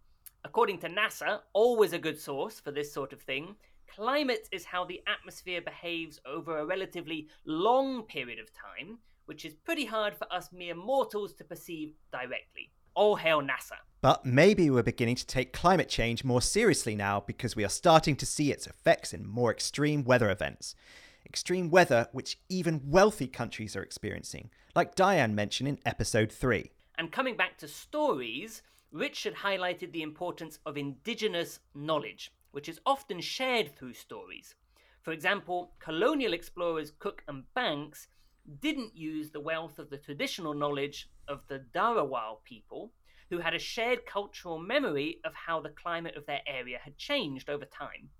According 0.45 0.79
to 0.81 0.89
NASA, 0.89 1.41
always 1.53 1.93
a 1.93 1.99
good 1.99 2.19
source 2.19 2.61
for 2.61 2.71
this 2.71 2.93
sort 2.93 3.13
of 3.13 3.23
thing, 3.23 3.57
climate 3.95 4.49
is 4.53 4.65
how 4.65 4.85
the 4.85 5.03
atmosphere 5.07 5.61
behaves 5.61 6.21
over 6.25 6.59
a 6.59 6.65
relatively 6.65 7.29
long 7.45 8.03
period 8.03 8.39
of 8.39 8.51
time, 8.53 8.99
which 9.27 9.45
is 9.45 9.55
pretty 9.55 9.85
hard 9.85 10.15
for 10.15 10.33
us 10.33 10.51
mere 10.53 10.75
mortals 10.75 11.35
to 11.35 11.45
perceive 11.45 11.95
directly. 12.13 12.71
All 12.95 13.17
hail 13.17 13.41
NASA. 13.41 13.79
But 14.01 14.25
maybe 14.25 14.71
we're 14.71 14.83
beginning 14.83 15.17
to 15.17 15.27
take 15.27 15.53
climate 15.53 15.89
change 15.89 16.25
more 16.25 16.43
seriously 16.43 16.95
now 16.95 17.21
because 17.21 17.55
we 17.55 17.65
are 17.65 17.69
starting 17.69 18.17
to 18.17 18.27
see 18.27 18.51
its 18.51 18.67
effects 18.67 19.13
in 19.13 19.27
more 19.27 19.51
extreme 19.51 20.05
weather 20.05 20.31
events. 20.31 20.75
Extreme 21.27 21.71
weather 21.71 22.09
which 22.13 22.39
even 22.49 22.81
wealthy 22.87 23.29
countries 23.29 23.77
are 23.77 23.83
experiencing, 23.83 24.51
like 24.75 24.95
Diane 24.95 25.35
mentioned 25.35 25.69
in 25.69 25.79
episode 25.85 26.33
3. 26.33 26.71
And 26.99 27.13
coming 27.13 27.37
back 27.37 27.59
to 27.59 27.69
stories, 27.69 28.63
Richard 28.93 29.35
highlighted 29.37 29.93
the 29.93 30.03
importance 30.03 30.59
of 30.67 30.77
indigenous 30.77 31.61
knowledge, 31.75 32.33
which 32.53 32.69
is 32.69 32.81
often 32.85 33.21
shared 33.21 33.77
through 33.77 33.95
stories. 33.95 34.55
For 35.03 35.13
example, 35.13 35.73
colonial 35.79 36.33
explorers 36.33 36.93
Cook 36.99 37.23
and 37.27 37.45
Banks 37.55 38.09
didn't 38.61 38.97
use 38.97 39.31
the 39.31 39.41
wealth 39.41 39.79
of 39.79 39.91
the 39.91 39.99
traditional 39.99 40.55
knowledge 40.55 41.09
of 41.29 41.43
the 41.49 41.65
Dharawal 41.75 42.43
people, 42.45 42.93
who 43.31 43.39
had 43.39 43.55
a 43.55 43.59
shared 43.59 44.05
cultural 44.07 44.59
memory 44.59 45.21
of 45.25 45.33
how 45.35 45.61
the 45.61 45.69
climate 45.71 46.17
of 46.17 46.27
their 46.27 46.41
area 46.47 46.79
had 46.83 46.99
changed 46.99 47.49
over 47.49 47.65
time. 47.65 48.11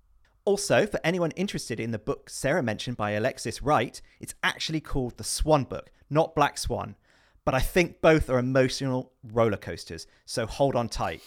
Also, 0.45 0.87
for 0.87 0.99
anyone 1.03 1.31
interested 1.31 1.79
in 1.79 1.91
the 1.91 1.99
book 1.99 2.29
Sarah 2.29 2.63
mentioned 2.63 2.97
by 2.97 3.11
Alexis 3.11 3.61
Wright, 3.61 4.01
it's 4.19 4.33
actually 4.41 4.79
called 4.79 5.17
The 5.17 5.23
Swan 5.23 5.65
Book, 5.65 5.91
not 6.09 6.33
Black 6.33 6.57
Swan, 6.57 6.95
but 7.45 7.53
I 7.53 7.59
think 7.59 8.01
both 8.01 8.29
are 8.29 8.39
emotional 8.39 9.11
roller 9.23 9.57
coasters, 9.57 10.07
so 10.25 10.47
hold 10.47 10.75
on 10.75 10.89
tight. 10.89 11.21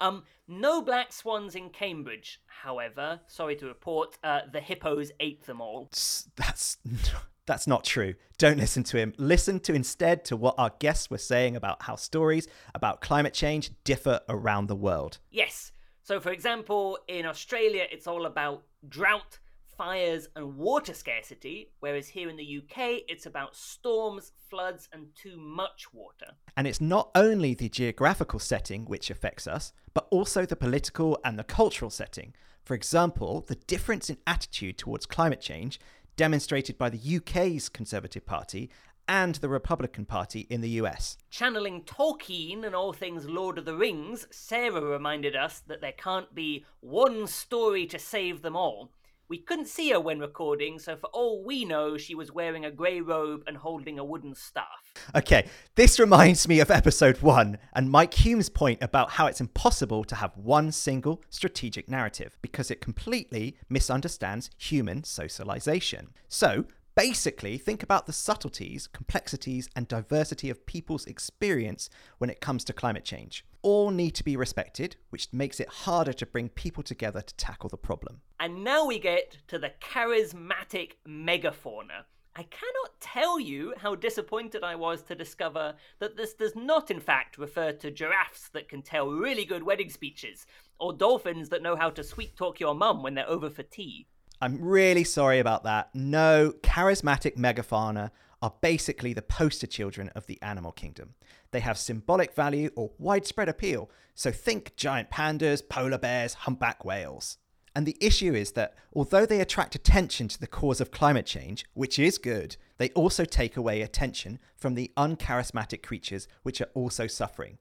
Um, 0.00 0.24
no 0.48 0.82
black 0.82 1.12
swans 1.12 1.54
in 1.54 1.70
Cambridge, 1.70 2.40
however. 2.46 3.20
Sorry 3.26 3.56
to 3.56 3.66
report, 3.66 4.18
uh, 4.22 4.40
the 4.50 4.60
hippos 4.60 5.10
ate 5.20 5.46
them 5.46 5.60
all. 5.60 5.90
That's 6.36 6.78
that's 7.46 7.66
not 7.66 7.84
true. 7.84 8.14
Don't 8.38 8.58
listen 8.58 8.82
to 8.84 8.98
him. 8.98 9.12
Listen 9.18 9.60
to 9.60 9.74
instead 9.74 10.24
to 10.26 10.36
what 10.36 10.54
our 10.58 10.72
guests 10.78 11.10
were 11.10 11.18
saying 11.18 11.56
about 11.56 11.82
how 11.82 11.96
stories 11.96 12.46
about 12.74 13.00
climate 13.00 13.34
change 13.34 13.70
differ 13.84 14.20
around 14.28 14.66
the 14.68 14.76
world. 14.76 15.18
Yes. 15.30 15.72
So, 16.02 16.18
for 16.18 16.30
example, 16.30 16.98
in 17.06 17.26
Australia, 17.26 17.86
it's 17.90 18.06
all 18.06 18.26
about 18.26 18.64
drought 18.88 19.38
fires 19.76 20.28
and 20.36 20.56
water 20.56 20.94
scarcity, 20.94 21.70
whereas 21.80 22.08
here 22.08 22.28
in 22.28 22.36
the 22.36 22.58
UK 22.58 23.02
it's 23.08 23.26
about 23.26 23.56
storms, 23.56 24.32
floods, 24.48 24.88
and 24.92 25.06
too 25.14 25.36
much 25.36 25.92
water. 25.92 26.32
And 26.56 26.66
it's 26.66 26.80
not 26.80 27.10
only 27.14 27.54
the 27.54 27.68
geographical 27.68 28.38
setting 28.38 28.84
which 28.84 29.10
affects 29.10 29.46
us, 29.46 29.72
but 29.94 30.06
also 30.10 30.46
the 30.46 30.56
political 30.56 31.18
and 31.24 31.38
the 31.38 31.44
cultural 31.44 31.90
setting. 31.90 32.34
For 32.64 32.74
example, 32.74 33.44
the 33.46 33.56
difference 33.56 34.08
in 34.08 34.18
attitude 34.26 34.78
towards 34.78 35.06
climate 35.06 35.40
change 35.40 35.80
demonstrated 36.16 36.78
by 36.78 36.90
the 36.90 37.16
UK's 37.16 37.68
Conservative 37.68 38.26
Party 38.26 38.70
and 39.08 39.34
the 39.36 39.48
Republican 39.48 40.04
Party 40.04 40.46
in 40.48 40.60
the 40.60 40.70
US. 40.80 41.16
Channeling 41.30 41.82
Tolkien 41.82 42.64
and 42.64 42.74
all 42.74 42.92
things 42.92 43.28
Lord 43.28 43.58
of 43.58 43.64
the 43.64 43.76
Rings, 43.76 44.26
Sarah 44.30 44.80
reminded 44.80 45.34
us 45.34 45.60
that 45.66 45.80
there 45.80 45.92
can't 45.92 46.34
be 46.34 46.64
one 46.80 47.26
story 47.26 47.86
to 47.86 47.98
save 47.98 48.42
them 48.42 48.56
all. 48.56 48.90
We 49.28 49.38
couldn't 49.38 49.68
see 49.68 49.90
her 49.90 50.00
when 50.00 50.18
recording, 50.18 50.78
so 50.78 50.96
for 50.96 51.06
all 51.06 51.42
we 51.42 51.64
know, 51.64 51.96
she 51.96 52.14
was 52.14 52.32
wearing 52.32 52.64
a 52.64 52.70
grey 52.70 53.00
robe 53.00 53.44
and 53.46 53.56
holding 53.56 53.98
a 53.98 54.04
wooden 54.04 54.34
staff. 54.34 54.92
Okay, 55.14 55.48
this 55.74 55.98
reminds 55.98 56.46
me 56.46 56.60
of 56.60 56.70
episode 56.70 57.22
one 57.22 57.58
and 57.72 57.90
Mike 57.90 58.14
Hulme's 58.14 58.50
point 58.50 58.82
about 58.82 59.12
how 59.12 59.26
it's 59.26 59.40
impossible 59.40 60.04
to 60.04 60.16
have 60.16 60.36
one 60.36 60.70
single 60.70 61.22
strategic 61.30 61.88
narrative 61.88 62.36
because 62.42 62.70
it 62.70 62.80
completely 62.80 63.56
misunderstands 63.68 64.50
human 64.58 65.02
socialization. 65.04 66.08
So, 66.28 66.66
Basically, 66.94 67.56
think 67.56 67.82
about 67.82 68.04
the 68.04 68.12
subtleties, 68.12 68.86
complexities, 68.86 69.66
and 69.74 69.88
diversity 69.88 70.50
of 70.50 70.66
people's 70.66 71.06
experience 71.06 71.88
when 72.18 72.28
it 72.28 72.42
comes 72.42 72.64
to 72.64 72.74
climate 72.74 73.04
change. 73.04 73.46
All 73.62 73.90
need 73.90 74.14
to 74.16 74.24
be 74.24 74.36
respected, 74.36 74.96
which 75.08 75.32
makes 75.32 75.58
it 75.58 75.68
harder 75.68 76.12
to 76.12 76.26
bring 76.26 76.50
people 76.50 76.82
together 76.82 77.22
to 77.22 77.34
tackle 77.36 77.70
the 77.70 77.78
problem. 77.78 78.20
And 78.38 78.62
now 78.62 78.84
we 78.84 78.98
get 78.98 79.38
to 79.48 79.58
the 79.58 79.72
charismatic 79.80 80.96
megafauna. 81.08 82.04
I 82.36 82.42
cannot 82.42 83.00
tell 83.00 83.40
you 83.40 83.72
how 83.78 83.94
disappointed 83.94 84.62
I 84.62 84.74
was 84.74 85.02
to 85.04 85.14
discover 85.14 85.74
that 85.98 86.16
this 86.16 86.34
does 86.34 86.54
not, 86.54 86.90
in 86.90 87.00
fact, 87.00 87.38
refer 87.38 87.72
to 87.72 87.90
giraffes 87.90 88.48
that 88.50 88.68
can 88.68 88.82
tell 88.82 89.10
really 89.10 89.46
good 89.46 89.62
wedding 89.62 89.90
speeches, 89.90 90.46
or 90.78 90.92
dolphins 90.92 91.48
that 91.50 91.62
know 91.62 91.76
how 91.76 91.88
to 91.90 92.04
sweet 92.04 92.36
talk 92.36 92.60
your 92.60 92.74
mum 92.74 93.02
when 93.02 93.14
they're 93.14 93.28
over 93.28 93.48
for 93.48 93.62
tea. 93.62 94.06
I'm 94.42 94.60
really 94.60 95.04
sorry 95.04 95.38
about 95.38 95.62
that. 95.62 95.94
No, 95.94 96.52
charismatic 96.64 97.36
megafauna 97.36 98.10
are 98.42 98.52
basically 98.60 99.12
the 99.12 99.22
poster 99.22 99.68
children 99.68 100.08
of 100.16 100.26
the 100.26 100.42
animal 100.42 100.72
kingdom. 100.72 101.14
They 101.52 101.60
have 101.60 101.78
symbolic 101.78 102.34
value 102.34 102.70
or 102.74 102.90
widespread 102.98 103.48
appeal, 103.48 103.88
so 104.16 104.32
think 104.32 104.74
giant 104.74 105.10
pandas, 105.10 105.62
polar 105.68 105.96
bears, 105.96 106.34
humpback 106.34 106.84
whales. 106.84 107.38
And 107.76 107.86
the 107.86 107.96
issue 108.00 108.34
is 108.34 108.50
that 108.52 108.74
although 108.92 109.26
they 109.26 109.40
attract 109.40 109.76
attention 109.76 110.26
to 110.26 110.40
the 110.40 110.48
cause 110.48 110.80
of 110.80 110.90
climate 110.90 111.24
change, 111.24 111.64
which 111.74 111.96
is 112.00 112.18
good, 112.18 112.56
they 112.78 112.90
also 112.90 113.24
take 113.24 113.56
away 113.56 113.80
attention 113.80 114.40
from 114.56 114.74
the 114.74 114.90
uncharismatic 114.96 115.84
creatures 115.84 116.26
which 116.42 116.60
are 116.60 116.70
also 116.74 117.06
suffering, 117.06 117.58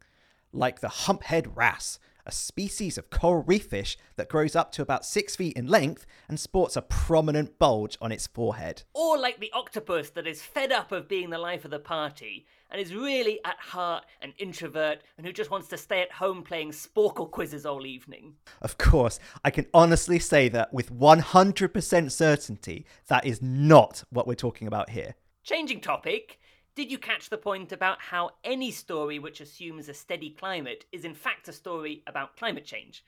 like 0.51 0.79
the 0.79 0.88
humphead 0.88 1.55
wrasse, 1.55 1.99
a 2.26 2.32
species 2.32 2.97
of 2.97 3.09
coral 3.09 3.43
reef 3.43 3.65
fish 3.65 3.97
that 4.15 4.30
grows 4.30 4.55
up 4.55 4.72
to 4.74 4.82
about 4.82 5.05
six 5.05 5.36
feet 5.36 5.57
in 5.57 5.67
length 5.67 6.05
and 6.28 6.39
sports 6.39 6.76
a 6.76 6.82
prominent 6.82 7.57
bulge 7.59 7.97
on 8.01 8.11
its 8.11 8.28
forehead. 8.28 8.84
Or 8.93 9.17
like 9.17 9.39
the 9.39 9.51
octopus 9.53 10.09
that 10.11 10.28
is 10.28 10.41
fed 10.41 10.72
up 10.72 10.91
of 10.91 11.07
being 11.07 11.30
the 11.30 11.38
life 11.38 11.65
of 11.65 11.72
the 11.72 11.80
party 11.80 12.45
and 12.72 12.82
is 12.82 12.95
really 12.95 13.39
at 13.45 13.59
heart 13.59 14.05
an 14.22 14.34
introvert 14.38 14.99
and 15.17 15.26
who 15.26 15.34
just 15.34 15.51
wants 15.51 15.67
to 15.69 15.78
stay 15.78 16.01
at 16.01 16.11
home 16.11 16.41
playing 16.43 16.72
Sporcle 16.72 17.30
quizzes 17.30 17.65
all 17.65 17.86
evening. 17.86 18.34
Of 18.61 18.78
course, 18.78 19.19
I 19.43 19.51
can 19.51 19.67
honestly 19.74 20.19
say 20.19 20.49
that 20.49 20.74
with 20.74 20.91
100% 20.91 22.11
certainty, 22.11 22.86
that 23.07 23.26
is 23.26 23.41
not 23.41 24.03
what 24.09 24.28
we're 24.28 24.36
talking 24.36 24.67
about 24.67 24.89
here. 24.91 25.15
Changing 25.43 25.82
topic, 25.82 26.39
did 26.76 26.91
you 26.91 26.97
catch 26.97 27.30
the 27.30 27.38
point 27.38 27.72
about 27.72 28.01
how 28.01 28.32
any 28.43 28.72
story 28.72 29.19
which 29.19 29.41
assumes 29.41 29.89
a 29.89 29.93
steady 29.93 30.30
climate 30.30 30.86
is 30.91 31.03
in 31.03 31.13
fact 31.13 31.47
a 31.47 31.53
story 31.53 32.01
about 32.07 32.38
climate 32.38 32.65
change? 32.65 33.03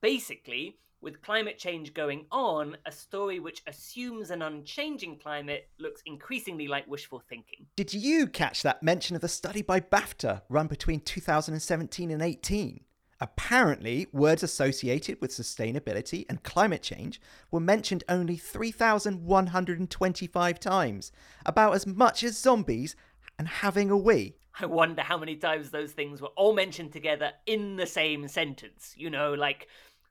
Basically, 0.00 0.78
with 1.00 1.22
climate 1.22 1.58
change 1.58 1.94
going 1.94 2.26
on, 2.32 2.76
a 2.86 2.90
story 2.90 3.38
which 3.38 3.62
assumes 3.66 4.30
an 4.30 4.42
unchanging 4.42 5.18
climate 5.18 5.68
looks 5.78 6.02
increasingly 6.06 6.66
like 6.66 6.88
wishful 6.88 7.22
thinking. 7.28 7.66
Did 7.76 7.94
you 7.94 8.26
catch 8.26 8.62
that 8.62 8.82
mention 8.82 9.14
of 9.14 9.22
the 9.22 9.28
study 9.28 9.62
by 9.62 9.80
BAFTA 9.80 10.42
run 10.48 10.66
between 10.66 11.00
2017 11.00 12.10
and 12.10 12.22
18? 12.22 12.84
Apparently, 13.20 14.08
words 14.12 14.42
associated 14.42 15.20
with 15.20 15.30
sustainability 15.30 16.24
and 16.28 16.42
climate 16.42 16.82
change 16.82 17.20
were 17.50 17.60
mentioned 17.60 18.02
only 18.08 18.36
3,125 18.36 20.60
times, 20.60 21.12
about 21.46 21.74
as 21.74 21.86
much 21.86 22.24
as 22.24 22.38
zombies 22.38 22.96
and 23.38 23.48
having 23.48 23.90
a 23.90 23.96
wee. 23.96 24.34
I 24.60 24.66
wonder 24.66 25.02
how 25.02 25.18
many 25.18 25.34
times 25.36 25.70
those 25.70 25.92
things 25.92 26.20
were 26.20 26.28
all 26.36 26.54
mentioned 26.54 26.92
together 26.92 27.32
in 27.46 27.76
the 27.76 27.86
same 27.86 28.28
sentence. 28.28 28.94
You 28.96 29.10
know, 29.10 29.34
like 29.34 29.66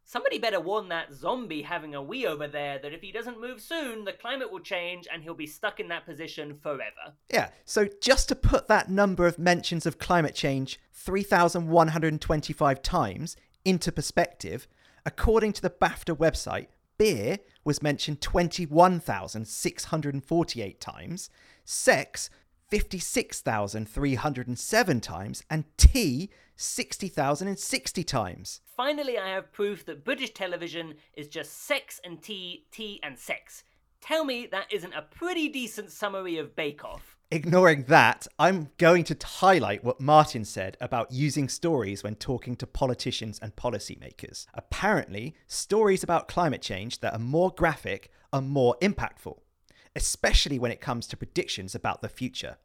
Somebody 0.06 0.38
better 0.38 0.60
warn 0.60 0.89
that 0.89 1.14
zombie 1.14 1.62
having 1.62 1.95
a 1.95 2.04
wee 2.04 2.28
over 2.28 2.45
there 2.47 2.78
that 2.80 2.91
if 2.93 3.01
he 3.01 3.12
doesn't 3.12 3.39
move 3.39 3.62
soon, 3.62 4.04
the 4.04 4.12
climate 4.12 4.51
will 4.51 4.60
change 4.60 5.08
and 5.12 5.24
he'll 5.24 5.34
be 5.34 5.47
stuck 5.47 5.80
in 5.80 5.88
that 5.88 6.06
position 6.06 6.60
forever. 6.62 7.14
Yeah, 7.32 7.49
so 7.66 7.88
just 8.01 8.28
to 8.30 8.36
put 8.36 8.68
that 8.68 8.89
number 8.89 9.26
of 9.26 9.39
mentions 9.39 9.86
of 9.86 9.99
climate 9.99 10.36
change 10.36 10.80
3,125 10.93 12.82
times 12.82 13.38
into 13.66 13.91
perspective, 13.91 14.68
according 15.06 15.54
to 15.54 15.62
the 15.62 15.70
BAFTA 15.70 16.18
website, 16.18 16.68
beer 16.97 17.39
was 17.64 17.82
mentioned 17.82 18.20
21,648 18.22 20.82
times, 20.82 21.30
sex 21.64 22.30
56,307 22.70 24.99
times, 24.99 25.43
and 25.47 25.64
tea 25.78 26.30
60,060 26.56 28.04
times. 28.04 28.62
Finally, 28.76 29.19
I 29.19 29.30
have 29.30 29.51
proof 29.51 29.86
that 29.86 30.03
British 30.03 30.32
television 30.32 30.95
is 31.13 31.28
just 31.28 31.65
sex 31.65 32.01
and 32.03 32.19
tea, 32.21 32.65
tea 32.71 32.99
and 33.03 33.19
sex. 33.19 33.63
Tell 34.01 34.26
me 34.26 34.47
that 34.47 34.74
isn't 34.74 34.93
a 34.95 35.03
pretty 35.03 35.47
decent 35.47 35.91
summary 35.91 36.39
of 36.39 36.55
Bake 36.55 36.84
Off. 36.84 37.15
Ignoring 37.30 37.84
that, 37.84 38.26
I'm 38.39 38.71
going 38.80 39.03
to 39.05 39.17
highlight 39.24 39.84
what 39.84 40.01
Martin 40.01 40.43
said 40.43 40.76
about 40.82 41.11
using 41.11 41.49
stories 41.49 42.03
when 42.03 42.15
talking 42.15 42.55
to 42.55 42.67
politicians 42.67 43.38
and 43.43 43.55
policymakers. 43.55 44.47
Apparently, 44.55 45.36
stories 45.45 46.03
about 46.03 46.28
climate 46.28 46.63
change 46.63 46.99
that 47.01 47.13
are 47.13 47.19
more 47.19 47.51
graphic 47.51 48.09
are 48.32 48.41
more 48.41 48.76
impactful, 48.82 49.38
especially 49.95 50.57
when 50.57 50.71
it 50.71 50.82
comes 50.82 51.05
to 51.07 51.17
predictions 51.17 51.76
about 51.76 52.01
the 52.01 52.09
future 52.09 52.57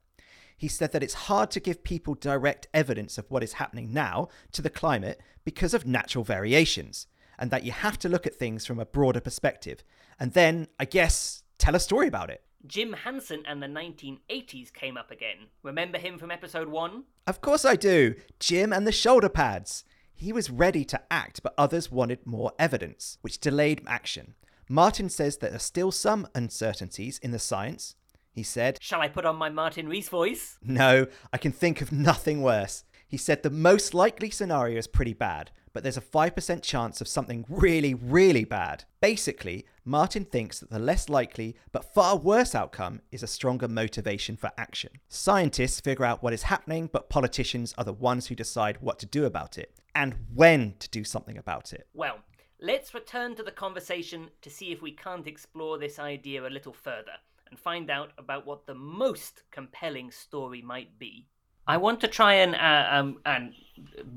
he 0.59 0.69
said 0.69 0.93
that 0.93 1.03
it's 1.03 1.15
hard 1.15 1.51
to 1.53 1.61
give 1.61 1.85
people 1.85 2.15
direct 2.15 2.69
evidence 2.75 3.17
of 3.17 3.31
what 3.31 3.43
is 3.43 3.55
happening 3.55 3.93
now 3.93 4.29
to 4.53 4.61
the 4.61 4.69
climate 4.69 5.21
because 5.45 5.73
of 5.73 5.87
natural 5.87 6.25
variations, 6.25 7.07
and 7.39 7.51
that 7.51 7.65
you 7.65 7.73
have 7.73 7.99
to 8.01 8.09
look 8.09 8.27
at 8.27 8.35
things 8.35 8.67
from 8.67 8.81
a 8.81 8.85
broader 8.85 9.21
perspective, 9.21 9.85
and 10.19 10.33
then, 10.33 10.67
I 10.79 10.85
guess, 10.85 11.45
tell 11.57 11.77
a 11.77 11.81
story 11.81 12.09
about 12.09 12.29
it. 12.29 12.43
Jim 12.67 12.93
Hansen 12.93 13.45
and 13.47 13.63
the 13.63 13.69
1980s 13.69 14.73
came 14.73 14.97
up 14.97 15.13
again. 15.13 15.47
Remember 15.63 15.97
him 15.97 16.19
from 16.19 16.33
episode 16.33 16.69
1? 16.69 17.05
Of 17.29 17.41
course 17.41 17.65
I 17.65 17.77
do. 17.77 18.17
Jim 18.41 18.73
and 18.73 18.85
the 18.85 18.93
shoulder 18.93 19.29
pads. 19.29 19.85
He 20.13 20.33
was 20.33 20.51
ready 20.51 20.85
to 20.87 21.01
act, 21.09 21.45
but 21.45 21.55
others 21.57 21.93
wanted 21.93 22.27
more 22.27 22.53
evidence, 22.59 23.19
which 23.21 23.39
delayed 23.39 23.83
action. 23.87 24.35
Martin 24.69 25.09
says 25.09 25.37
there 25.37 25.55
are 25.55 25.61
still 25.61 25.93
some 25.93 26.27
uncertainties 26.35 27.19
in 27.21 27.31
the 27.31 27.39
science, 27.39 27.95
he 28.39 28.45
said. 28.45 28.79
Shall 28.81 29.01
I 29.01 29.09
put 29.09 29.27
on 29.27 29.37
my 29.37 29.51
Martin 29.51 29.89
Rees 29.89 30.09
voice? 30.09 30.59
No, 30.63 31.09
I 31.33 31.39
can 31.39 31.51
think 31.51 31.81
of 31.81 31.91
nothing 31.91 32.41
worse. 32.41 32.85
He 33.09 33.17
said 33.17 33.43
the 33.43 33.51
most 33.51 33.95
likely 33.95 34.31
scenario 34.31 34.79
is 34.79 34.87
pretty 34.87 35.13
bad, 35.13 35.51
but 35.73 35.83
there's 35.83 35.97
a 35.97 36.01
5% 36.01 36.63
chance 36.63 37.01
of 37.01 37.09
something 37.09 37.45
really, 37.49 37.95
really 37.95 38.45
bad. 38.45 38.85
Basically, 39.01 39.67
Martin 39.85 40.25
thinks 40.25 40.61
that 40.61 40.71
the 40.71 40.79
less 40.79 41.09
likely 41.09 41.57
but 41.73 41.93
far 41.93 42.17
worse 42.17 42.55
outcome 42.55 43.01
is 43.11 43.25
a 43.25 43.27
stronger 43.27 43.67
motivation 43.67 44.37
for 44.37 44.53
action. 44.57 44.91
Scientists 45.09 45.81
figure 45.81 46.05
out 46.05 46.23
what 46.23 46.33
is 46.33 46.45
happening, 46.45 46.89
but 46.93 47.11
politicians 47.11 47.75
are 47.77 47.85
the 47.85 47.93
ones 47.93 48.29
who 48.29 48.37
decide 48.37 48.79
what 48.81 49.01
to 49.01 49.07
do 49.07 49.25
about 49.25 49.59
it 49.59 49.75
and 49.97 50.15
when 50.33 50.75
to 50.79 50.89
do 50.91 51.03
something 51.03 51.37
about 51.37 51.73
it. 51.73 51.89
Well, 51.93 52.19
let's 52.61 52.95
return 52.95 53.35
to 53.35 53.43
the 53.43 53.51
conversation 53.51 54.31
to 54.43 54.51
see 54.51 54.71
if 54.71 54.81
we 54.81 54.93
can't 54.93 55.27
explore 55.27 55.77
this 55.77 55.99
idea 55.99 56.47
a 56.47 56.51
little 56.51 56.73
further 56.73 57.19
and 57.51 57.59
find 57.59 57.91
out 57.91 58.13
about 58.19 58.47
what 58.47 58.67
the 58.67 58.75
most 58.75 59.43
compelling 59.51 60.11
story 60.11 60.63
might 60.63 60.99
be. 60.99 61.27
I 61.67 61.77
want 61.77 62.01
to 62.01 62.09
try 62.09 62.35
and 62.35 62.55
uh, 62.55 62.89
um, 62.91 63.19
and 63.27 63.53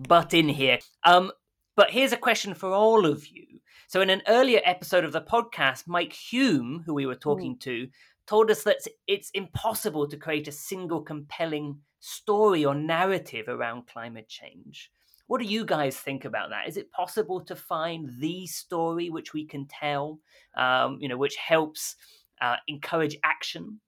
butt 0.07 0.33
in 0.33 0.47
here. 0.49 0.79
Um, 1.03 1.31
but 1.75 1.91
here's 1.91 2.13
a 2.13 2.17
question 2.17 2.53
for 2.53 2.71
all 2.71 3.05
of 3.05 3.27
you. 3.27 3.59
So, 3.87 4.01
in 4.01 4.09
an 4.09 4.21
earlier 4.27 4.61
episode 4.63 5.03
of 5.03 5.11
the 5.11 5.21
podcast, 5.21 5.87
Mike 5.87 6.13
Hulme, 6.13 6.83
who 6.85 6.93
we 6.93 7.05
were 7.05 7.15
talking 7.15 7.57
to, 7.59 7.87
told 8.25 8.49
us 8.49 8.63
that 8.63 8.77
it's 9.07 9.29
impossible 9.31 10.07
to 10.07 10.15
create 10.17 10.47
a 10.47 10.51
single 10.53 11.01
compelling 11.01 11.79
story 11.99 12.63
or 12.63 12.73
narrative 12.73 13.49
around 13.49 13.87
climate 13.87 14.29
change. 14.29 14.91
What 15.27 15.41
do 15.41 15.47
you 15.47 15.65
guys 15.65 15.97
think 15.97 16.25
about 16.25 16.49
that? 16.49 16.67
Is 16.67 16.77
it 16.77 16.91
possible 16.91 17.41
to 17.41 17.55
find 17.55 18.09
the 18.19 18.47
story 18.47 19.09
which 19.09 19.33
we 19.33 19.45
can 19.45 19.65
tell, 19.65 20.19
um, 20.57 20.97
you 20.99 21.07
know, 21.07 21.17
which 21.17 21.35
helps 21.35 21.95
uh, 22.41 22.57
encourage 22.67 23.17
action? 23.23 23.79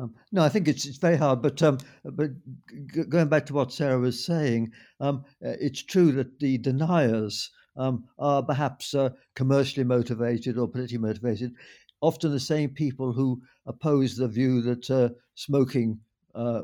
Um, 0.00 0.14
no, 0.32 0.42
I 0.42 0.48
think 0.48 0.68
it's 0.68 0.86
it's 0.86 0.98
very 0.98 1.16
hard. 1.16 1.42
But 1.42 1.62
um, 1.62 1.78
but 2.04 2.30
g- 2.94 3.04
going 3.04 3.28
back 3.28 3.46
to 3.46 3.54
what 3.54 3.72
Sarah 3.72 3.98
was 3.98 4.24
saying, 4.24 4.72
um, 5.00 5.24
uh, 5.44 5.56
it's 5.60 5.82
true 5.82 6.12
that 6.12 6.38
the 6.38 6.58
deniers 6.58 7.50
um, 7.76 8.04
are 8.18 8.42
perhaps 8.42 8.94
uh, 8.94 9.10
commercially 9.34 9.84
motivated 9.84 10.58
or 10.58 10.68
politically 10.68 10.98
motivated. 10.98 11.52
Often 12.00 12.32
the 12.32 12.40
same 12.40 12.70
people 12.70 13.12
who 13.12 13.42
oppose 13.66 14.16
the 14.16 14.28
view 14.28 14.62
that 14.62 14.90
uh, 14.90 15.10
smoking 15.34 16.00
uh, 16.34 16.62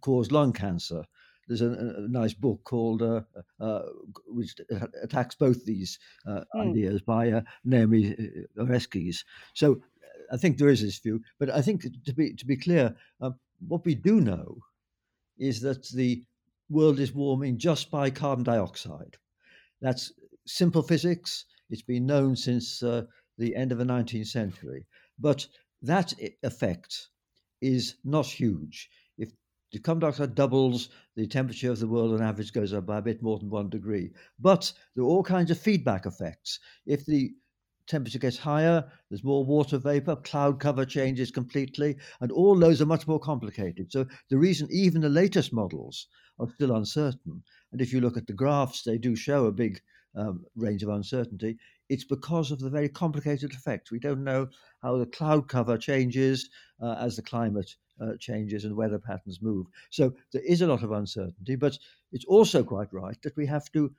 caused 0.00 0.32
lung 0.32 0.52
cancer. 0.52 1.04
There's 1.48 1.60
a, 1.60 1.70
a 1.70 2.08
nice 2.08 2.34
book 2.34 2.64
called 2.64 3.02
uh, 3.02 3.20
uh, 3.60 3.82
which 4.26 4.56
attacks 5.00 5.36
both 5.36 5.64
these 5.64 6.00
mm. 6.26 6.44
ideas 6.56 7.02
by 7.02 7.44
Naomi 7.64 8.16
Oreskes. 8.58 9.18
So 9.54 9.80
I 10.32 10.36
think 10.36 10.58
there 10.58 10.68
is 10.68 10.82
this 10.82 10.98
view, 10.98 11.22
but 11.38 11.50
I 11.50 11.62
think 11.62 11.82
to 11.82 12.12
be 12.12 12.34
to 12.34 12.46
be 12.46 12.56
clear, 12.56 12.94
um, 13.20 13.36
what 13.66 13.84
we 13.84 13.94
do 13.94 14.20
know 14.20 14.58
is 15.38 15.60
that 15.60 15.88
the 15.90 16.24
world 16.68 16.98
is 16.98 17.14
warming 17.14 17.58
just 17.58 17.90
by 17.90 18.10
carbon 18.10 18.44
dioxide. 18.44 19.16
That's 19.80 20.12
simple 20.46 20.82
physics. 20.82 21.44
It's 21.70 21.82
been 21.82 22.06
known 22.06 22.36
since 22.36 22.82
uh, 22.82 23.04
the 23.38 23.54
end 23.54 23.72
of 23.72 23.78
the 23.78 23.84
19th 23.84 24.28
century, 24.28 24.86
but 25.18 25.46
that 25.82 26.14
effect 26.42 27.08
is 27.60 27.96
not 28.04 28.26
huge. 28.26 28.88
If 29.18 29.32
the 29.72 29.78
carbon 29.78 30.00
dioxide 30.00 30.34
doubles, 30.34 30.88
the 31.16 31.26
temperature 31.26 31.70
of 31.70 31.80
the 31.80 31.88
world 31.88 32.14
on 32.14 32.22
average 32.22 32.52
goes 32.52 32.72
up 32.72 32.86
by 32.86 32.98
a 32.98 33.02
bit 33.02 33.22
more 33.22 33.38
than 33.38 33.50
one 33.50 33.68
degree. 33.68 34.12
But 34.38 34.72
there 34.94 35.04
are 35.04 35.08
all 35.08 35.22
kinds 35.22 35.50
of 35.50 35.58
feedback 35.58 36.06
effects. 36.06 36.58
If 36.86 37.04
the 37.04 37.34
temperature 37.86 38.18
gets 38.18 38.38
higher, 38.38 38.84
there's 39.08 39.24
more 39.24 39.44
water 39.44 39.78
vapor, 39.78 40.16
cloud 40.16 40.60
cover 40.60 40.84
changes 40.84 41.30
completely, 41.30 41.96
and 42.20 42.32
all 42.32 42.56
those 42.56 42.80
are 42.80 42.86
much 42.86 43.06
more 43.06 43.20
complicated. 43.20 43.92
So 43.92 44.06
the 44.30 44.38
reason 44.38 44.68
even 44.70 45.00
the 45.00 45.08
latest 45.08 45.52
models 45.52 46.08
are 46.38 46.48
still 46.54 46.74
uncertain, 46.74 47.42
and 47.72 47.80
if 47.80 47.92
you 47.92 48.00
look 48.00 48.16
at 48.16 48.26
the 48.26 48.32
graphs, 48.32 48.82
they 48.82 48.98
do 48.98 49.16
show 49.16 49.46
a 49.46 49.52
big 49.52 49.80
um, 50.16 50.44
range 50.56 50.82
of 50.82 50.88
uncertainty. 50.88 51.58
It's 51.88 52.04
because 52.04 52.50
of 52.50 52.58
the 52.58 52.70
very 52.70 52.88
complicated 52.88 53.52
effects. 53.52 53.90
We 53.90 54.00
don't 54.00 54.24
know 54.24 54.48
how 54.82 54.96
the 54.96 55.06
cloud 55.06 55.48
cover 55.48 55.78
changes 55.78 56.48
uh, 56.80 56.96
as 56.98 57.16
the 57.16 57.22
climate 57.22 57.70
uh, 58.00 58.12
changes 58.18 58.64
and 58.64 58.76
weather 58.76 58.98
patterns 58.98 59.40
move. 59.40 59.66
So 59.90 60.14
there 60.32 60.42
is 60.42 60.62
a 60.62 60.66
lot 60.66 60.82
of 60.82 60.92
uncertainty, 60.92 61.56
but 61.56 61.78
it's 62.12 62.24
also 62.24 62.62
quite 62.64 62.92
right 62.92 63.16
that 63.22 63.36
we 63.36 63.46
have 63.46 63.70
to 63.72 63.92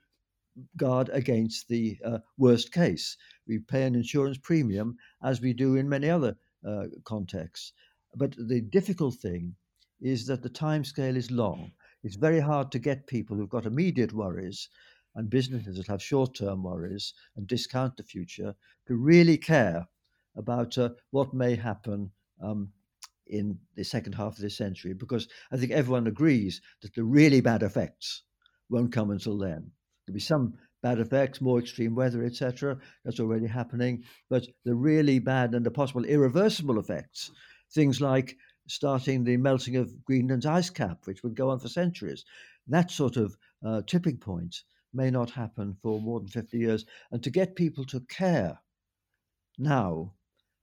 guard 0.76 1.10
against 1.14 1.68
the 1.68 1.97
uh, 2.03 2.20
worst 2.38 2.72
case. 2.72 3.18
We 3.47 3.60
pay 3.60 3.84
an 3.86 3.95
insurance 3.95 4.38
premium 4.38 4.97
as 5.24 5.41
we 5.41 5.53
do 5.53 5.76
in 5.76 5.89
many 5.89 6.10
other 6.10 6.36
uh, 6.68 6.86
contexts. 7.03 7.74
But 8.16 8.36
the 8.38 8.62
difficult 8.62 9.16
thing 9.16 9.55
is 10.01 10.26
that 10.28 10.43
the 10.43 10.49
time 10.49 10.84
scale 10.84 11.16
is 11.16 11.32
long. 11.32 11.72
It's 12.03 12.16
very 12.16 12.39
hard 12.39 12.72
to 12.72 12.80
get 12.80 13.08
people 13.08 13.36
who've 13.36 13.49
got 13.49 13.66
immediate 13.66 14.14
worries 14.14 14.70
and 15.16 15.30
businesses 15.30 15.78
that 15.78 15.88
have 15.88 16.01
short 16.01 16.36
term 16.36 16.64
worries 16.64 17.14
and 17.36 17.47
discount 17.47 17.97
the 17.97 18.03
future 18.03 18.55
to 18.88 18.95
really 18.95 19.38
care 19.38 19.88
about 20.36 20.78
uh, 20.78 20.89
what 21.12 21.34
may 21.34 21.55
happen 21.55 22.12
um, 22.41 22.72
in 23.26 23.60
the 23.76 23.84
second 23.84 24.14
half 24.14 24.36
of 24.36 24.41
this 24.41 24.55
century 24.58 24.93
because 24.93 25.28
I 25.51 25.58
think 25.58 25.72
everyone 25.72 26.08
agrees 26.08 26.62
that 26.82 26.93
the 26.93 27.03
really 27.03 27.41
bad 27.41 27.64
effects 27.64 28.24
won't 28.70 28.91
come 28.93 29.10
until 29.10 29.38
then. 29.38 29.72
There'll 30.08 30.16
be 30.16 30.22
some 30.22 30.53
bad 30.82 30.99
effects, 30.99 31.41
more 31.41 31.60
extreme 31.60 31.95
weather, 31.95 32.24
etc. 32.24 32.78
That's 33.03 33.20
already 33.20 33.47
happening. 33.47 34.05
But 34.30 34.47
the 34.64 34.74
really 34.74 35.20
bad 35.20 35.53
and 35.53 35.66
the 35.66 35.72
possible 35.72 36.05
irreversible 36.05 36.80
effects, 36.80 37.30
things 37.74 37.99
like 37.99 38.38
starting 38.70 39.24
the 39.24 39.36
melting 39.36 39.76
of 39.76 40.05
Greenland's 40.05 40.45
ice 40.45 40.70
cap, 40.70 41.05
which 41.05 41.24
would 41.24 41.36
go 41.36 41.49
on 41.49 41.60
for 41.60 41.68
centuries, 41.68 42.24
that 42.68 42.89
sort 42.89 43.18
of 43.18 43.36
uh, 43.66 43.82
tipping 43.86 44.18
point 44.18 44.64
may 44.93 45.12
not 45.12 45.30
happen 45.30 45.76
for 45.82 46.01
more 46.01 46.20
than 46.22 46.30
50 46.30 46.58
years. 46.58 46.86
And 47.12 47.22
to 47.24 47.30
get 47.30 47.55
people 47.55 47.84
to 47.86 47.99
care 48.01 48.60
now 49.58 50.14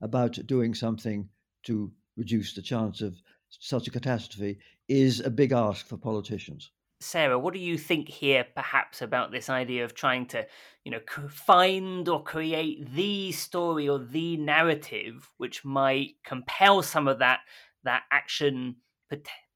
about 0.01 0.39
doing 0.47 0.73
something 0.73 1.29
to 1.63 1.91
reduce 2.17 2.53
the 2.53 2.61
chance 2.61 3.01
of 3.01 3.15
such 3.49 3.87
a 3.87 3.91
catastrophe 3.91 4.59
is 4.87 5.19
a 5.19 5.29
big 5.29 5.51
ask 5.51 5.85
for 5.85 5.97
politicians. 5.97 6.71
Sarah, 6.99 7.37
what 7.37 7.53
do 7.53 7.59
you 7.59 7.77
think 7.77 8.07
here, 8.07 8.45
perhaps, 8.55 9.01
about 9.01 9.31
this 9.31 9.49
idea 9.49 9.83
of 9.83 9.93
trying 9.93 10.25
to, 10.27 10.45
you 10.83 10.91
know, 10.91 10.99
find 11.29 12.07
or 12.07 12.23
create 12.23 12.89
the 12.93 13.31
story 13.31 13.89
or 13.89 13.99
the 13.99 14.37
narrative 14.37 15.29
which 15.37 15.65
might 15.65 16.15
compel 16.23 16.81
some 16.81 17.07
of 17.07 17.19
that 17.19 17.39
that 17.83 18.03
action, 18.11 18.77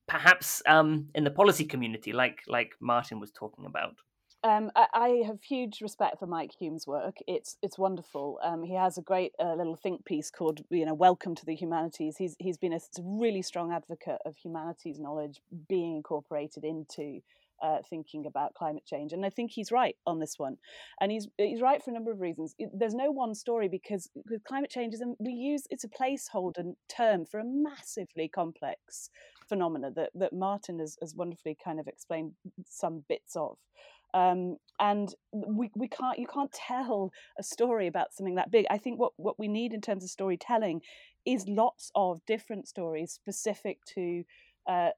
perhaps 0.08 0.62
um, 0.68 1.08
in 1.16 1.24
the 1.24 1.32
policy 1.32 1.66
community, 1.66 2.12
like 2.14 2.42
like 2.48 2.74
Martin 2.80 3.20
was 3.20 3.32
talking 3.32 3.66
about? 3.66 3.96
Um, 4.44 4.72
I, 4.74 4.88
I, 4.94 5.24
have 5.28 5.44
huge 5.44 5.82
respect 5.82 6.20
for 6.20 6.26
Mike 6.26 6.52
Hulme's 6.62 6.88
work. 6.88 7.18
It's 7.28 7.58
it's 7.62 7.78
wonderful. 7.78 8.40
Um, 8.42 8.64
he 8.64 8.74
has 8.74 8.98
a 8.98 9.02
great 9.02 9.34
uh, 9.38 9.54
little 9.56 9.76
think 9.76 10.06
piece 10.06 10.32
called 10.32 10.62
you 10.70 10.86
know 10.86 10.94
Welcome 10.94 11.36
to 11.36 11.46
the 11.46 11.56
Humanities. 11.56 12.16
He's 12.16 12.38
he's 12.40 12.58
been 12.58 12.72
a 12.72 12.80
really 13.04 13.42
strong 13.42 13.74
advocate 13.74 14.20
of 14.26 14.38
humanities 14.38 14.98
knowledge 14.98 15.42
being 15.68 15.98
incorporated 15.98 16.64
into 16.64 17.20
uh, 17.62 17.80
thinking 17.90 18.26
about 18.26 18.54
climate 18.54 18.86
change, 18.86 19.12
and 19.12 19.26
I 19.26 19.30
think 19.30 19.52
he's 19.52 19.74
right 19.74 19.98
on 20.08 20.20
this 20.20 20.40
one. 20.40 20.56
And 21.02 21.12
he's 21.12 21.28
he's 21.38 21.62
right 21.62 21.84
for 21.84 21.92
a 21.92 21.94
number 21.94 22.12
of 22.12 22.22
reasons. 22.22 22.56
There's 22.74 22.94
no 22.94 23.12
one 23.12 23.36
story 23.36 23.68
because 23.68 24.10
with 24.30 24.46
climate 24.46 24.70
change, 24.70 24.96
we 25.20 25.34
use 25.34 25.64
it's 25.70 25.84
a 25.84 25.90
placeholder 25.90 26.76
term 26.88 27.26
for 27.26 27.42
a 27.42 27.46
massively 27.46 28.30
complex 28.30 29.10
phenomena 29.50 29.92
that 29.98 30.12
that 30.16 30.32
Martin 30.32 30.80
has, 30.80 30.98
has 31.02 31.14
wonderfully 31.14 31.58
kind 31.62 31.82
of 31.82 31.88
explained 31.88 32.32
some 32.66 33.04
bits 33.10 33.36
of 33.36 33.58
um, 34.14 34.58
and 34.80 35.14
we, 35.32 35.70
we 35.76 35.88
can't 35.88 36.18
you 36.18 36.28
can't 36.28 36.52
tell 36.52 37.12
a 37.38 37.44
story 37.44 37.88
about 37.88 38.14
something 38.14 38.36
that 38.36 38.52
big 38.52 38.66
i 38.70 38.78
think 38.78 39.00
what, 39.00 39.14
what 39.18 39.38
we 39.38 39.48
need 39.48 39.74
in 39.74 39.82
terms 39.82 40.04
of 40.04 40.10
storytelling 40.10 40.82
is 41.26 41.46
lots 41.48 41.92
of 41.96 42.22
different 42.26 42.68
stories 42.68 43.12
specific 43.12 43.78
to 43.86 44.24
uh, 44.68 44.92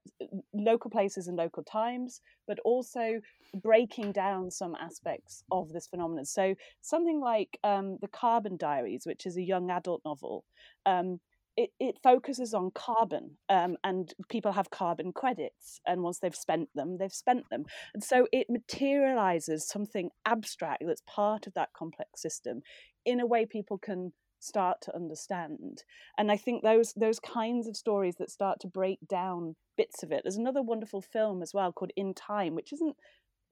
local 0.52 0.90
places 0.90 1.28
and 1.28 1.36
local 1.38 1.62
times, 1.62 2.20
but 2.46 2.58
also 2.60 3.20
breaking 3.62 4.12
down 4.12 4.50
some 4.50 4.74
aspects 4.74 5.44
of 5.50 5.72
this 5.72 5.86
phenomenon. 5.86 6.26
So, 6.26 6.54
something 6.82 7.20
like 7.20 7.58
um, 7.64 7.96
The 8.02 8.08
Carbon 8.08 8.58
Diaries, 8.58 9.06
which 9.06 9.24
is 9.24 9.38
a 9.38 9.42
young 9.42 9.70
adult 9.70 10.02
novel, 10.04 10.44
um, 10.84 11.20
it, 11.56 11.70
it 11.78 11.96
focuses 12.02 12.54
on 12.54 12.70
carbon 12.74 13.36
um, 13.48 13.76
and 13.84 14.14
people 14.28 14.52
have 14.52 14.70
carbon 14.70 15.12
credits 15.12 15.80
and 15.86 16.02
once 16.02 16.18
they've 16.18 16.34
spent 16.34 16.68
them 16.74 16.96
they've 16.98 17.12
spent 17.12 17.44
them. 17.50 17.64
And 17.94 18.02
so 18.02 18.26
it 18.32 18.48
materializes 18.48 19.68
something 19.68 20.10
abstract 20.24 20.84
that's 20.86 21.02
part 21.06 21.46
of 21.46 21.54
that 21.54 21.72
complex 21.76 22.22
system 22.22 22.62
in 23.04 23.20
a 23.20 23.26
way 23.26 23.44
people 23.46 23.78
can 23.78 24.12
start 24.40 24.80
to 24.82 24.94
understand. 24.94 25.84
And 26.18 26.32
i 26.32 26.36
think 26.36 26.62
those 26.62 26.92
those 26.94 27.20
kinds 27.20 27.68
of 27.68 27.76
stories 27.76 28.16
that 28.16 28.30
start 28.30 28.58
to 28.60 28.66
break 28.66 28.98
down 29.08 29.54
bits 29.76 30.02
of 30.02 30.12
it. 30.12 30.22
There's 30.24 30.36
another 30.36 30.62
wonderful 30.62 31.00
film 31.00 31.42
as 31.42 31.54
well 31.54 31.72
called 31.72 31.92
in 31.96 32.14
time 32.14 32.54
which 32.54 32.72
isn't 32.72 32.96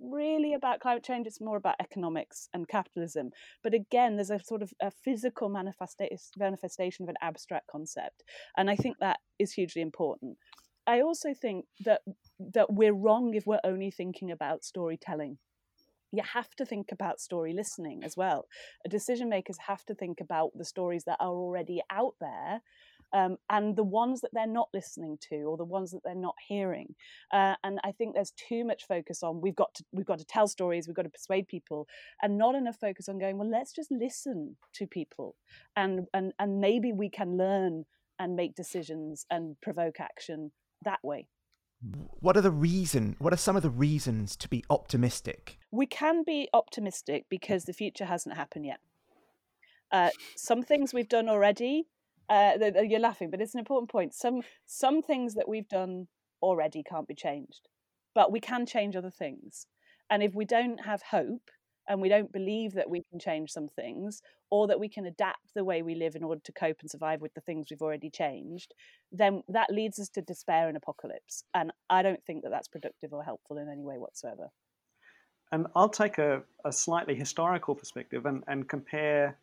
really 0.01 0.55
about 0.55 0.81
climate 0.81 1.05
change 1.05 1.27
it's 1.27 1.41
more 1.41 1.57
about 1.57 1.77
economics 1.81 2.49
and 2.55 2.69
capitalism. 2.69 3.31
But 3.63 3.75
again 3.75 4.17
there's 4.17 4.31
a 4.31 4.41
sort 4.43 4.63
of 4.63 4.73
a 4.81 4.91
physical 4.91 5.49
manifestation 5.49 7.03
of 7.03 7.09
an 7.09 7.17
abstract 7.23 7.67
concept 7.67 8.23
and 8.57 8.71
i 8.71 8.77
think 8.77 8.97
that 9.01 9.19
is 9.39 9.53
hugely 9.53 9.83
important. 9.83 10.37
I 10.87 11.01
also 11.03 11.35
think 11.35 11.67
that 11.85 12.03
that 12.55 12.73
we're 12.73 12.95
wrong 12.95 13.35
if 13.35 13.47
we're 13.47 13.61
only 13.65 13.91
thinking 13.91 14.31
about 14.31 14.65
storytelling. 14.65 15.39
You 16.13 16.23
have 16.23 16.55
to 16.57 16.67
think 16.67 16.91
about 16.91 17.21
story 17.21 17.53
listening 17.53 18.03
as 18.03 18.17
well. 18.17 18.47
Decision 18.89 19.29
makers 19.29 19.59
have 19.69 19.85
to 19.87 19.95
think 19.95 20.21
about 20.21 20.51
the 20.57 20.65
stories 20.65 21.05
that 21.05 21.19
are 21.21 21.29
already 21.29 21.81
out 21.91 22.15
there 22.21 22.63
um, 23.13 23.37
and 23.49 23.77
the 23.77 23.85
ones 23.85 24.21
that 24.21 24.31
they're 24.33 24.47
not 24.47 24.69
listening 24.73 25.19
to 25.29 25.37
or 25.37 25.57
the 25.57 25.65
ones 25.65 25.91
that 25.91 26.03
they're 26.05 26.15
not 26.15 26.37
hearing. 26.47 26.95
Uh, 27.33 27.55
and 27.65 27.79
I 27.85 27.93
think 27.93 28.15
there's 28.15 28.33
too 28.33 28.65
much 28.65 28.87
focus 28.87 29.23
on 29.23 29.41
we've 29.41 29.57
got 29.57 29.75
to 29.75 29.85
we've 29.93 30.07
got 30.07 30.19
to 30.19 30.25
tell 30.25 30.49
stories, 30.49 30.87
we've 30.87 30.97
got 30.97 31.03
to 31.03 31.11
persuade 31.11 31.49
people, 31.49 31.87
and 32.23 32.39
not 32.39 32.55
enough 32.55 32.77
focus 32.81 33.09
on 33.09 33.19
going 33.19 33.39
well. 33.39 33.51
Let's 33.51 33.73
just 33.73 33.91
listen 33.91 34.57
to 34.75 34.87
people, 34.87 35.37
and 35.77 36.07
and 36.15 36.33
and 36.39 36.61
maybe 36.61 36.93
we 36.93 37.11
can 37.11 37.37
learn 37.37 37.85
and 38.19 38.37
make 38.37 38.55
decisions 38.55 39.25
and 39.31 39.57
provoke 39.61 39.99
action 39.99 40.53
that 40.85 41.01
way. 41.03 41.27
What 42.21 42.37
are 42.37 42.43
the 42.43 42.51
reason? 42.51 43.17
What 43.19 43.33
are 43.33 43.39
some 43.39 43.57
of 43.57 43.63
the 43.63 43.71
reasons 43.71 44.37
to 44.37 44.49
be 44.49 44.63
optimistic? 44.69 45.59
We 45.71 45.87
can 45.87 46.23
be 46.25 46.49
optimistic 46.53 47.25
because 47.31 47.65
the 47.65 47.73
future 47.73 48.05
hasn't 48.05 48.37
happened 48.37 48.67
yet. 48.67 48.81
Uh, 49.91 50.11
some 50.37 50.63
things 50.63 50.93
we've 50.93 51.09
done 51.09 51.29
already 51.29 51.87
uh, 52.31 52.53
you're 52.83 53.01
laughing, 53.01 53.31
but 53.31 53.41
it's 53.41 53.55
an 53.55 53.59
important 53.59 53.91
point. 53.91 54.15
Some 54.15 54.43
some 54.67 55.03
things 55.03 55.35
that 55.35 55.49
we've 55.49 55.69
done 55.69 56.07
already 56.41 56.83
can't 56.83 57.09
be 57.09 57.15
changed, 57.15 57.69
but 58.15 58.33
we 58.33 58.41
can 58.41 58.65
change 58.67 58.97
other 58.97 59.11
things. 59.11 59.67
And 60.09 60.23
if 60.23 60.35
we 60.35 60.45
don't 60.45 60.85
have 60.85 61.03
hope 61.03 61.51
and 61.89 62.01
we 62.01 62.09
don't 62.09 62.33
believe 62.33 62.75
that 62.75 62.89
we 62.89 63.03
can 63.11 63.19
change 63.19 63.51
some 63.51 63.69
things 63.69 64.23
or 64.51 64.67
that 64.67 64.81
we 64.81 64.89
can 64.89 65.07
adapt 65.07 65.55
the 65.55 65.65
way 65.65 65.83
we 65.83 65.95
live 65.95 66.15
in 66.15 66.25
order 66.25 66.41
to 66.45 66.53
cope 66.53 66.77
and 66.81 66.91
survive 66.91 67.21
with 67.21 67.35
the 67.35 67.41
things 67.41 67.67
we've 67.71 67.83
already 67.83 68.11
changed, 68.11 68.75
then 69.13 69.43
that 69.49 69.71
leads 69.71 69.99
us 69.99 70.09
to 70.09 70.23
despair 70.23 70.69
and 70.69 70.77
apocalypse. 70.77 71.45
And 71.55 71.73
I 71.89 72.03
don't 72.03 72.23
think 72.25 72.43
that 72.43 72.51
that's 72.51 72.69
productive 72.69 73.13
or 73.13 73.23
helpful 73.23 73.59
in 73.59 73.69
any 73.69 73.85
way 73.85 73.99
whatsoever. 73.99 74.51
And 75.53 75.67
I'll 75.75 75.89
take 75.89 76.19
a, 76.19 76.43
a 76.65 76.73
slightly 76.73 77.15
historical 77.15 77.75
perspective 77.75 78.27
and, 78.27 78.45
and 78.47 78.69
compare 78.69 79.37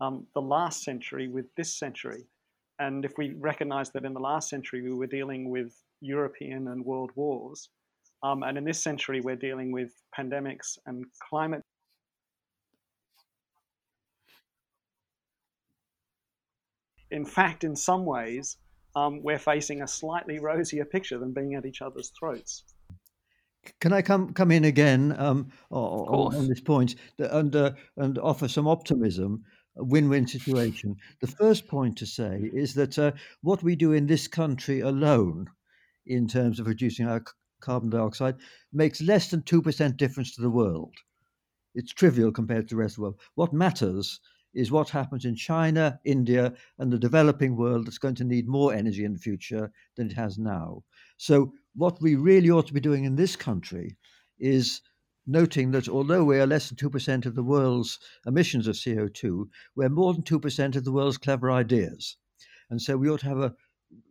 um, 0.00 0.26
the 0.34 0.40
last 0.40 0.82
century 0.82 1.28
with 1.28 1.46
this 1.56 1.78
century. 1.78 2.24
And 2.78 3.04
if 3.04 3.12
we 3.18 3.34
recognize 3.38 3.90
that 3.90 4.04
in 4.04 4.14
the 4.14 4.20
last 4.20 4.48
century 4.48 4.82
we 4.82 4.94
were 4.94 5.06
dealing 5.06 5.50
with 5.50 5.72
European 6.00 6.68
and 6.68 6.84
world 6.84 7.10
wars, 7.16 7.70
um, 8.22 8.42
and 8.42 8.56
in 8.56 8.64
this 8.64 8.82
century 8.82 9.20
we're 9.20 9.36
dealing 9.36 9.72
with 9.72 9.90
pandemics 10.16 10.78
and 10.86 11.04
climate. 11.28 11.62
In 17.10 17.24
fact, 17.24 17.64
in 17.64 17.74
some 17.74 18.04
ways, 18.04 18.58
um, 18.94 19.22
we're 19.22 19.38
facing 19.38 19.82
a 19.82 19.88
slightly 19.88 20.38
rosier 20.38 20.84
picture 20.84 21.18
than 21.18 21.32
being 21.32 21.54
at 21.54 21.64
each 21.64 21.80
other's 21.82 22.12
throats. 22.18 22.64
Can 23.80 23.92
I 23.92 24.02
come 24.02 24.32
come 24.32 24.50
in 24.50 24.64
again 24.64 25.14
um, 25.18 25.48
on, 25.70 26.34
on, 26.34 26.48
this 26.48 26.60
point 26.60 26.94
and 27.18 27.54
uh, 27.54 27.72
and 27.96 28.18
offer 28.18 28.48
some 28.48 28.66
optimism? 28.66 29.44
A 29.78 29.84
win-win 29.84 30.26
situation. 30.26 30.96
The 31.20 31.26
first 31.26 31.68
point 31.68 31.96
to 31.98 32.06
say 32.06 32.50
is 32.52 32.74
that 32.74 32.98
uh, 32.98 33.12
what 33.42 33.62
we 33.62 33.76
do 33.76 33.92
in 33.92 34.06
this 34.06 34.26
country 34.28 34.80
alone, 34.80 35.46
in 36.06 36.26
terms 36.26 36.58
of 36.58 36.66
reducing 36.66 37.06
our 37.06 37.22
carbon 37.60 37.90
dioxide, 37.90 38.36
makes 38.72 39.00
less 39.00 39.30
than 39.30 39.42
two 39.42 39.62
percent 39.62 39.96
difference 39.96 40.34
to 40.34 40.42
the 40.42 40.50
world. 40.50 40.94
It's 41.74 41.92
trivial 41.92 42.32
compared 42.32 42.68
to 42.68 42.74
the 42.74 42.80
rest 42.80 42.92
of 42.92 42.96
the 42.96 43.02
world. 43.02 43.20
What 43.34 43.52
matters 43.52 44.20
is 44.54 44.70
what 44.70 44.88
happens 44.88 45.24
in 45.24 45.36
China, 45.36 46.00
India, 46.04 46.54
and 46.78 46.92
the 46.92 46.98
developing 46.98 47.56
world 47.56 47.86
that's 47.86 47.98
going 47.98 48.16
to 48.16 48.24
need 48.24 48.48
more 48.48 48.74
energy 48.74 49.04
in 49.04 49.12
the 49.12 49.18
future 49.18 49.70
than 49.96 50.10
it 50.10 50.14
has 50.14 50.38
now. 50.38 50.82
So, 51.18 51.52
what 51.74 52.00
we 52.00 52.16
really 52.16 52.50
ought 52.50 52.66
to 52.66 52.74
be 52.74 52.80
doing 52.80 53.04
in 53.04 53.14
this 53.14 53.36
country 53.36 53.96
is 54.38 54.80
noting 55.28 55.70
that 55.72 55.88
although 55.88 56.24
we 56.24 56.40
are 56.40 56.46
less 56.46 56.70
than 56.70 56.76
2% 56.76 57.26
of 57.26 57.34
the 57.34 57.42
world's 57.42 57.98
emissions 58.26 58.66
of 58.66 58.74
CO2, 58.74 59.48
we're 59.76 59.88
more 59.88 60.14
than 60.14 60.22
2% 60.22 60.74
of 60.74 60.84
the 60.84 60.92
world's 60.92 61.18
clever 61.18 61.50
ideas. 61.50 62.16
And 62.70 62.80
so 62.80 62.96
we 62.96 63.10
ought 63.10 63.20
to 63.20 63.28
have 63.28 63.38
a, 63.38 63.54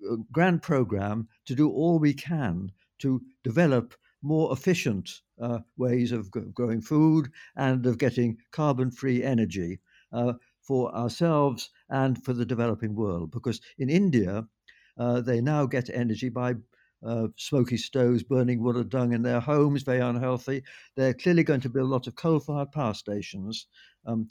a 0.09 0.17
grand 0.31 0.61
program 0.61 1.27
to 1.45 1.55
do 1.55 1.69
all 1.69 1.99
we 1.99 2.13
can 2.13 2.71
to 2.99 3.21
develop 3.43 3.95
more 4.21 4.51
efficient 4.53 5.21
uh, 5.41 5.59
ways 5.77 6.11
of 6.11 6.31
growing 6.53 6.81
food 6.81 7.31
and 7.55 7.85
of 7.85 7.97
getting 7.97 8.37
carbon 8.51 8.91
free 8.91 9.23
energy 9.23 9.79
uh, 10.11 10.33
for 10.61 10.93
ourselves 10.95 11.69
and 11.89 12.23
for 12.23 12.33
the 12.33 12.45
developing 12.45 12.95
world. 12.95 13.31
Because 13.31 13.61
in 13.77 13.89
India, 13.89 14.47
uh, 14.97 15.21
they 15.21 15.41
now 15.41 15.65
get 15.65 15.89
energy 15.89 16.29
by 16.29 16.55
uh, 17.05 17.27
smoky 17.37 17.77
stoves, 17.77 18.23
burning 18.23 18.61
wood 18.61 18.77
or 18.77 18.83
dung 18.83 19.13
in 19.13 19.21
their 19.21 19.39
homes, 19.39 19.83
very 19.83 19.99
unhealthy. 19.99 20.63
They're 20.95 21.13
clearly 21.13 21.43
going 21.43 21.61
to 21.61 21.69
build 21.69 21.89
lots 21.89 22.07
of 22.07 22.15
coal 22.15 22.39
fired 22.39 22.71
power 22.71 22.93
stations 22.93 23.67
um, 24.05 24.27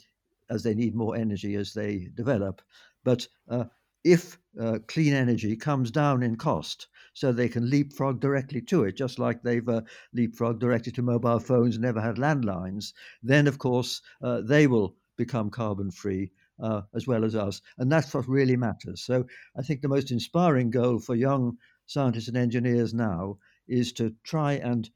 as 0.49 0.63
they 0.63 0.73
need 0.73 0.95
more 0.95 1.15
energy 1.15 1.55
as 1.55 1.73
they 1.73 2.09
develop. 2.13 2.61
But 3.03 3.27
uh, 3.49 3.65
if 4.03 4.37
uh, 4.59 4.79
clean 4.87 5.13
energy 5.13 5.55
comes 5.55 5.91
down 5.91 6.23
in 6.23 6.35
cost, 6.35 6.87
so 7.13 7.31
they 7.31 7.49
can 7.49 7.69
leapfrog 7.69 8.19
directly 8.19 8.61
to 8.61 8.83
it, 8.83 8.95
just 8.95 9.17
like 9.17 9.41
they've 9.41 9.67
uh, 9.67 9.81
leapfrogged 10.15 10.59
directly 10.59 10.91
to 10.93 11.01
mobile 11.01 11.39
phones 11.39 11.75
and 11.75 11.83
never 11.83 11.99
had 11.99 12.17
landlines, 12.17 12.93
then 13.23 13.47
of 13.47 13.57
course 13.57 14.01
uh, 14.21 14.41
they 14.41 14.67
will 14.67 14.95
become 15.17 15.49
carbon 15.49 15.89
free 15.89 16.31
uh, 16.61 16.81
as 16.93 17.07
well 17.07 17.25
as 17.25 17.35
us. 17.35 17.61
And 17.77 17.91
that's 17.91 18.13
what 18.13 18.27
really 18.27 18.55
matters. 18.55 19.01
So 19.01 19.25
I 19.57 19.61
think 19.61 19.81
the 19.81 19.87
most 19.87 20.11
inspiring 20.11 20.69
goal 20.69 20.99
for 20.99 21.15
young 21.15 21.57
scientists 21.87 22.27
and 22.27 22.37
engineers 22.37 22.93
now 22.93 23.37
is 23.67 23.91
to 23.93 24.13
try 24.23 24.53
and 24.53 24.89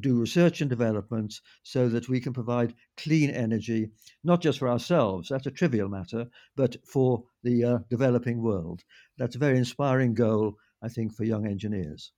do 0.00 0.20
research 0.20 0.60
and 0.60 0.70
development 0.70 1.40
so 1.62 1.88
that 1.88 2.08
we 2.08 2.20
can 2.20 2.32
provide 2.32 2.74
clean 2.96 3.30
energy, 3.30 3.90
not 4.22 4.40
just 4.40 4.58
for 4.58 4.68
ourselves, 4.68 5.28
that's 5.28 5.46
a 5.46 5.50
trivial 5.50 5.88
matter, 5.88 6.26
but 6.56 6.76
for 6.86 7.24
the 7.42 7.64
uh, 7.64 7.78
developing 7.90 8.42
world. 8.42 8.82
That's 9.18 9.36
a 9.36 9.40
very 9.40 9.58
inspiring 9.58 10.14
goal, 10.14 10.56
I 10.82 10.88
think, 10.88 11.14
for 11.14 11.24
young 11.24 11.46
engineers. 11.46 12.12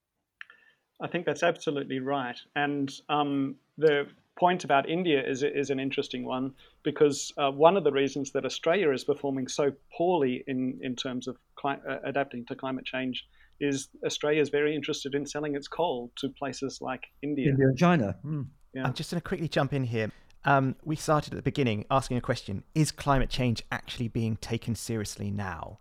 I 1.00 1.08
think 1.08 1.26
that's 1.26 1.42
absolutely 1.42 2.00
right. 2.00 2.38
And 2.54 2.92
um, 3.08 3.56
the 3.76 4.06
point 4.38 4.64
about 4.64 4.88
India 4.88 5.22
is, 5.26 5.42
is 5.42 5.70
an 5.70 5.80
interesting 5.80 6.24
one 6.24 6.52
because 6.82 7.32
uh, 7.38 7.50
one 7.50 7.76
of 7.76 7.84
the 7.84 7.92
reasons 7.92 8.32
that 8.32 8.44
Australia 8.44 8.90
is 8.92 9.04
performing 9.04 9.48
so 9.48 9.72
poorly 9.96 10.44
in, 10.46 10.78
in 10.82 10.94
terms 10.94 11.26
of 11.26 11.36
cli- 11.54 11.80
uh, 11.88 11.98
adapting 12.04 12.44
to 12.46 12.54
climate 12.54 12.84
change 12.84 13.26
is 13.60 13.88
Australia 14.04 14.40
is 14.40 14.48
very 14.48 14.74
interested 14.74 15.14
in 15.14 15.26
selling 15.26 15.54
its 15.54 15.68
coal 15.68 16.10
to 16.16 16.28
places 16.28 16.80
like 16.80 17.04
India. 17.22 17.50
India 17.50 17.66
and 17.66 17.78
China. 17.78 18.16
Mm. 18.24 18.46
Yeah. 18.74 18.84
I'm 18.84 18.94
just 18.94 19.10
going 19.10 19.20
to 19.20 19.26
quickly 19.26 19.48
jump 19.48 19.72
in 19.72 19.84
here. 19.84 20.10
Um, 20.44 20.76
we 20.84 20.94
started 20.96 21.32
at 21.32 21.36
the 21.36 21.42
beginning 21.42 21.86
asking 21.90 22.18
a 22.18 22.20
question 22.20 22.62
Is 22.74 22.92
climate 22.92 23.30
change 23.30 23.62
actually 23.72 24.08
being 24.08 24.36
taken 24.36 24.74
seriously 24.74 25.30
now? 25.30 25.78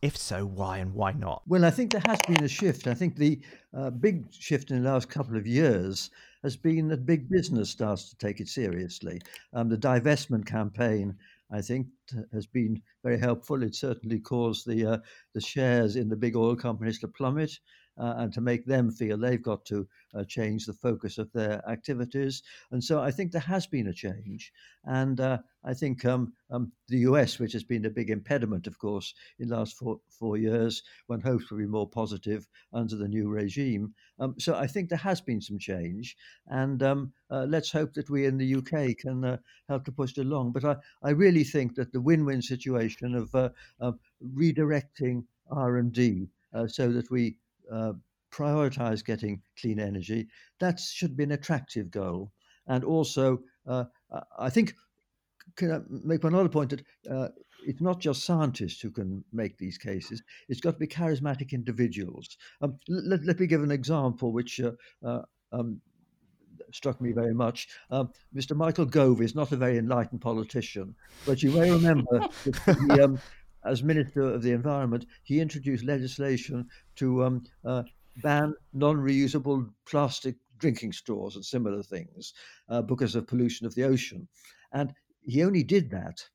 If 0.00 0.16
so, 0.16 0.46
why 0.46 0.78
and 0.78 0.94
why 0.94 1.12
not? 1.12 1.42
Well, 1.48 1.64
I 1.64 1.70
think 1.70 1.90
there 1.90 2.02
has 2.06 2.20
been 2.28 2.44
a 2.44 2.48
shift. 2.48 2.86
I 2.86 2.94
think 2.94 3.16
the 3.16 3.40
uh, 3.76 3.90
big 3.90 4.32
shift 4.32 4.70
in 4.70 4.82
the 4.82 4.90
last 4.90 5.08
couple 5.08 5.36
of 5.36 5.46
years 5.46 6.10
has 6.44 6.56
been 6.56 6.88
that 6.88 7.04
big 7.04 7.28
business 7.28 7.70
starts 7.70 8.10
to 8.10 8.16
take 8.16 8.40
it 8.40 8.48
seriously. 8.48 9.20
Um, 9.52 9.68
the 9.68 9.76
divestment 9.76 10.46
campaign 10.46 11.16
I 11.52 11.60
think 11.60 11.86
has 12.32 12.46
been 12.46 12.82
very 13.04 13.18
helpful. 13.18 13.62
It 13.62 13.74
certainly 13.74 14.20
caused 14.20 14.66
the 14.66 14.86
uh, 14.86 14.98
the 15.34 15.40
shares 15.40 15.96
in 15.96 16.08
the 16.08 16.16
big 16.16 16.36
oil 16.36 16.56
companies 16.56 16.98
to 17.00 17.08
plummet 17.08 17.52
uh, 17.98 18.14
and 18.18 18.32
to 18.32 18.40
make 18.40 18.64
them 18.64 18.90
feel 18.90 19.18
they've 19.18 19.42
got 19.42 19.64
to 19.66 19.86
uh, 20.14 20.24
change 20.24 20.66
the 20.66 20.72
focus 20.72 21.18
of 21.18 21.30
their 21.32 21.62
activities. 21.68 22.42
And 22.70 22.82
so 22.82 23.00
I 23.00 23.10
think 23.10 23.32
there 23.32 23.40
has 23.40 23.66
been 23.66 23.88
a 23.88 23.92
change. 23.92 24.52
And 24.84 25.20
uh, 25.20 25.38
I 25.64 25.74
think 25.74 26.04
um, 26.04 26.32
um, 26.50 26.72
the 26.88 26.98
US, 27.00 27.38
which 27.38 27.52
has 27.52 27.62
been 27.62 27.84
a 27.84 27.90
big 27.90 28.10
impediment, 28.10 28.66
of 28.66 28.78
course, 28.78 29.14
in 29.38 29.48
the 29.48 29.56
last 29.56 29.76
four, 29.76 30.00
four 30.08 30.36
years, 30.36 30.82
when 31.06 31.20
hopes 31.20 31.50
will 31.50 31.58
be 31.58 31.66
more 31.66 31.88
positive 31.88 32.48
under 32.72 32.96
the 32.96 33.08
new 33.08 33.28
regime. 33.28 33.94
Um, 34.18 34.34
so 34.38 34.54
I 34.54 34.66
think 34.66 34.88
there 34.88 34.98
has 34.98 35.20
been 35.20 35.40
some 35.40 35.58
change. 35.58 36.16
And 36.48 36.82
um, 36.82 37.12
uh, 37.30 37.46
let's 37.48 37.70
hope 37.70 37.94
that 37.94 38.10
we 38.10 38.26
in 38.26 38.38
the 38.38 38.56
UK 38.56 38.96
can 38.96 39.24
uh, 39.24 39.36
help 39.68 39.84
to 39.84 39.92
push 39.92 40.12
it 40.12 40.26
along. 40.26 40.52
But 40.52 40.64
I, 40.64 40.76
I 41.02 41.10
really 41.10 41.44
think 41.44 41.74
that 41.76 41.92
the 41.92 42.00
win-win 42.00 42.42
situation 42.42 43.14
of, 43.14 43.34
uh, 43.34 43.50
of 43.80 43.98
redirecting 44.34 45.24
R&D 45.50 46.28
uh, 46.54 46.66
so 46.66 46.90
that 46.92 47.10
we 47.10 47.36
uh, 47.70 47.92
prioritize 48.32 49.04
getting 49.04 49.42
clean 49.60 49.78
energy, 49.78 50.28
that 50.60 50.80
should 50.80 51.16
be 51.16 51.24
an 51.24 51.32
attractive 51.32 51.90
goal. 51.90 52.32
And 52.66 52.84
also, 52.84 53.40
uh, 53.66 53.84
I 54.38 54.50
think, 54.50 54.74
can 55.56 55.72
I 55.72 55.80
make 55.88 56.24
one 56.24 56.34
other 56.34 56.48
point 56.48 56.70
that 56.70 56.84
uh, 57.10 57.28
it's 57.64 57.80
not 57.80 58.00
just 58.00 58.24
scientists 58.24 58.80
who 58.80 58.90
can 58.90 59.24
make 59.32 59.58
these 59.58 59.78
cases, 59.78 60.22
it's 60.48 60.60
got 60.60 60.72
to 60.72 60.78
be 60.78 60.86
charismatic 60.86 61.52
individuals. 61.52 62.36
Um, 62.60 62.78
let, 62.88 63.24
let, 63.24 63.40
me 63.40 63.46
give 63.46 63.62
an 63.62 63.70
example 63.70 64.32
which 64.32 64.60
uh, 64.60 64.72
uh, 65.04 65.22
um, 65.52 65.80
struck 66.72 67.00
me 67.00 67.12
very 67.12 67.34
much. 67.34 67.68
Um, 67.90 68.10
Mr. 68.34 68.56
Michael 68.56 68.86
Gove 68.86 69.20
is 69.20 69.34
not 69.34 69.52
a 69.52 69.56
very 69.56 69.78
enlightened 69.78 70.20
politician, 70.20 70.94
but 71.26 71.42
you 71.42 71.50
may 71.50 71.70
remember 71.70 72.20
that 72.44 72.78
he, 72.80 73.00
um, 73.00 73.18
as 73.64 73.82
Minister 73.82 74.22
of 74.22 74.42
the 74.42 74.52
Environment, 74.52 75.06
he 75.22 75.40
introduced 75.40 75.84
legislation 75.84 76.68
to 76.96 77.24
um, 77.24 77.44
uh, 77.64 77.82
ban 78.22 78.54
non 78.72 78.96
reusable 78.96 79.68
plastic 79.86 80.36
drinking 80.58 80.92
straws 80.92 81.36
and 81.36 81.44
similar 81.44 81.82
things 81.82 82.34
uh, 82.68 82.82
because 82.82 83.14
of 83.14 83.26
pollution 83.26 83.66
of 83.66 83.74
the 83.74 83.84
ocean. 83.84 84.28
And 84.72 84.92
he 85.20 85.42
only 85.42 85.62
did 85.62 85.90
that 85.90 86.28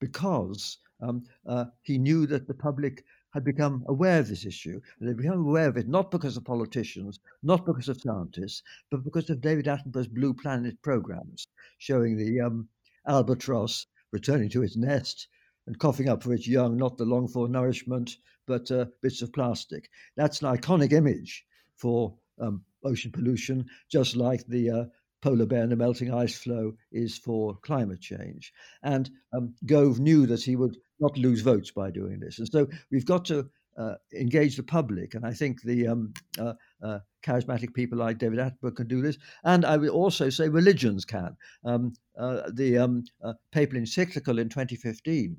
because 0.00 0.78
um, 1.00 1.24
uh, 1.46 1.66
he 1.82 1.98
knew 1.98 2.26
that 2.26 2.46
the 2.46 2.54
public 2.54 3.04
had 3.32 3.44
become 3.44 3.82
aware 3.88 4.20
of 4.20 4.28
this 4.28 4.44
issue. 4.44 4.80
And 4.98 5.08
they 5.08 5.14
become 5.14 5.40
aware 5.40 5.68
of 5.68 5.76
it 5.76 5.88
not 5.88 6.10
because 6.10 6.36
of 6.36 6.44
politicians, 6.44 7.18
not 7.42 7.64
because 7.64 7.88
of 7.88 8.00
scientists, 8.00 8.62
but 8.90 9.04
because 9.04 9.30
of 9.30 9.40
David 9.40 9.66
Attenborough's 9.66 10.08
Blue 10.08 10.34
Planet 10.34 10.80
programs, 10.82 11.46
showing 11.78 12.16
the 12.16 12.40
um, 12.40 12.68
albatross 13.06 13.86
returning 14.12 14.50
to 14.50 14.62
its 14.62 14.76
nest 14.76 15.28
and 15.66 15.78
coughing 15.78 16.08
up 16.08 16.22
for 16.22 16.32
its 16.32 16.46
young 16.46 16.76
not 16.76 16.96
the 16.96 17.04
longed 17.04 17.32
for 17.32 17.48
nourishment, 17.48 18.16
but 18.46 18.70
uh, 18.70 18.86
bits 19.00 19.22
of 19.22 19.32
plastic. 19.32 19.88
That's 20.16 20.42
an 20.42 20.56
iconic 20.56 20.92
image 20.92 21.44
for 21.76 22.16
um, 22.40 22.62
ocean 22.84 23.12
pollution, 23.12 23.66
just 23.90 24.16
like 24.16 24.46
the 24.46 24.70
uh, 24.70 24.84
polar 25.22 25.46
bear 25.46 25.62
and 25.62 25.72
the 25.72 25.76
melting 25.76 26.12
ice 26.12 26.36
floe 26.36 26.74
is 26.90 27.16
for 27.16 27.56
climate 27.62 28.00
change. 28.00 28.52
And 28.82 29.08
um, 29.32 29.54
Gove 29.64 30.00
knew 30.00 30.26
that 30.26 30.42
he 30.42 30.56
would 30.56 30.76
not 31.00 31.16
lose 31.16 31.42
votes 31.42 31.70
by 31.70 31.90
doing 31.90 32.20
this. 32.20 32.38
And 32.38 32.48
so 32.50 32.68
we've 32.90 33.06
got 33.06 33.24
to 33.26 33.48
uh, 33.76 33.94
engage 34.14 34.56
the 34.56 34.62
public. 34.62 35.14
And 35.14 35.24
I 35.24 35.32
think 35.32 35.62
the 35.62 35.88
um, 35.88 36.14
uh, 36.38 36.54
uh, 36.82 36.98
charismatic 37.24 37.74
people 37.74 37.98
like 37.98 38.18
David 38.18 38.38
Attenborough 38.38 38.76
can 38.76 38.88
do 38.88 39.00
this. 39.00 39.18
And 39.44 39.64
I 39.64 39.76
would 39.76 39.88
also 39.88 40.30
say 40.30 40.48
religions 40.48 41.04
can. 41.04 41.36
Um, 41.64 41.94
uh, 42.18 42.50
the 42.52 42.78
um, 42.78 43.04
uh, 43.22 43.34
papal 43.50 43.78
encyclical 43.78 44.38
in 44.38 44.48
2015 44.48 45.36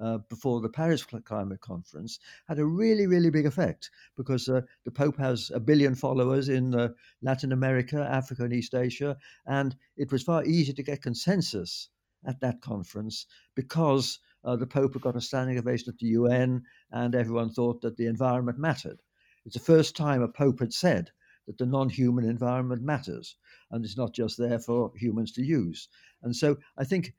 uh, 0.00 0.18
before 0.28 0.60
the 0.60 0.68
Paris 0.68 1.04
Climate 1.04 1.60
Conference 1.60 2.18
had 2.48 2.58
a 2.58 2.64
really, 2.64 3.06
really 3.06 3.30
big 3.30 3.46
effect 3.46 3.90
because 4.16 4.46
the 4.46 4.90
Pope 4.92 5.16
has 5.18 5.50
a 5.54 5.60
billion 5.60 5.94
followers 5.94 6.48
in 6.48 6.92
Latin 7.22 7.52
America, 7.52 8.06
Africa, 8.10 8.44
and 8.44 8.52
East 8.52 8.74
Asia. 8.74 9.16
And 9.46 9.74
it 9.96 10.12
was 10.12 10.22
far 10.22 10.44
easier 10.44 10.74
to 10.74 10.82
get 10.82 11.02
consensus 11.02 11.88
at 12.26 12.40
that 12.40 12.60
conference 12.60 13.26
because 13.54 14.18
uh, 14.48 14.56
the 14.56 14.66
Pope 14.66 14.94
had 14.94 15.02
got 15.02 15.16
a 15.16 15.20
standing 15.20 15.58
ovation 15.58 15.92
at 15.92 15.98
the 15.98 16.06
UN 16.06 16.62
and 16.90 17.14
everyone 17.14 17.50
thought 17.50 17.82
that 17.82 17.98
the 17.98 18.06
environment 18.06 18.58
mattered. 18.58 18.98
It's 19.44 19.52
the 19.52 19.60
first 19.60 19.94
time 19.94 20.22
a 20.22 20.28
Pope 20.28 20.60
had 20.60 20.72
said 20.72 21.10
that 21.46 21.58
the 21.58 21.66
non 21.66 21.90
human 21.90 22.24
environment 22.24 22.80
matters 22.80 23.36
and 23.70 23.84
it's 23.84 23.98
not 23.98 24.14
just 24.14 24.38
there 24.38 24.58
for 24.58 24.90
humans 24.96 25.32
to 25.32 25.42
use. 25.42 25.88
And 26.22 26.34
so 26.34 26.56
I 26.78 26.84
think 26.84 27.12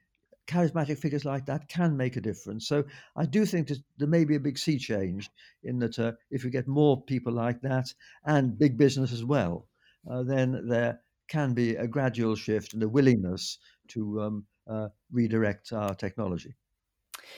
charismatic 0.48 0.98
figures 0.98 1.24
like 1.24 1.46
that 1.46 1.70
can 1.70 1.96
make 1.96 2.18
a 2.18 2.22
difference. 2.22 2.68
So 2.68 2.86
I 3.16 3.28
do 3.28 3.46
think 3.46 3.68
that 3.68 3.84
there 4.00 4.08
may 4.08 4.26
be 4.26 4.36
a 4.36 4.40
big 4.40 4.58
sea 4.58 4.80
change 4.80 5.30
in 5.64 5.78
that 5.80 6.00
uh, 6.00 6.14
if 6.32 6.44
we 6.44 6.50
get 6.50 6.68
more 6.68 7.00
people 7.04 7.34
like 7.34 7.62
that 7.62 7.94
and 8.26 8.58
big 8.58 8.76
business 8.76 9.14
as 9.14 9.24
well, 9.24 9.68
uh, 10.10 10.24
then 10.24 10.68
there 10.68 11.00
can 11.28 11.54
be 11.54 11.76
a 11.76 11.86
gradual 11.86 12.36
shift 12.36 12.74
and 12.74 12.82
a 12.82 12.90
willingness 12.90 13.60
to 13.90 14.20
um, 14.20 14.46
uh, 14.68 14.88
redirect 15.12 15.72
our 15.74 15.94
technology. 15.94 16.56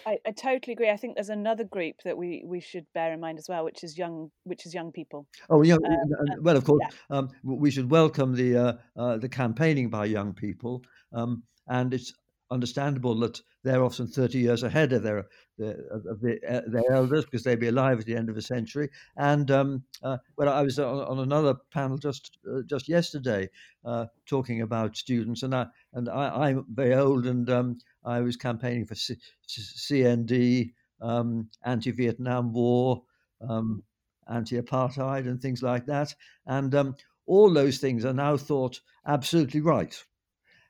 I, 0.06 0.18
I, 0.26 0.32
totally 0.32 0.74
agree. 0.74 0.90
I 0.90 0.98
think 0.98 1.16
there's 1.16 1.30
another 1.30 1.64
group 1.64 1.96
that 2.06 2.18
we, 2.18 2.44
we 2.46 2.60
should 2.60 2.86
bear 2.94 3.14
in 3.14 3.20
mind 3.20 3.38
as 3.40 3.48
well, 3.50 3.64
which 3.64 3.84
is 3.84 3.98
young, 3.98 4.32
which 4.44 4.66
is 4.66 4.74
young 4.74 4.92
people. 4.92 5.28
Oh, 5.50 5.62
yeah. 5.62 5.76
Um, 5.76 6.42
well, 6.42 6.58
of 6.58 6.64
course, 6.64 6.82
yeah. 6.82 7.18
um, 7.18 7.30
we 7.44 7.72
should 7.72 7.90
welcome 7.90 8.36
the 8.36 8.58
uh, 8.58 8.74
uh, 8.98 9.18
the 9.18 9.30
campaigning 9.30 9.90
by 9.90 10.06
young 10.06 10.34
people, 10.34 10.84
um, 11.14 11.44
and 11.68 11.94
it's 11.94 12.14
understandable 12.52 13.16
that 13.16 13.42
they're 13.64 13.84
often 13.84 14.08
30 14.08 14.38
years 14.38 14.64
ahead 14.64 14.92
of 14.94 15.04
their 15.04 15.20
of 15.60 16.20
the, 16.22 16.40
uh, 16.48 16.62
their 16.68 16.92
elders 16.92 17.26
because 17.26 17.44
they'd 17.44 17.60
be 17.60 17.68
alive 17.68 18.00
at 18.00 18.06
the 18.06 18.16
end 18.16 18.30
of 18.30 18.38
a 18.38 18.42
century. 18.42 18.90
And 19.16 19.50
um, 19.52 19.84
uh, 20.04 20.18
well, 20.38 20.50
I 20.50 20.62
was 20.62 20.78
on, 20.80 21.00
on 21.00 21.20
another 21.20 21.56
panel 21.72 21.98
just 21.98 22.38
uh, 22.52 22.62
just 22.66 22.90
yesterday 22.90 23.50
uh, 23.86 24.08
talking 24.26 24.62
about 24.62 24.98
students, 24.98 25.44
and 25.44 25.56
I 25.56 25.68
and 25.94 26.10
I, 26.10 26.52
am 26.52 26.66
very 26.74 26.96
old, 26.96 27.26
and 27.26 27.50
um, 27.50 27.78
I 28.04 28.20
was 28.22 28.38
campaigning 28.38 28.86
for 28.86 28.96
C- 28.96 29.18
CND, 29.48 30.74
um, 31.02 31.50
anti-Vietnam 31.64 32.54
War, 32.54 33.04
um, 33.48 33.84
anti-apartheid, 34.30 35.28
and 35.28 35.42
things 35.42 35.62
like 35.62 35.86
that, 35.86 36.14
and 36.46 36.74
um, 36.76 36.96
all 37.28 37.54
those 37.54 37.78
things 37.78 38.04
are 38.04 38.14
now 38.14 38.36
thought 38.36 38.80
absolutely 39.06 39.62
right. 39.62 40.04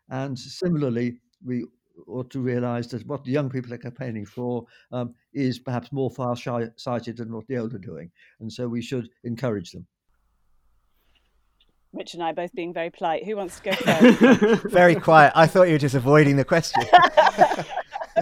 And 0.09 0.37
similarly, 0.37 1.19
we 1.45 1.65
ought 2.07 2.29
to 2.31 2.39
realize 2.39 2.87
that 2.87 3.05
what 3.05 3.23
the 3.23 3.31
young 3.31 3.49
people 3.49 3.73
are 3.73 3.77
campaigning 3.77 4.25
for 4.25 4.65
um, 4.91 5.13
is 5.33 5.59
perhaps 5.59 5.91
more 5.91 6.09
far 6.09 6.35
sighted 6.35 7.17
than 7.17 7.33
what 7.33 7.47
the 7.47 7.57
older 7.57 7.75
are 7.75 7.79
doing. 7.79 8.11
And 8.39 8.51
so 8.51 8.67
we 8.67 8.81
should 8.81 9.09
encourage 9.23 9.71
them. 9.71 9.85
Rich 11.93 12.13
and 12.13 12.23
I 12.23 12.31
both 12.31 12.53
being 12.53 12.73
very 12.73 12.89
polite. 12.89 13.25
Who 13.25 13.35
wants 13.35 13.59
to 13.59 13.63
go 13.63 13.71
first? 13.73 14.63
very 14.71 14.95
quiet. 14.95 15.33
I 15.35 15.45
thought 15.45 15.63
you 15.63 15.73
were 15.73 15.77
just 15.77 15.95
avoiding 15.95 16.37
the 16.37 16.45
question. 16.45 16.83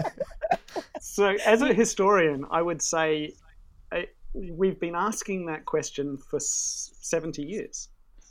so, 1.00 1.36
as 1.46 1.62
a 1.62 1.72
historian, 1.72 2.44
I 2.50 2.62
would 2.62 2.82
say 2.82 3.32
uh, 3.92 4.02
we've 4.32 4.80
been 4.80 4.96
asking 4.96 5.46
that 5.46 5.66
question 5.66 6.16
for 6.16 6.40
70 6.40 7.42
years. 7.42 7.89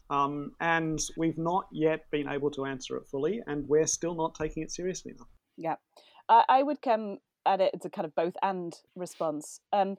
Um, 0.10 0.54
and 0.60 1.00
we've 1.18 1.38
not 1.38 1.68
yet 1.72 2.10
been 2.12 2.28
able 2.28 2.52
to 2.52 2.66
answer 2.66 2.98
it 2.98 3.08
fully, 3.10 3.42
and 3.46 3.68
we're 3.68 3.88
still 3.88 4.16
not 4.16 4.36
taking 4.36 4.64
it 4.64 4.72
seriously 4.72 5.12
enough. 5.12 5.28
Yeah, 5.58 5.76
I, 6.28 6.44
I 6.50 6.64
would 6.64 6.82
come 6.82 7.20
at 7.46 7.62
it 7.62 7.72
as 7.74 7.86
a 7.86 7.90
kind 7.90 8.06
of 8.06 8.16
both 8.16 8.36
and 8.42 8.74
response. 8.96 9.60
Um, 9.72 9.98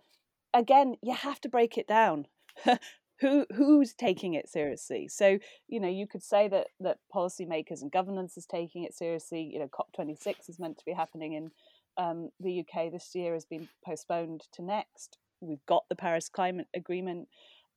again, 0.53 0.97
you 1.03 1.15
have 1.15 1.41
to 1.43 1.49
break 1.49 1.79
it 1.79 1.87
down. 1.87 2.27
who 3.21 3.47
who's 3.55 3.95
taking 3.95 4.35
it 4.35 4.49
seriously? 4.49 5.07
So 5.09 5.39
you 5.69 5.79
know 5.81 5.89
you 5.89 6.07
could 6.07 6.23
say 6.23 6.49
that 6.49 6.69
that 6.81 6.99
policymakers 7.15 7.83
and 7.83 7.93
governance 7.93 8.37
is 8.37 8.47
taking 8.47 8.85
it 8.85 8.95
seriously. 8.95 9.49
You 9.53 9.61
know, 9.61 9.69
COP26 9.69 10.49
is 10.49 10.59
meant 10.59 10.79
to 10.79 10.85
be 10.85 10.93
happening 10.93 11.35
in 11.35 11.51
um, 11.97 12.31
the 12.41 12.61
UK 12.61 12.91
this 12.91 13.11
year, 13.15 13.35
has 13.35 13.45
been 13.45 13.69
postponed 13.85 14.43
to 14.55 14.63
next. 14.63 15.19
We've 15.41 15.65
got 15.67 15.85
the 15.89 15.97
Paris 15.97 16.29
Climate 16.29 16.69
Agreement. 16.75 17.29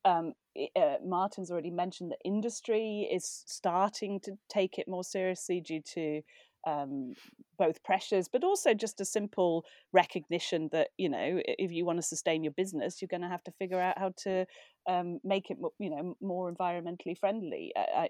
Um, 0.05 0.33
uh, 0.75 0.95
Martin's 1.03 1.51
already 1.51 1.71
mentioned 1.71 2.11
that 2.11 2.19
industry 2.25 3.09
is 3.11 3.43
starting 3.45 4.19
to 4.21 4.37
take 4.49 4.77
it 4.77 4.87
more 4.87 5.03
seriously 5.03 5.61
due 5.61 5.81
to 5.93 6.21
um, 6.65 7.13
both 7.57 7.83
pressures, 7.83 8.27
but 8.31 8.43
also 8.43 8.73
just 8.73 9.01
a 9.01 9.05
simple 9.05 9.65
recognition 9.91 10.69
that 10.71 10.89
you 10.97 11.09
know 11.09 11.39
if 11.45 11.71
you 11.71 11.85
want 11.85 11.99
to 11.99 12.03
sustain 12.03 12.43
your 12.43 12.53
business, 12.53 13.01
you're 13.01 13.07
going 13.07 13.21
to 13.21 13.27
have 13.27 13.43
to 13.43 13.51
figure 13.51 13.79
out 13.79 13.97
how 13.97 14.13
to 14.23 14.45
um, 14.89 15.19
make 15.23 15.49
it 15.49 15.57
you 15.79 15.89
know 15.89 16.15
more 16.21 16.51
environmentally 16.51 17.17
friendly. 17.17 17.71
Uh, 17.75 18.07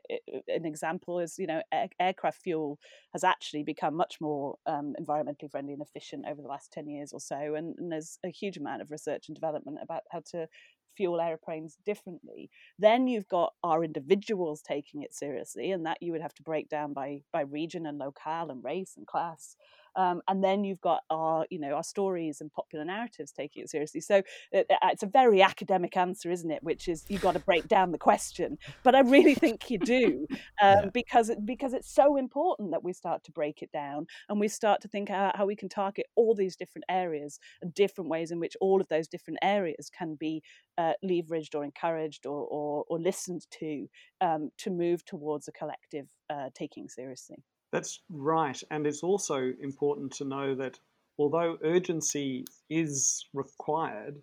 an 0.47 0.65
example 0.65 1.19
is 1.19 1.35
you 1.37 1.47
know 1.47 1.61
air, 1.71 1.89
aircraft 1.99 2.41
fuel 2.41 2.79
has 3.13 3.23
actually 3.23 3.63
become 3.63 3.95
much 3.95 4.17
more 4.21 4.55
um, 4.65 4.93
environmentally 5.01 5.49
friendly 5.51 5.73
and 5.73 5.81
efficient 5.81 6.25
over 6.29 6.41
the 6.41 6.47
last 6.47 6.71
ten 6.71 6.87
years 6.87 7.11
or 7.11 7.19
so, 7.19 7.55
and, 7.55 7.75
and 7.77 7.91
there's 7.91 8.17
a 8.23 8.29
huge 8.29 8.57
amount 8.57 8.81
of 8.81 8.91
research 8.91 9.25
and 9.27 9.35
development 9.35 9.77
about 9.81 10.03
how 10.11 10.21
to 10.31 10.47
fuel 10.95 11.19
airplanes 11.21 11.77
differently. 11.85 12.49
Then 12.79 13.07
you've 13.07 13.27
got 13.27 13.53
our 13.63 13.83
individuals 13.83 14.61
taking 14.61 15.01
it 15.03 15.13
seriously, 15.13 15.71
and 15.71 15.85
that 15.85 16.01
you 16.01 16.11
would 16.11 16.21
have 16.21 16.33
to 16.35 16.43
break 16.43 16.69
down 16.69 16.93
by 16.93 17.21
by 17.31 17.41
region 17.41 17.85
and 17.85 17.97
locale 17.97 18.49
and 18.51 18.63
race 18.63 18.93
and 18.97 19.07
class. 19.07 19.55
Um, 19.95 20.21
and 20.27 20.43
then 20.43 20.63
you've 20.63 20.81
got 20.81 21.01
our, 21.09 21.45
you 21.49 21.59
know, 21.59 21.73
our 21.73 21.83
stories 21.83 22.41
and 22.41 22.51
popular 22.51 22.85
narratives 22.85 23.31
taking 23.31 23.63
it 23.63 23.69
seriously. 23.69 24.01
So 24.01 24.21
it, 24.51 24.65
uh, 24.69 24.73
uh, 24.73 24.89
it's 24.91 25.03
a 25.03 25.07
very 25.07 25.41
academic 25.41 25.97
answer, 25.97 26.31
isn't 26.31 26.49
it? 26.49 26.63
Which 26.63 26.87
is 26.87 27.05
you've 27.09 27.21
got 27.21 27.33
to 27.33 27.39
break 27.39 27.67
down 27.67 27.91
the 27.91 27.97
question. 27.97 28.57
But 28.83 28.95
I 28.95 29.01
really 29.01 29.35
think 29.35 29.69
you 29.69 29.77
do 29.77 30.27
um, 30.31 30.37
yeah. 30.61 30.85
because 30.93 31.29
it, 31.29 31.45
because 31.45 31.73
it's 31.73 31.93
so 31.93 32.17
important 32.17 32.71
that 32.71 32.83
we 32.83 32.93
start 32.93 33.23
to 33.25 33.31
break 33.31 33.61
it 33.61 33.71
down 33.71 34.07
and 34.29 34.39
we 34.39 34.47
start 34.47 34.81
to 34.81 34.87
think 34.87 35.09
how, 35.09 35.31
how 35.35 35.45
we 35.45 35.55
can 35.55 35.69
target 35.69 36.05
all 36.15 36.33
these 36.35 36.55
different 36.55 36.85
areas 36.89 37.39
and 37.61 37.73
different 37.73 38.09
ways 38.09 38.31
in 38.31 38.39
which 38.39 38.55
all 38.61 38.81
of 38.81 38.87
those 38.87 39.07
different 39.07 39.39
areas 39.41 39.89
can 39.89 40.15
be 40.15 40.41
uh, 40.77 40.93
leveraged 41.03 41.55
or 41.55 41.63
encouraged 41.63 42.25
or, 42.25 42.47
or, 42.47 42.83
or 42.87 42.99
listened 42.99 43.45
to 43.51 43.87
um, 44.21 44.49
to 44.57 44.69
move 44.69 45.05
towards 45.05 45.47
a 45.47 45.51
collective 45.51 46.07
uh, 46.29 46.49
taking 46.53 46.87
seriously. 46.89 47.43
That's 47.73 48.01
right. 48.07 48.61
And 48.69 48.85
it's 48.85 49.01
also 49.01 49.51
important 49.59 50.11
to 50.13 50.25
know 50.25 50.53
that 50.53 50.77
although 51.17 51.57
urgency 51.63 52.45
is 52.69 53.25
required, 53.33 54.21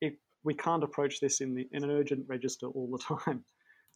if 0.00 0.14
we 0.44 0.54
can't 0.54 0.84
approach 0.84 1.18
this 1.18 1.40
in, 1.40 1.56
the, 1.56 1.68
in 1.72 1.82
an 1.82 1.90
urgent 1.90 2.24
register 2.28 2.68
all 2.68 2.88
the 2.88 3.16
time. 3.24 3.44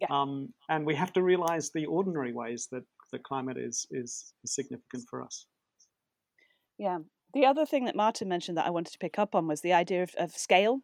Yeah. 0.01 0.09
Um, 0.11 0.53
and 0.69 0.85
we 0.85 0.97
have 0.97 1.13
to 1.13 1.23
realize 1.23 1.71
the 1.71 1.87
ordinary 1.87 2.33
ways 2.33 2.67
that 2.73 2.83
the 3.13 3.21
climate 3.21 3.59
is, 3.59 3.87
is 3.93 4.35
significant 4.45 5.05
for 5.09 5.23
us. 5.23 5.47
Yeah. 6.77 6.99
The 7.33 7.47
other 7.47 7.67
thing 7.67 7.85
that 7.85 7.95
Martin 7.95 8.29
mentioned 8.29 8.59
that 8.59 8.67
I 8.67 8.71
wanted 8.71 8.93
to 8.93 8.99
pick 8.99 9.21
up 9.21 9.37
on 9.37 9.47
was 9.47 9.61
the 9.61 9.73
idea 9.73 10.03
of, 10.03 10.11
of 10.19 10.33
scale 10.33 10.81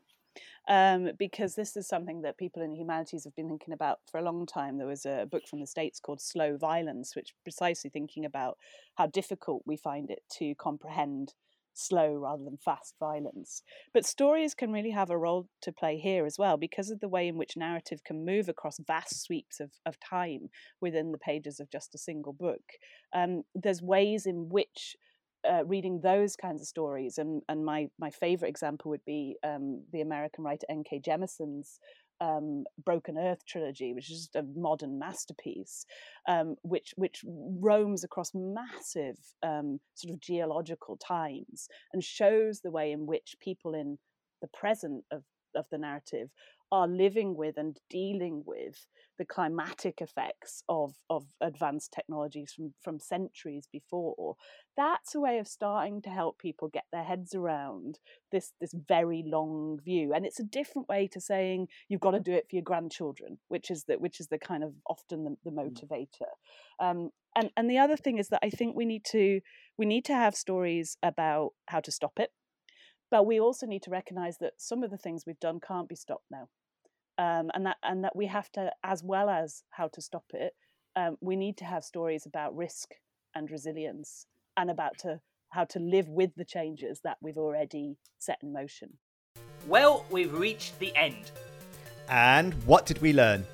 um, 0.68 1.10
because 1.18 1.54
this 1.54 1.76
is 1.76 1.88
something 1.88 2.22
that 2.22 2.38
people 2.38 2.62
in 2.62 2.72
the 2.72 2.78
humanities 2.78 3.24
have 3.24 3.36
been 3.36 3.48
thinking 3.48 3.74
about 3.74 4.00
for 4.10 4.18
a 4.18 4.24
long 4.24 4.46
time. 4.46 4.78
There 4.78 4.86
was 4.86 5.06
a 5.06 5.26
book 5.30 5.46
from 5.48 5.60
the 5.60 5.66
States 5.66 6.00
called 6.00 6.20
Slow 6.20 6.56
Violence, 6.56 7.14
which 7.14 7.34
precisely 7.42 7.90
thinking 7.90 8.24
about 8.24 8.58
how 8.96 9.06
difficult 9.06 9.62
we 9.66 9.76
find 9.76 10.10
it 10.10 10.22
to 10.38 10.54
comprehend 10.56 11.34
slow 11.76 12.14
rather 12.14 12.42
than 12.42 12.56
fast 12.56 12.94
violence. 12.98 13.62
But 13.92 14.06
stories 14.06 14.54
can 14.54 14.72
really 14.72 14.90
have 14.90 15.10
a 15.10 15.18
role 15.18 15.48
to 15.62 15.72
play 15.72 15.98
here 15.98 16.26
as 16.26 16.38
well 16.38 16.56
because 16.56 16.90
of 16.90 17.00
the 17.00 17.08
way 17.08 17.28
in 17.28 17.36
which 17.36 17.56
narrative 17.56 18.02
can 18.04 18.24
move 18.24 18.48
across 18.48 18.78
vast 18.78 19.22
sweeps 19.22 19.60
of, 19.60 19.70
of 19.84 20.00
time 20.00 20.48
within 20.80 21.12
the 21.12 21.18
pages 21.18 21.60
of 21.60 21.70
just 21.70 21.94
a 21.94 21.98
single 21.98 22.32
book. 22.32 22.62
Um, 23.12 23.42
there's 23.54 23.82
ways 23.82 24.26
in 24.26 24.48
which 24.48 24.96
uh, 25.48 25.64
reading 25.64 26.00
those 26.02 26.36
kinds 26.36 26.60
of 26.60 26.68
stories, 26.68 27.18
and 27.18 27.42
and 27.48 27.64
my 27.64 27.88
my 27.98 28.10
favorite 28.10 28.48
example 28.48 28.90
would 28.90 29.04
be 29.04 29.36
um, 29.44 29.82
the 29.92 30.00
American 30.00 30.44
writer 30.44 30.66
N.K. 30.68 31.00
Jemisin's 31.00 31.80
um, 32.20 32.64
Broken 32.84 33.18
Earth 33.18 33.44
trilogy, 33.46 33.92
which 33.92 34.10
is 34.10 34.18
just 34.18 34.36
a 34.36 34.44
modern 34.54 34.98
masterpiece, 34.98 35.86
um, 36.28 36.56
which 36.62 36.94
which 36.96 37.24
roams 37.26 38.04
across 38.04 38.32
massive 38.34 39.16
um, 39.42 39.80
sort 39.94 40.14
of 40.14 40.20
geological 40.20 40.96
times 40.96 41.68
and 41.92 42.02
shows 42.02 42.60
the 42.60 42.70
way 42.70 42.92
in 42.92 43.06
which 43.06 43.36
people 43.40 43.74
in 43.74 43.98
the 44.40 44.48
present 44.48 45.04
of 45.10 45.22
of 45.54 45.66
the 45.70 45.78
narrative 45.78 46.28
are 46.72 46.88
living 46.88 47.36
with 47.36 47.56
and 47.56 47.78
dealing 47.88 48.42
with 48.44 48.86
the 49.18 49.24
climatic 49.24 50.00
effects 50.00 50.62
of, 50.68 50.94
of 51.08 51.24
advanced 51.40 51.92
technologies 51.92 52.52
from, 52.54 52.74
from 52.82 52.98
centuries 52.98 53.68
before, 53.72 54.36
that's 54.76 55.14
a 55.14 55.20
way 55.20 55.38
of 55.38 55.48
starting 55.48 56.02
to 56.02 56.10
help 56.10 56.38
people 56.38 56.68
get 56.68 56.84
their 56.92 57.04
heads 57.04 57.34
around 57.34 57.98
this, 58.32 58.52
this 58.60 58.74
very 58.88 59.24
long 59.26 59.78
view. 59.82 60.12
And 60.14 60.26
it's 60.26 60.40
a 60.40 60.44
different 60.44 60.88
way 60.88 61.08
to 61.12 61.20
saying 61.20 61.68
you've 61.88 62.00
got 62.00 62.12
to 62.12 62.20
do 62.20 62.32
it 62.32 62.46
for 62.50 62.56
your 62.56 62.62
grandchildren, 62.62 63.38
which 63.48 63.70
is 63.70 63.84
the, 63.84 63.94
which 63.94 64.20
is 64.20 64.28
the 64.28 64.38
kind 64.38 64.62
of 64.64 64.72
often 64.88 65.24
the, 65.24 65.36
the 65.44 65.50
mm. 65.50 65.70
motivator. 65.70 66.30
Um, 66.78 67.10
and, 67.36 67.50
and 67.56 67.70
the 67.70 67.78
other 67.78 67.96
thing 67.96 68.18
is 68.18 68.28
that 68.28 68.40
I 68.42 68.50
think 68.50 68.74
we 68.74 68.86
need 68.86 69.04
to 69.06 69.40
we 69.78 69.84
need 69.84 70.06
to 70.06 70.14
have 70.14 70.34
stories 70.34 70.96
about 71.02 71.50
how 71.66 71.80
to 71.80 71.92
stop 71.92 72.12
it 72.18 72.30
but 73.10 73.26
we 73.26 73.40
also 73.40 73.66
need 73.66 73.82
to 73.82 73.90
recognize 73.90 74.38
that 74.38 74.54
some 74.58 74.82
of 74.82 74.90
the 74.90 74.98
things 74.98 75.24
we've 75.26 75.40
done 75.40 75.60
can't 75.60 75.88
be 75.88 75.94
stopped 75.94 76.26
now. 76.30 76.48
Um, 77.18 77.50
and 77.54 77.64
that 77.64 77.78
and 77.82 78.04
that 78.04 78.14
we 78.14 78.26
have 78.26 78.50
to, 78.52 78.72
as 78.84 79.02
well 79.02 79.30
as 79.30 79.62
how 79.70 79.88
to 79.88 80.02
stop 80.02 80.24
it, 80.34 80.54
um, 80.96 81.16
we 81.20 81.36
need 81.36 81.56
to 81.58 81.64
have 81.64 81.84
stories 81.84 82.26
about 82.26 82.56
risk 82.56 82.90
and 83.34 83.50
resilience 83.50 84.26
and 84.56 84.70
about 84.70 84.98
to, 84.98 85.20
how 85.50 85.64
to 85.64 85.78
live 85.78 86.08
with 86.08 86.34
the 86.36 86.44
changes 86.44 87.00
that 87.04 87.16
we've 87.22 87.38
already 87.38 87.96
set 88.18 88.38
in 88.42 88.52
motion. 88.52 88.98
Well, 89.66 90.04
we've 90.10 90.32
reached 90.32 90.78
the 90.78 90.94
end. 90.96 91.30
And 92.08 92.54
what 92.64 92.86
did 92.86 93.00
we 93.00 93.12
learn? 93.12 93.44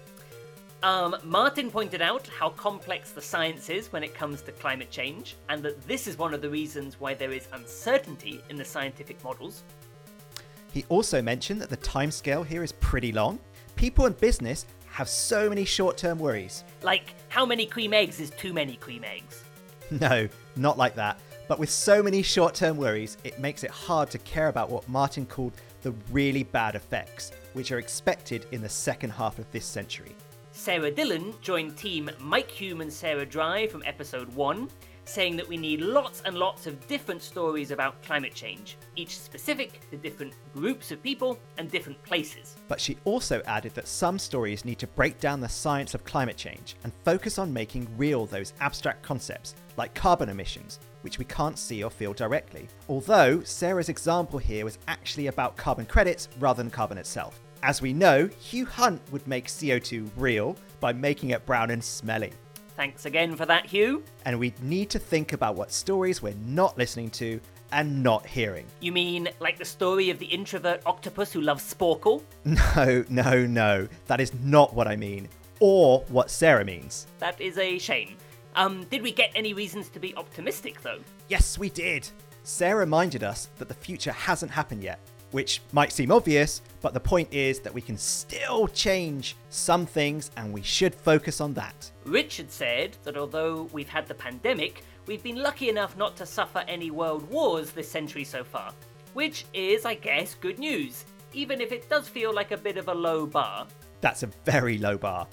Um, 0.82 1.16
Martin 1.22 1.70
pointed 1.70 2.02
out 2.02 2.26
how 2.26 2.50
complex 2.50 3.12
the 3.12 3.22
science 3.22 3.70
is 3.70 3.92
when 3.92 4.02
it 4.02 4.14
comes 4.14 4.42
to 4.42 4.52
climate 4.52 4.90
change, 4.90 5.36
and 5.48 5.62
that 5.62 5.80
this 5.86 6.08
is 6.08 6.18
one 6.18 6.34
of 6.34 6.42
the 6.42 6.50
reasons 6.50 6.98
why 6.98 7.14
there 7.14 7.30
is 7.30 7.46
uncertainty 7.52 8.42
in 8.50 8.56
the 8.56 8.64
scientific 8.64 9.22
models. 9.22 9.62
He 10.72 10.84
also 10.88 11.22
mentioned 11.22 11.60
that 11.60 11.70
the 11.70 11.76
timescale 11.76 12.44
here 12.44 12.64
is 12.64 12.72
pretty 12.72 13.12
long. 13.12 13.38
People 13.76 14.06
in 14.06 14.14
business 14.14 14.66
have 14.86 15.08
so 15.08 15.48
many 15.48 15.64
short 15.64 15.96
term 15.96 16.18
worries. 16.18 16.64
Like, 16.82 17.14
how 17.28 17.46
many 17.46 17.64
cream 17.64 17.94
eggs 17.94 18.18
is 18.18 18.30
too 18.30 18.52
many 18.52 18.76
cream 18.76 19.04
eggs? 19.04 19.44
No, 20.00 20.26
not 20.56 20.78
like 20.78 20.94
that. 20.94 21.20
But 21.48 21.58
with 21.58 21.68
so 21.68 22.02
many 22.02 22.22
short 22.22 22.54
term 22.54 22.78
worries, 22.78 23.18
it 23.24 23.38
makes 23.38 23.62
it 23.62 23.70
hard 23.70 24.10
to 24.12 24.18
care 24.18 24.48
about 24.48 24.70
what 24.70 24.88
Martin 24.88 25.26
called 25.26 25.52
the 25.82 25.92
really 26.10 26.44
bad 26.44 26.76
effects, 26.76 27.30
which 27.52 27.72
are 27.72 27.78
expected 27.78 28.46
in 28.52 28.62
the 28.62 28.68
second 28.70 29.10
half 29.10 29.38
of 29.38 29.50
this 29.52 29.66
century. 29.66 30.14
Sarah 30.62 30.92
Dillon 30.92 31.34
joined 31.40 31.76
team 31.76 32.08
Mike 32.20 32.52
Hulme 32.52 32.82
and 32.82 32.92
Sarah 32.92 33.26
Dry 33.26 33.66
from 33.66 33.82
episode 33.84 34.32
1, 34.32 34.70
saying 35.04 35.34
that 35.36 35.48
we 35.48 35.56
need 35.56 35.80
lots 35.80 36.22
and 36.24 36.36
lots 36.36 36.68
of 36.68 36.86
different 36.86 37.20
stories 37.20 37.72
about 37.72 38.00
climate 38.04 38.32
change, 38.32 38.76
each 38.94 39.18
specific 39.18 39.80
to 39.90 39.96
different 39.96 40.34
groups 40.54 40.92
of 40.92 41.02
people 41.02 41.36
and 41.58 41.68
different 41.68 42.00
places. 42.04 42.54
But 42.68 42.80
she 42.80 42.96
also 43.04 43.42
added 43.44 43.74
that 43.74 43.88
some 43.88 44.20
stories 44.20 44.64
need 44.64 44.78
to 44.78 44.86
break 44.86 45.18
down 45.18 45.40
the 45.40 45.48
science 45.48 45.94
of 45.94 46.04
climate 46.04 46.36
change 46.36 46.76
and 46.84 46.92
focus 47.04 47.40
on 47.40 47.52
making 47.52 47.88
real 47.96 48.24
those 48.24 48.52
abstract 48.60 49.02
concepts, 49.02 49.56
like 49.76 49.94
carbon 49.94 50.28
emissions, 50.28 50.78
which 51.00 51.18
we 51.18 51.24
can't 51.24 51.58
see 51.58 51.82
or 51.82 51.90
feel 51.90 52.12
directly. 52.12 52.68
Although 52.88 53.42
Sarah's 53.42 53.88
example 53.88 54.38
here 54.38 54.64
was 54.64 54.78
actually 54.86 55.26
about 55.26 55.56
carbon 55.56 55.86
credits 55.86 56.28
rather 56.38 56.62
than 56.62 56.70
carbon 56.70 56.98
itself. 56.98 57.40
As 57.62 57.80
we 57.80 57.92
know, 57.92 58.28
Hugh 58.40 58.66
Hunt 58.66 59.00
would 59.12 59.26
make 59.28 59.46
CO2 59.46 60.10
real 60.16 60.56
by 60.80 60.92
making 60.92 61.30
it 61.30 61.46
brown 61.46 61.70
and 61.70 61.82
smelly. 61.82 62.32
Thanks 62.76 63.06
again 63.06 63.36
for 63.36 63.46
that, 63.46 63.66
Hugh. 63.66 64.02
And 64.24 64.38
we 64.38 64.52
need 64.62 64.90
to 64.90 64.98
think 64.98 65.32
about 65.32 65.54
what 65.54 65.70
stories 65.70 66.20
we're 66.20 66.34
not 66.44 66.76
listening 66.76 67.10
to 67.10 67.40
and 67.70 68.02
not 68.02 68.26
hearing. 68.26 68.66
You 68.80 68.90
mean 68.90 69.28
like 69.38 69.58
the 69.58 69.64
story 69.64 70.10
of 70.10 70.18
the 70.18 70.26
introvert 70.26 70.82
octopus 70.86 71.32
who 71.32 71.40
loves 71.40 71.72
Sporcle? 71.72 72.22
No, 72.44 73.04
no, 73.08 73.46
no. 73.46 73.88
That 74.06 74.20
is 74.20 74.34
not 74.42 74.74
what 74.74 74.88
I 74.88 74.96
mean, 74.96 75.28
or 75.60 76.00
what 76.08 76.30
Sarah 76.30 76.64
means. 76.64 77.06
That 77.20 77.40
is 77.40 77.58
a 77.58 77.78
shame. 77.78 78.16
Um, 78.56 78.84
did 78.90 79.02
we 79.02 79.12
get 79.12 79.30
any 79.36 79.54
reasons 79.54 79.88
to 79.90 80.00
be 80.00 80.14
optimistic, 80.16 80.82
though? 80.82 80.98
Yes, 81.28 81.56
we 81.56 81.70
did. 81.70 82.08
Sarah 82.42 82.80
reminded 82.80 83.22
us 83.22 83.48
that 83.58 83.68
the 83.68 83.74
future 83.74 84.12
hasn't 84.12 84.50
happened 84.50 84.82
yet, 84.82 84.98
which 85.32 85.60
might 85.72 85.92
seem 85.92 86.12
obvious, 86.12 86.62
but 86.80 86.94
the 86.94 87.00
point 87.00 87.32
is 87.32 87.58
that 87.60 87.74
we 87.74 87.80
can 87.80 87.98
still 87.98 88.68
change 88.68 89.36
some 89.50 89.84
things 89.86 90.30
and 90.36 90.52
we 90.52 90.62
should 90.62 90.94
focus 90.94 91.40
on 91.40 91.54
that. 91.54 91.90
Richard 92.04 92.50
said 92.50 92.96
that 93.04 93.16
although 93.16 93.68
we've 93.72 93.88
had 93.88 94.06
the 94.06 94.14
pandemic, 94.14 94.84
we've 95.06 95.22
been 95.22 95.42
lucky 95.42 95.68
enough 95.68 95.96
not 95.96 96.16
to 96.16 96.26
suffer 96.26 96.64
any 96.68 96.90
world 96.90 97.28
wars 97.30 97.70
this 97.70 97.90
century 97.90 98.24
so 98.24 98.44
far. 98.44 98.72
Which 99.14 99.44
is, 99.52 99.84
I 99.84 99.94
guess, 99.94 100.34
good 100.34 100.58
news, 100.58 101.04
even 101.34 101.60
if 101.60 101.72
it 101.72 101.88
does 101.88 102.08
feel 102.08 102.32
like 102.32 102.50
a 102.50 102.56
bit 102.56 102.76
of 102.76 102.88
a 102.88 102.94
low 102.94 103.26
bar. 103.26 103.66
That's 104.00 104.22
a 104.22 104.30
very 104.44 104.78
low 104.78 104.96
bar. 104.96 105.26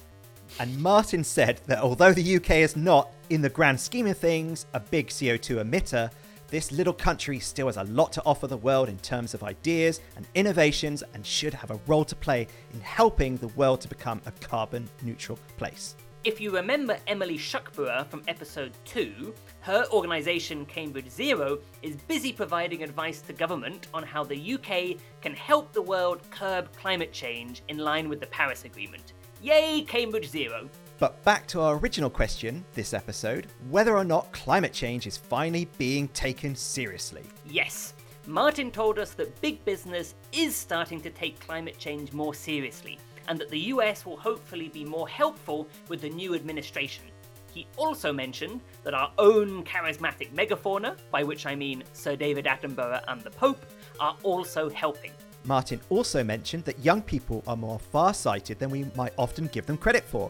And 0.60 0.78
Martin 0.82 1.24
said 1.24 1.62
that 1.68 1.80
although 1.80 2.12
the 2.12 2.38
UK 2.38 2.52
is 2.52 2.76
not, 2.76 3.12
in 3.30 3.42
the 3.42 3.50
grand 3.50 3.80
scheme 3.80 4.08
of 4.08 4.18
things, 4.18 4.66
a 4.74 4.80
big 4.80 5.08
CO2 5.08 5.64
emitter, 5.64 6.12
this 6.50 6.72
little 6.72 6.94
country 6.94 7.40
still 7.40 7.68
has 7.68 7.78
a 7.78 7.84
lot 7.86 8.12
to 8.14 8.24
offer 8.26 8.48
the 8.48 8.58
world 8.58 8.90
in 8.90 8.98
terms 9.00 9.34
of 9.34 9.44
ideas 9.44 10.02
and 10.16 10.28
innovations 10.36 11.04
and 11.14 11.26
should 11.26 11.54
have 11.54 11.72
a 11.72 11.80
role 11.88 12.06
to 12.06 12.16
play 12.16 12.48
in 12.74 12.82
helping 12.82 13.38
the 13.38 13.50
world 13.50 13.82
to 13.82 13.88
become 13.88 14.22
a 14.26 14.32
carbon 14.32 14.90
neutral 15.04 15.38
place. 15.58 15.96
If 16.26 16.42
you 16.42 16.52
remember 16.52 16.98
Emily 17.08 17.38
Shuckburgh 17.38 18.08
from 18.08 18.24
episode 18.28 18.74
2, 18.86 19.34
her 19.62 19.86
organisation 19.94 20.66
Cambridge 20.66 21.10
Zero 21.10 21.60
is 21.82 21.96
busy 21.96 22.34
providing 22.34 22.84
advice 22.84 23.22
to 23.22 23.34
government 23.34 23.88
on 23.94 24.04
how 24.04 24.26
the 24.26 24.56
UK 24.56 25.00
can 25.22 25.34
help 25.34 25.72
the 25.72 25.82
world 25.82 26.20
curb 26.30 26.76
climate 26.76 27.14
change 27.14 27.64
in 27.70 27.78
line 27.78 28.10
with 28.10 28.20
the 28.20 28.28
Paris 28.28 28.66
Agreement. 28.66 29.14
Yay, 29.42 29.84
Cambridge 29.88 30.28
Zero! 30.28 30.70
But 31.00 31.24
back 31.24 31.48
to 31.48 31.62
our 31.62 31.78
original 31.78 32.10
question 32.10 32.66
this 32.74 32.94
episode 32.94 33.48
whether 33.70 33.96
or 33.96 34.04
not 34.04 34.30
climate 34.34 34.74
change 34.74 35.08
is 35.08 35.16
finally 35.16 35.70
being 35.78 36.10
taken 36.10 36.54
seriously. 36.54 37.24
Yes, 37.50 37.94
Martin 38.28 38.70
told 38.70 39.00
us 39.00 39.12
that 39.12 39.40
big 39.40 39.64
business 39.64 40.16
is 40.34 40.58
starting 40.58 41.00
to 41.00 41.10
take 41.10 41.40
climate 41.40 41.78
change 41.78 42.12
more 42.12 42.34
seriously, 42.34 43.00
and 43.30 43.40
that 43.40 43.50
the 43.50 43.60
US 43.74 44.06
will 44.06 44.18
hopefully 44.18 44.68
be 44.68 44.84
more 44.84 45.08
helpful 45.08 45.70
with 45.88 46.02
the 46.02 46.10
new 46.10 46.36
administration. 46.36 47.06
He 47.54 47.66
also 47.78 48.12
mentioned 48.12 48.60
that 48.84 48.94
our 48.94 49.12
own 49.18 49.64
charismatic 49.64 50.34
megafauna, 50.34 50.98
by 51.12 51.24
which 51.24 51.46
I 51.46 51.56
mean 51.56 51.82
Sir 51.94 52.18
David 52.18 52.44
Attenborough 52.44 53.04
and 53.08 53.22
the 53.22 53.32
Pope, 53.32 53.66
are 54.02 54.18
also 54.24 54.70
helping. 54.70 55.12
Martin 55.46 55.80
also 55.90 56.26
mentioned 56.26 56.66
that 56.66 56.84
young 56.84 57.02
people 57.02 57.42
are 57.48 57.56
more 57.56 57.80
far 57.80 58.14
sighted 58.14 58.60
than 58.60 58.70
we 58.70 58.86
might 58.96 59.14
often 59.18 59.48
give 59.48 59.66
them 59.66 59.78
credit 59.78 60.04
for. 60.04 60.30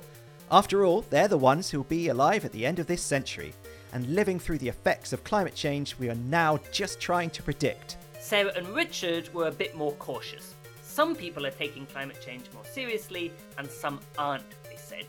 After 0.51 0.83
all, 0.83 1.05
they're 1.11 1.27
the 1.27 1.37
ones 1.37 1.69
who 1.69 1.77
will 1.77 1.85
be 1.85 2.07
alive 2.07 2.43
at 2.43 2.51
the 2.51 2.65
end 2.65 2.79
of 2.79 2.87
this 2.87 3.03
century 3.03 3.53
and 3.93 4.15
living 4.15 4.39
through 4.39 4.57
the 4.57 4.69
effects 4.69 5.13
of 5.13 5.23
climate 5.23 5.53
change 5.53 5.95
we 5.99 6.09
are 6.09 6.15
now 6.15 6.59
just 6.71 6.99
trying 6.99 7.29
to 7.31 7.43
predict. 7.43 7.97
Sarah 8.19 8.51
and 8.55 8.67
Richard 8.69 9.31
were 9.31 9.47
a 9.47 9.51
bit 9.51 9.75
more 9.75 9.91
cautious. 9.93 10.55
Some 10.81 11.15
people 11.15 11.45
are 11.45 11.51
taking 11.51 11.85
climate 11.85 12.19
change 12.25 12.45
more 12.51 12.65
seriously, 12.65 13.31
and 13.59 13.69
some 13.69 13.99
aren't, 14.17 14.63
they 14.63 14.75
said. 14.75 15.05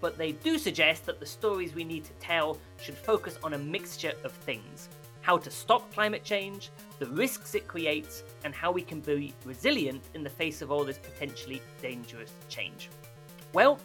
But 0.00 0.16
they 0.16 0.32
do 0.32 0.56
suggest 0.56 1.04
that 1.04 1.20
the 1.20 1.26
stories 1.26 1.74
we 1.74 1.84
need 1.84 2.04
to 2.04 2.12
tell 2.14 2.56
should 2.80 2.96
focus 2.96 3.38
on 3.42 3.52
a 3.52 3.58
mixture 3.58 4.14
of 4.24 4.32
things 4.32 4.88
how 5.20 5.36
to 5.36 5.50
stop 5.50 5.92
climate 5.92 6.24
change, 6.24 6.70
the 6.98 7.06
risks 7.08 7.54
it 7.54 7.68
creates, 7.68 8.22
and 8.44 8.54
how 8.54 8.72
we 8.72 8.80
can 8.80 9.00
be 9.00 9.34
resilient 9.44 10.02
in 10.14 10.22
the 10.24 10.30
face 10.30 10.62
of 10.62 10.72
all 10.72 10.84
this 10.84 10.96
potentially 10.96 11.60
dangerous 11.82 12.32
change. 12.48 12.88
Well, 13.52 13.78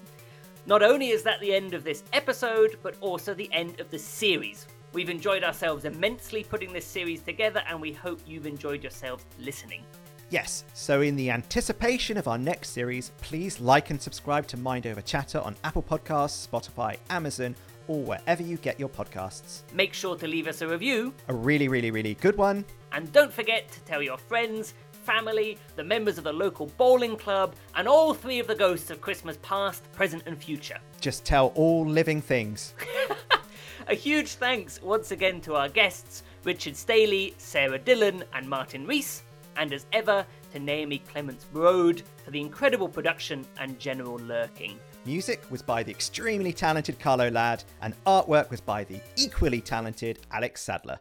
not 0.65 0.81
only 0.83 1.09
is 1.09 1.23
that 1.23 1.39
the 1.39 1.53
end 1.53 1.73
of 1.73 1.83
this 1.83 2.03
episode, 2.13 2.77
but 2.81 2.95
also 3.01 3.33
the 3.33 3.51
end 3.51 3.79
of 3.79 3.89
the 3.89 3.99
series. 3.99 4.67
We've 4.93 5.09
enjoyed 5.09 5.43
ourselves 5.43 5.85
immensely 5.85 6.43
putting 6.43 6.71
this 6.71 6.85
series 6.85 7.21
together, 7.21 7.61
and 7.67 7.81
we 7.81 7.91
hope 7.91 8.21
you've 8.25 8.45
enjoyed 8.45 8.83
yourselves 8.83 9.25
listening. 9.39 9.83
Yes, 10.29 10.63
so 10.73 11.01
in 11.01 11.15
the 11.15 11.29
anticipation 11.29 12.17
of 12.17 12.27
our 12.27 12.37
next 12.37 12.69
series, 12.69 13.11
please 13.21 13.59
like 13.59 13.89
and 13.89 14.01
subscribe 14.01 14.47
to 14.47 14.57
Mind 14.57 14.87
Over 14.87 15.01
Chatter 15.01 15.39
on 15.39 15.55
Apple 15.63 15.83
Podcasts, 15.83 16.47
Spotify, 16.47 16.97
Amazon, 17.09 17.55
or 17.87 18.01
wherever 18.01 18.41
you 18.41 18.57
get 18.57 18.79
your 18.79 18.89
podcasts. 18.89 19.61
Make 19.73 19.93
sure 19.93 20.15
to 20.15 20.25
leave 20.27 20.47
us 20.47 20.61
a 20.61 20.67
review, 20.67 21.13
A 21.27 21.33
really, 21.33 21.67
really, 21.67 21.91
really 21.91 22.13
good 22.15 22.37
one. 22.37 22.63
and 22.93 23.11
don't 23.11 23.33
forget 23.33 23.69
to 23.71 23.79
tell 23.81 24.01
your 24.01 24.17
friends, 24.17 24.73
family, 25.03 25.57
the 25.75 25.83
members 25.83 26.17
of 26.17 26.23
the 26.23 26.33
local 26.33 26.67
bowling 26.77 27.17
club, 27.17 27.55
and 27.75 27.87
all 27.87 28.13
three 28.13 28.39
of 28.39 28.47
the 28.47 28.55
ghosts 28.55 28.89
of 28.89 29.01
Christmas 29.01 29.37
past, 29.41 29.83
present, 29.91 30.23
and 30.25 30.37
future. 30.37 30.79
Just 30.99 31.25
tell 31.25 31.47
all 31.55 31.85
living 31.85 32.21
things. 32.21 32.73
A 33.87 33.93
huge 33.93 34.35
thanks 34.35 34.81
once 34.81 35.11
again 35.11 35.41
to 35.41 35.55
our 35.55 35.67
guests, 35.67 36.23
Richard 36.45 36.77
Staley, 36.77 37.33
Sarah 37.37 37.79
Dillon, 37.79 38.23
and 38.33 38.47
Martin 38.47 38.87
Rees, 38.87 39.23
and 39.57 39.73
as 39.73 39.85
ever 39.91 40.25
to 40.53 40.59
Naomi 40.59 40.99
Clements 40.99 41.45
Brod 41.51 42.01
for 42.23 42.31
the 42.31 42.39
incredible 42.39 42.87
production 42.87 43.45
and 43.59 43.77
general 43.79 44.17
lurking. 44.19 44.79
Music 45.05 45.43
was 45.49 45.61
by 45.61 45.83
the 45.83 45.91
extremely 45.91 46.53
talented 46.53 46.97
Carlo 46.97 47.29
Ladd, 47.29 47.65
and 47.81 47.93
artwork 48.05 48.49
was 48.49 48.61
by 48.61 48.85
the 48.85 49.01
equally 49.17 49.59
talented 49.59 50.19
Alex 50.31 50.61
Sadler. 50.61 50.99